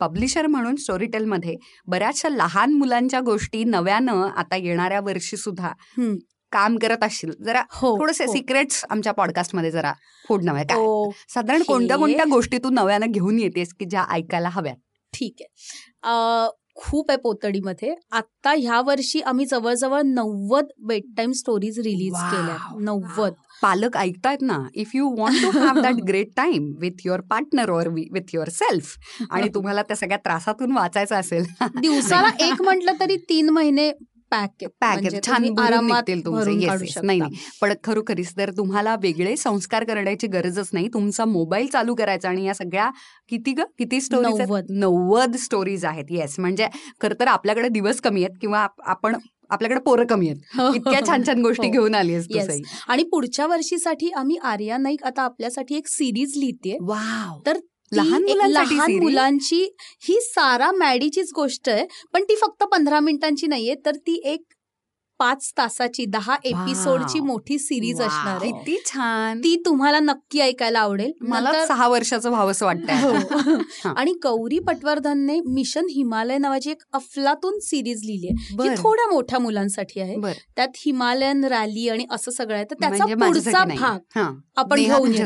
पब्लिशर 0.00 0.46
म्हणून 0.46 0.76
स्टोरीटेलमध्ये 0.76 1.54
बऱ्याचशा 1.86 2.28
लहान 2.28 2.72
मुलांच्या 2.72 3.20
गोष्टी 3.20 3.64
नव्यानं 3.64 4.28
आता 4.36 4.56
येणाऱ्या 4.56 5.00
वर्षी 5.00 5.36
सुद्धा. 5.36 5.72
काम 6.52 6.76
करत 6.78 7.04
असशील. 7.04 7.32
जरा 7.44 7.62
हो 7.72 7.98
थोडेसे 7.98 8.24
हो. 8.24 8.32
सिक्रेट्स 8.32 8.84
आमच्या 8.90 9.12
पॉडकास्टमध्ये 9.12 9.70
जरा 9.70 9.92
आहे 10.54 10.64
काय 10.64 10.76
हो, 10.76 11.10
साधारण 11.28 11.62
कोणत्या 11.62 11.96
हे- 11.96 12.04
कोणत्या 12.04 12.24
गोष्टी 12.30 12.58
तू 12.58 12.70
नव्यानं 12.70 13.06
घेऊन 13.06 13.38
येतेस 13.38 13.72
की 13.72 13.84
ज्या 13.84 14.04
ऐकायला 14.10 14.48
हव्यात? 14.48 14.76
ठीक 15.12 15.34
आहे. 15.40 16.48
खूप 16.74 17.10
आहे 17.10 17.18
पोतडीमध्ये. 17.18 17.94
आता 18.12 18.52
ह्या 18.58 18.80
वर्षी 18.80 19.20
आम्ही 19.20 19.46
जवळजवळ 19.46 20.00
नव्वद 20.04 20.66
बेड 20.78 21.02
टाईम 21.16 21.32
स्टोरीज 21.32 21.78
रिलीज. 21.78 22.12
केल्या 22.14 22.56
नव्वद. 22.80 23.32
पालक 23.62 23.96
ऐकतायत 23.96 24.38
ना. 24.40 24.58
If 24.74 24.90
you 24.94 25.08
want 25.18 25.42
to 25.42 25.58
have 25.58 25.80
that 25.80 25.94
great 25.94 26.28
time 26.36 26.72
with 26.80 26.90
your 27.04 27.20
partner 27.20 27.70
or 27.70 27.88
with 27.88 28.34
your 28.34 28.48
self 28.48 28.96
आणि 29.30 29.48
तुम्हाला 29.54 29.82
त्या 29.82 29.96
सगळ्या 29.96 30.16
त्रासातून 30.16 30.72
वाचायचं 30.72 31.14
असेल. 31.14 31.44
दिवसाला 31.80 32.28
एक 32.40 32.62
म्हटलं 32.62 32.92
तरी 33.00 33.16
तीन 33.16 33.50
महिने 33.50 33.90
पॅक 34.32 34.64
पॅक 34.80 34.92
म्हणजे 34.92 35.20
छान 35.26 35.44
आरामात. 35.58 36.02
नाही 37.02 37.18
नाही. 37.18 37.36
पण 37.60 37.72
खरोखरीच 37.84 38.32
तर 38.36 38.50
तुम्हाला 38.50 38.94
वेगळे 39.02 39.36
संस्कार 39.36 39.84
करण्याची 39.84 40.26
गरजच 40.26 40.68
नाही 40.72 40.88
तुमचा 40.88 41.24
मोबाईल 41.24 41.66
चालू 41.66 41.94
करायचा 41.94 42.28
आणि 42.28 42.44
या 42.44 42.54
सगळ्या 42.54 42.90
किती 43.28 43.52
ग? 43.52 43.60
किती 43.78 44.00
स्टोरीज 44.00 44.40
नव्वद. 44.40 44.66
नव्वद 44.70 45.36
स्टोरीज 45.36 45.84
आहेत. 45.84 46.04
येस 46.10 46.38
म्हणजे 46.38 46.66
खरं 47.00 47.14
तर 47.20 47.26
आपल्याकडे 47.26 47.68
दिवस 47.68 48.00
कमी 48.00 48.24
आहेत 48.24 48.36
किंवा 48.40 48.58
आप- 48.58 48.82
आपण 48.84 49.16
आपल्याकडे 49.50 49.80
पोरं 49.80 50.06
कमी 50.06 50.28
आहेत. 50.28 50.60
इतक्या 50.74 51.00
छान 51.06 51.22
छान 51.26 51.42
गोष्टी 51.42 51.66
हो. 51.66 51.72
घेऊन 51.72 51.94
आली 51.94 52.14
आणि 52.88 53.02
पुढच्या 53.02 53.46
वर्षीसाठी 53.46 54.10
आम्ही 54.10 54.36
आर्या 54.42 54.76
नाईक 54.76 55.04
आता 55.04 55.22
आपल्यासाठी 55.22 55.76
एक 55.76 55.88
सिरीज 55.88 56.32
लिहिते 56.36 56.76
तर 57.46 57.58
लहान 57.92 58.24
लहान? 58.28 58.98
मुलांची 58.98 59.62
ही 60.02 60.20
सारा 60.20 60.70
मॅडीचीच 60.72 61.32
गोष्ट 61.34 61.68
आहे 61.68 61.86
पण 62.12 62.22
ती 62.22 62.36
फक्त 62.36 62.64
पंधरा 62.64 63.00
मिनिटांची 63.00 63.46
नाहीये 63.46 63.74
तर 63.86 63.96
ती 63.96 64.20
एक 64.24 64.42
पाच 65.22 65.52
तासाची 65.58 66.04
दहा 66.04 66.36
एपिसोडची. 66.44 67.20
मोठी 67.20 67.58
सिरीज. 67.58 68.00
असणार 68.00 68.36
आहे 68.36 68.52
किती 68.52 68.76
छान 68.86 69.38
ती 69.38 69.62
तुम्हाला 69.66 70.00
नक्की 70.00 70.40
ऐकायला 70.40 70.78
आवडेल 70.78 71.12
मला 71.22 71.66
सहा 71.66 71.88
वर्षाचं 71.88 72.30
व्हावंसं 72.30 72.66
वाटतंय 72.66 73.02
हो. 73.02 73.12
हा. 73.84 73.92
आणि 73.96 74.12
गौरी 74.22 74.58
पटवर्धनने 74.58 75.40
मिशन 75.46 75.86
हिमालय 75.90 76.38
नावाची 76.38 76.70
एक 76.70 76.82
अफलातून 76.92 77.58
सिरीज 77.58 78.04
लिहिली 78.04 78.28
आहे 78.28 78.62
जी 78.62 78.68
थोड्या 78.78 79.06
मोठ्या 79.06 79.38
मुलांसाठी 79.38 80.00
आहे 80.00 80.16
त्यात 80.56 80.68
हिमालयन 80.76 81.44
रॅली 81.44 81.88
आणि 81.88 82.06
असं 82.10 82.30
सगळं 82.30 82.54
आहे 82.54 82.64
तर 82.64 82.74
त्याचा 82.80 82.96
म्हणजे 82.96 83.14
पुढचा. 83.14 83.64
भाग. 83.64 83.98
आपण 84.56 84.80
घेऊन. 84.80 85.12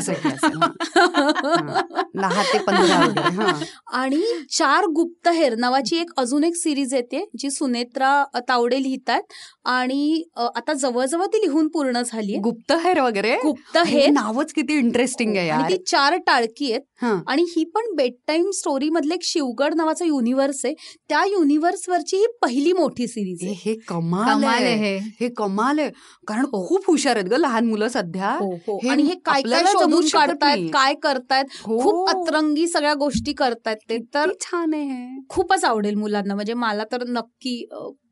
आणि 3.93 4.23
चार 4.51 4.85
गुप्तहेर 4.85 5.55
नावाची 5.55 5.97
एक 5.97 6.09
अजून 6.17 6.43
एक 6.43 6.55
सिरीज 6.55 6.93
येते 6.93 7.29
जी 7.39 7.51
सुनेत्रा 7.51 8.23
तावडे 8.49 8.83
लिहितात 8.83 9.21
आणि 9.65 9.86
अ, 10.35 10.47
आता 10.55 10.73
जवळजवळ 10.73 11.25
ती 11.25 11.37
लिहून 11.37 11.67
पूर्ण 11.67 12.01
झाली 12.05 12.35
गुप्तहेर 12.35 13.01
वगैरे? 13.01 13.31
हे 13.31 13.39
गुप्तहेर 13.45 14.09
नावच 14.09 14.53
किती 14.53 14.73
इंटरेस्टिंग 14.73 15.37
आहे 15.37 15.49
आणि 15.49 15.63
यार. 15.63 15.71
ती 15.71 15.77
चार 15.83 16.17
टाळकी 16.17 16.71
आहेत. 16.71 16.81
हा. 17.01 17.21
आणि 17.27 17.43
ही 17.43 17.63
पण 17.63 17.95
बेड 17.95 18.13
टाईम 18.27 18.49
स्टोरी 18.51 18.89
मधलं 18.89 19.13
एक 19.13 19.23
शिवगड 19.23 19.73
नावाचं 19.73 20.05
युनिव्हर्स 20.05 20.65
आहे. 20.65 20.73
त्या 21.09 21.25
युनिव्हर्स 21.25 21.89
वरची 21.89 22.17
ही 22.17 22.25
पहिली 22.41 22.73
मोठी 22.73 23.07
सिरीज 23.07 23.37
हे- 23.41 23.49
आहे. 23.49 23.71
हे 23.71 23.75
कमाल 23.87 24.43
आहे. 24.43 24.97
हे 24.97 25.29
कमाल 25.29 25.79
आहे. 25.79 25.89
कारण 26.27 26.45
खूप 26.45 26.83
हुशार 26.87 27.15
आहेत 27.15 27.27
ग 27.27 27.33
लहान 27.33 27.65
मुलं 27.65 27.87
सध्या. 27.87 28.29
हो, 28.29 28.55
हो. 28.67 28.79
हे 28.83 28.89
आणि 28.89 29.03
हे 29.03 29.15
काय 29.25 29.41
काय 29.41 29.63
शोधून 29.65 30.07
काढतायत. 30.13 30.69
काय 30.73 30.93
करतायत 30.93 31.45
हो. 31.63 31.79
खूप 31.79 32.09
अतरंगी 32.09 32.67
सगळ्या 32.67 32.93
गोष्टी 32.93 33.33
करतायत 33.33 33.77
ते. 33.89 33.97
तर 34.13 34.31
छान 34.41 34.73
आहे 34.73 34.83
हे. 34.83 35.25
खूपच 35.29 35.65
आवडेल 35.65 35.95
मुलांना. 35.95 36.35
म्हणजे 36.35 36.53
मला 36.53 36.83
तर 36.91 37.03
नक्की 37.07 37.65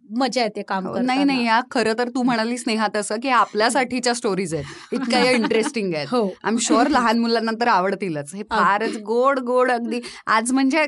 मजा 0.10 0.42
येते 0.42 0.62
काम 0.62 0.88
हो. 0.88 0.98
नाही 0.98 1.24
नाही 1.24 1.46
या 1.46 1.60
खरं 1.72 1.94
तर 1.98 2.10
तू 2.10 2.24
म्हणालीस 2.24 2.64
नेहा 2.68 2.88
तसं 2.96 3.20
की 3.24 3.30
आपल्यासाठीच्या 3.30 4.14
स्टोरीज 4.14 4.54
आहेत. 4.54 4.66
इतक्या 4.92 5.20
या 5.26 5.32
इंटरेस्टिंग 5.32 5.94
आहेत. 5.94 6.08
हो. 6.12 6.24
आय 6.44 6.52
एम 6.52 6.58
शुअर 6.58 6.88
लहान 6.88 7.20
मुलांना 7.20 7.52
तर 7.62 7.68
आवडतीलच. 7.68 8.34
हे 8.36 8.44
फारच 8.44 8.98
गोड 8.98 9.40
गोड 9.40 9.72
अगदी. 9.72 10.00
आज 10.28 10.52
म्हणजे 10.52 10.86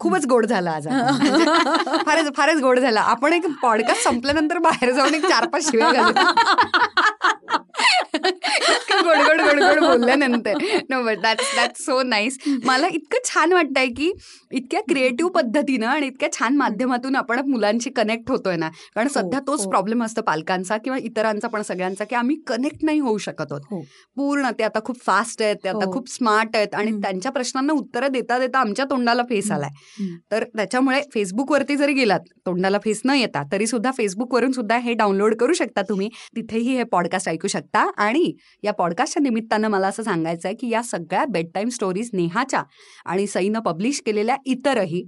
खूपच 0.00 0.26
गोड 0.26 0.46
झालं 0.46 0.70
आज 0.70 0.86
फारच 2.06 2.28
फारच 2.36 2.60
गोड 2.60 2.78
झालं. 2.78 3.00
आपण 3.00 3.32
एक 3.32 3.46
पॉडकास्ट 3.62 4.02
संपल्यानंतर 4.02 4.58
बाहेर 4.58 4.92
जाऊन 4.92 5.14
एक 5.14 5.26
चार 5.26 5.46
पाच 5.46 5.70
शिव्या 5.70 5.90
घालू 8.98 9.14
इतकं 9.14 9.28
गोड 9.28 9.40
गोड 9.40 9.60
गोड 9.60 9.78
गोड 9.78 9.88
बोलल्यानंतर 9.88 10.58
no 10.90 11.02
but 11.02 11.20
that's 11.22 11.54
that's 11.56 11.84
so 11.84 12.02
nice 12.04 12.38
मला 12.64 12.86
इतकं 12.88 13.24
छान 13.24 13.52
वाटतंय 13.52 13.86
की 13.96 14.10
इतक्या 14.52 14.80
क्रिएटिव्ह 14.88 15.30
पद्धतीनं 15.30 15.86
आणि 15.86 16.06
इतक्या 16.06 16.28
छान 16.32 16.56
माध्यमातून 16.56 17.16
आपण 17.16 17.40
मुलांशी 17.48 17.90
कनेक्ट 17.90 18.30
होतोय 18.30 18.56
ना 18.56 18.68
कारण 18.94 19.08
सध्या 19.08 19.40
तोच 19.46 19.60
हो. 19.60 19.70
प्रॉब्लेम 19.70 20.04
असतो 20.04 20.22
पालकांचा 20.22 20.76
किंवा 20.76 20.98
इतरांचा 20.98 21.48
पण 21.48 21.62
सगळ्यांचा 21.62 22.04
की 22.04 22.14
आम्ही 22.14 22.36
कनेक्ट 22.46 22.84
नाही 22.84 22.98
होऊ 23.00 23.18
शकत 23.18 23.52
आहोत 23.52 23.62
हो. 23.70 23.80
पूर्ण 24.16 24.50
ते 24.58 24.62
आता 24.64 24.80
खूप 24.84 25.00
फास्ट 25.06 25.42
आहेत 25.42 25.56
ते 25.64 25.68
आता 25.68 25.84
हो. 25.84 25.92
खूप 25.92 26.08
स्मार्ट 26.08 26.56
आहेत 26.56 26.74
आणि. 26.74 26.92
त्यांच्या 27.02 27.32
प्रश्नांना 27.32 27.72
उत्तरं 27.72 28.12
देता 28.12 28.38
देता 28.38 28.58
आमच्या 28.58 28.84
तोंडाला 28.90 29.22
फेस 29.22 29.50
आलाय. 29.50 29.70
तर 30.30 30.44
त्याच्यामुळे 30.56 31.00
फेसबुकवरती 31.14 31.76
जरी 31.76 31.92
गेलात 31.92 32.20
तोंडाला 32.46 32.78
फेस 32.84 33.00
न 33.04 33.14
येता 33.14 33.42
तरी 33.52 33.66
सुद्धा 33.66 33.90
फेसबुकवरून 33.96 34.52
सुद्धा 34.52 34.76
हे 34.78 34.92
डाउनलोड 34.94 35.34
करू 35.34 35.52
शकता 35.52 35.82
तुम्ही 35.82 36.08
तिथेही 36.36 36.76
हे 36.76 36.82
पॉडकास्ट 36.82 37.28
ऐकू 37.28 37.48
शकता 37.48 37.86
आणि 37.96 38.32
या 38.62 38.72
पॉडकास्टच्या 38.88 39.22
निमित्तानं 39.22 39.68
मला 39.68 39.86
असं 39.88 40.02
सांगायचं 40.02 40.48
आहे 40.48 40.56
की 40.56 40.68
या 40.68 40.82
सगळ्या 40.82 41.24
बेड 41.24 41.46
टाईम 41.54 41.68
स्टोरीज 41.68 42.10
नेहाच्या 42.12 42.62
आणि 43.06 43.26
सईनं 43.26 43.60
पब्लिश 43.60 44.00
केलेल्या 44.06 44.36
इतरही 44.46 45.02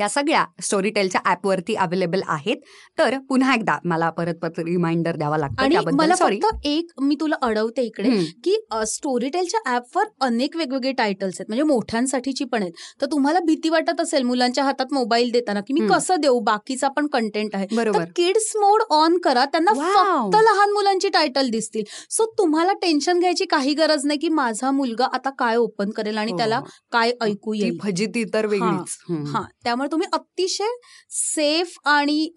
या 0.00 0.08
सगळ्या 0.08 0.44
स्टोरीटेलच्या 0.62 1.20
ॲपवरती 1.24 1.74
अवेलेबल 1.74 2.20
आहेत. 2.26 2.56
तर 2.98 3.16
पुन्हा 3.28 3.54
एकदा 3.54 3.76
मला 3.84 4.08
परत 4.10 4.34
परत 4.42 4.58
रिमाइंडर 4.58 5.16
द्यावा 5.16 5.38
लागतो 5.38 5.96
मला 5.96 6.14
सॉरी 6.16 6.38
फक्त 6.42 6.66
एक 6.66 7.00
मी 7.00 7.14
तुला 7.20 7.36
अडवते 7.42 7.82
इकडे 7.82 8.10
की 8.44 8.56
स्टोरीटेलच्या 8.86 9.60
ऍपवर 9.74 10.04
अनेक 10.20 10.56
वेगवेगळे 10.56 10.92
टायटल्स 10.92 11.34
आहेत. 11.34 11.46
म्हणजे 11.48 11.62
मोठ्यांसाठीची 11.62 12.44
पण 12.44 12.62
आहेत. 12.62 12.72
तर 13.00 13.06
तुम्हाला 13.06 13.40
भीती 13.40 13.68
वाटत 13.68 14.00
असेल 14.00 14.22
मुलांच्या 14.22 14.64
हातात 14.64 14.92
मोबाईल 14.92 15.30
देताना 15.30 15.60
की 15.60 15.74
मी. 15.74 15.86
कसं 15.90 16.20
देऊ? 16.20 16.38
बाकीचा 16.40 16.88
पण 16.88 17.06
कंटेंट 17.06 17.54
आहे. 17.54 17.66
बरोबर. 17.76 18.04
किड्स 18.16 18.50
मोड 18.56 18.82
ऑन 18.90 19.18
करा. 19.18 19.44
त्यांना. 19.44 19.72
फक्त 19.72 20.36
लहान 20.36 20.72
मुलांची 20.72 21.08
टायटल 21.08 21.48
दिसतील. 21.50 21.84
सो 22.10 22.24
तुम्हाला 22.38 22.72
टेन्शन 22.82 23.18
घ्यायची 23.18 23.44
काही 23.44 23.74
गरज 23.74 24.06
नाही 24.06 24.18
की 24.18 24.28
माझा 24.28 24.70
मुलगा 24.70 25.06
आता 25.12 25.30
काय 25.38 25.56
ओपन 25.56 25.90
करेल 25.90 26.18
आणि 26.18 26.32
हो. 26.32 26.38
त्याला 26.38 26.60
काय 26.92 27.12
ऐकू 27.20 27.54
येईल. 27.54 27.78
फजिती 27.82 28.24
तर 28.34 28.46
वेगळीच. 28.46 28.96
हा. 29.32 29.42
त्यामुळे 29.64 29.88
तुम्ही 29.90 30.08
अतिशय 30.12 30.76
सेफ 31.10 31.78
आणि 31.84 32.32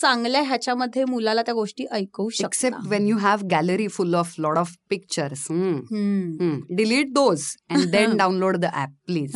चांगल्या 0.00 0.40
ह्याच्यामध्ये 0.42 1.04
मुलाला 1.04 1.42
त्या 1.42 1.54
गोष्टी 1.54 1.84
ऐकवू 1.92 2.28
शकता. 2.28 2.46
Except 2.46 2.86
when 2.88 3.06
you 3.06 3.16
have 3.18 3.38
gallery 3.50 3.86
full 3.88 4.14
of 4.14 4.34
lot 4.38 4.58
of 4.58 4.72
pictures. 4.90 5.46
Delete 6.76 7.12
those 7.12 7.44
and 7.70 7.84
then 7.90 8.16
download 8.16 8.56
the 8.56 8.64
app 8.74 8.94
please 9.06 9.34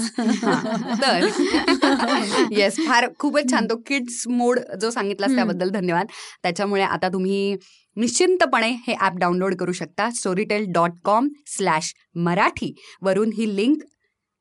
तर 1.03 1.27
येस 2.53 2.77
फार 2.87 3.09
खूपच 3.19 3.51
छान. 3.51 3.67
तो 3.71 3.77
किड्स 3.87 4.23
मोड 4.29 4.61
जो 4.81 4.91
सांगितलास. 4.91 5.35
त्याबद्दल 5.35 5.71
धन्यवाद. 5.71 6.07
त्याच्यामुळे 6.43 6.83
आता 6.83 7.09
तुम्ही 7.09 7.57
निश्चिंतपणे 7.97 8.71
हे 8.87 8.95
ॲप 9.01 9.17
डाउनलोड 9.19 9.55
करू 9.55 9.73
शकता. 9.73 10.09
Storytel 10.11 10.65
dot 10.73 10.93
com 11.05 11.29
slash 11.57 11.93
Marathi. 12.15 12.75
वरून 13.03 13.31
ही 13.35 13.55
लिंक 13.57 13.83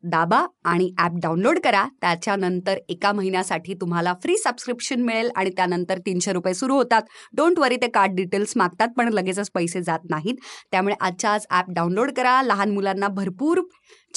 दाबा 0.06 0.45
आणि 0.64 0.91
ॲप 0.97 1.12
डाउनलोड 1.16 1.60
करा. 1.60 1.88
त्याच्यानंतर 2.01 2.78
एका 2.89 3.12
महिन्यासाठी 3.12 3.74
तुम्हाला 3.74 4.14
फ्री 4.14 4.38
सबस्क्रिप्शन 4.38 5.01
मिळेल 5.01 5.30
आणि 5.36 5.49
त्यानंतर 5.49 5.97
तीनशे 5.97 6.34
रुपये 6.34 6.53
सुरू 6.53 6.76
होतात. 6.76 7.01
डोंट 7.34 7.60
वरी 7.60 7.76
ते 7.76 7.88
कार्ड 7.88 8.16
डिटेल्स 8.16 8.53
मागतात 8.56 8.88
पण 8.97 9.14
लगेचच 9.14 9.49
पैसे 9.49 9.82
जात 9.82 9.99
नाहीत. 10.10 10.36
त्यामुळे 10.72 10.95
आजच्या 10.99 11.32
आज 11.32 11.45
ॲप 11.49 11.66
डाउनलोड 11.70 12.12
करा. 12.12 12.41
लहान 12.41 12.72
मुलांना 12.72 13.08
भरपूर 13.08 13.62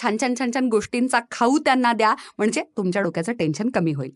छान 0.02 0.16
छान 0.20 0.34
छान 0.38 0.50
छान 0.54 0.68
गोष्टींचा 0.68 1.20
खाऊ 1.30 1.58
त्यांना 1.58 1.92
द्या. 1.92 2.14
म्हणजे 2.38 2.62
तुमच्या 2.76 3.02
डोक्याचं 3.02 3.32
टेन्शन 3.32 3.68
कमी 3.68 3.92
होईल. 3.92 4.10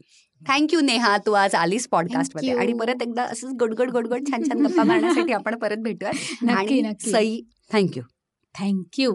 थँक्यू 0.49 0.81
नेहा. 0.81 1.17
तू 1.19 1.33
आज 1.33 1.55
आलीस 1.55 1.89
पॉडकास्टमध्ये. 1.89 2.49
Thank 2.49 2.63
you. 2.63 2.81
आणि 2.81 2.81
परत 2.81 3.03
एकदा 3.03 3.23
असंच 3.23 3.53
गोडगोड 3.59 3.91
गोडगोड 3.91 4.21
छान 4.31 4.43
छान 4.43 4.67
गप्पा 4.67 4.83
मारण्यासाठी 4.83 5.33
आपण 5.33 5.59
परत 5.59 5.77
भेटूया. 5.77 6.11
आणि 6.59 6.83
सई 7.01 7.41
थँक्यू 7.73 8.03
थँक्यू 8.59 9.15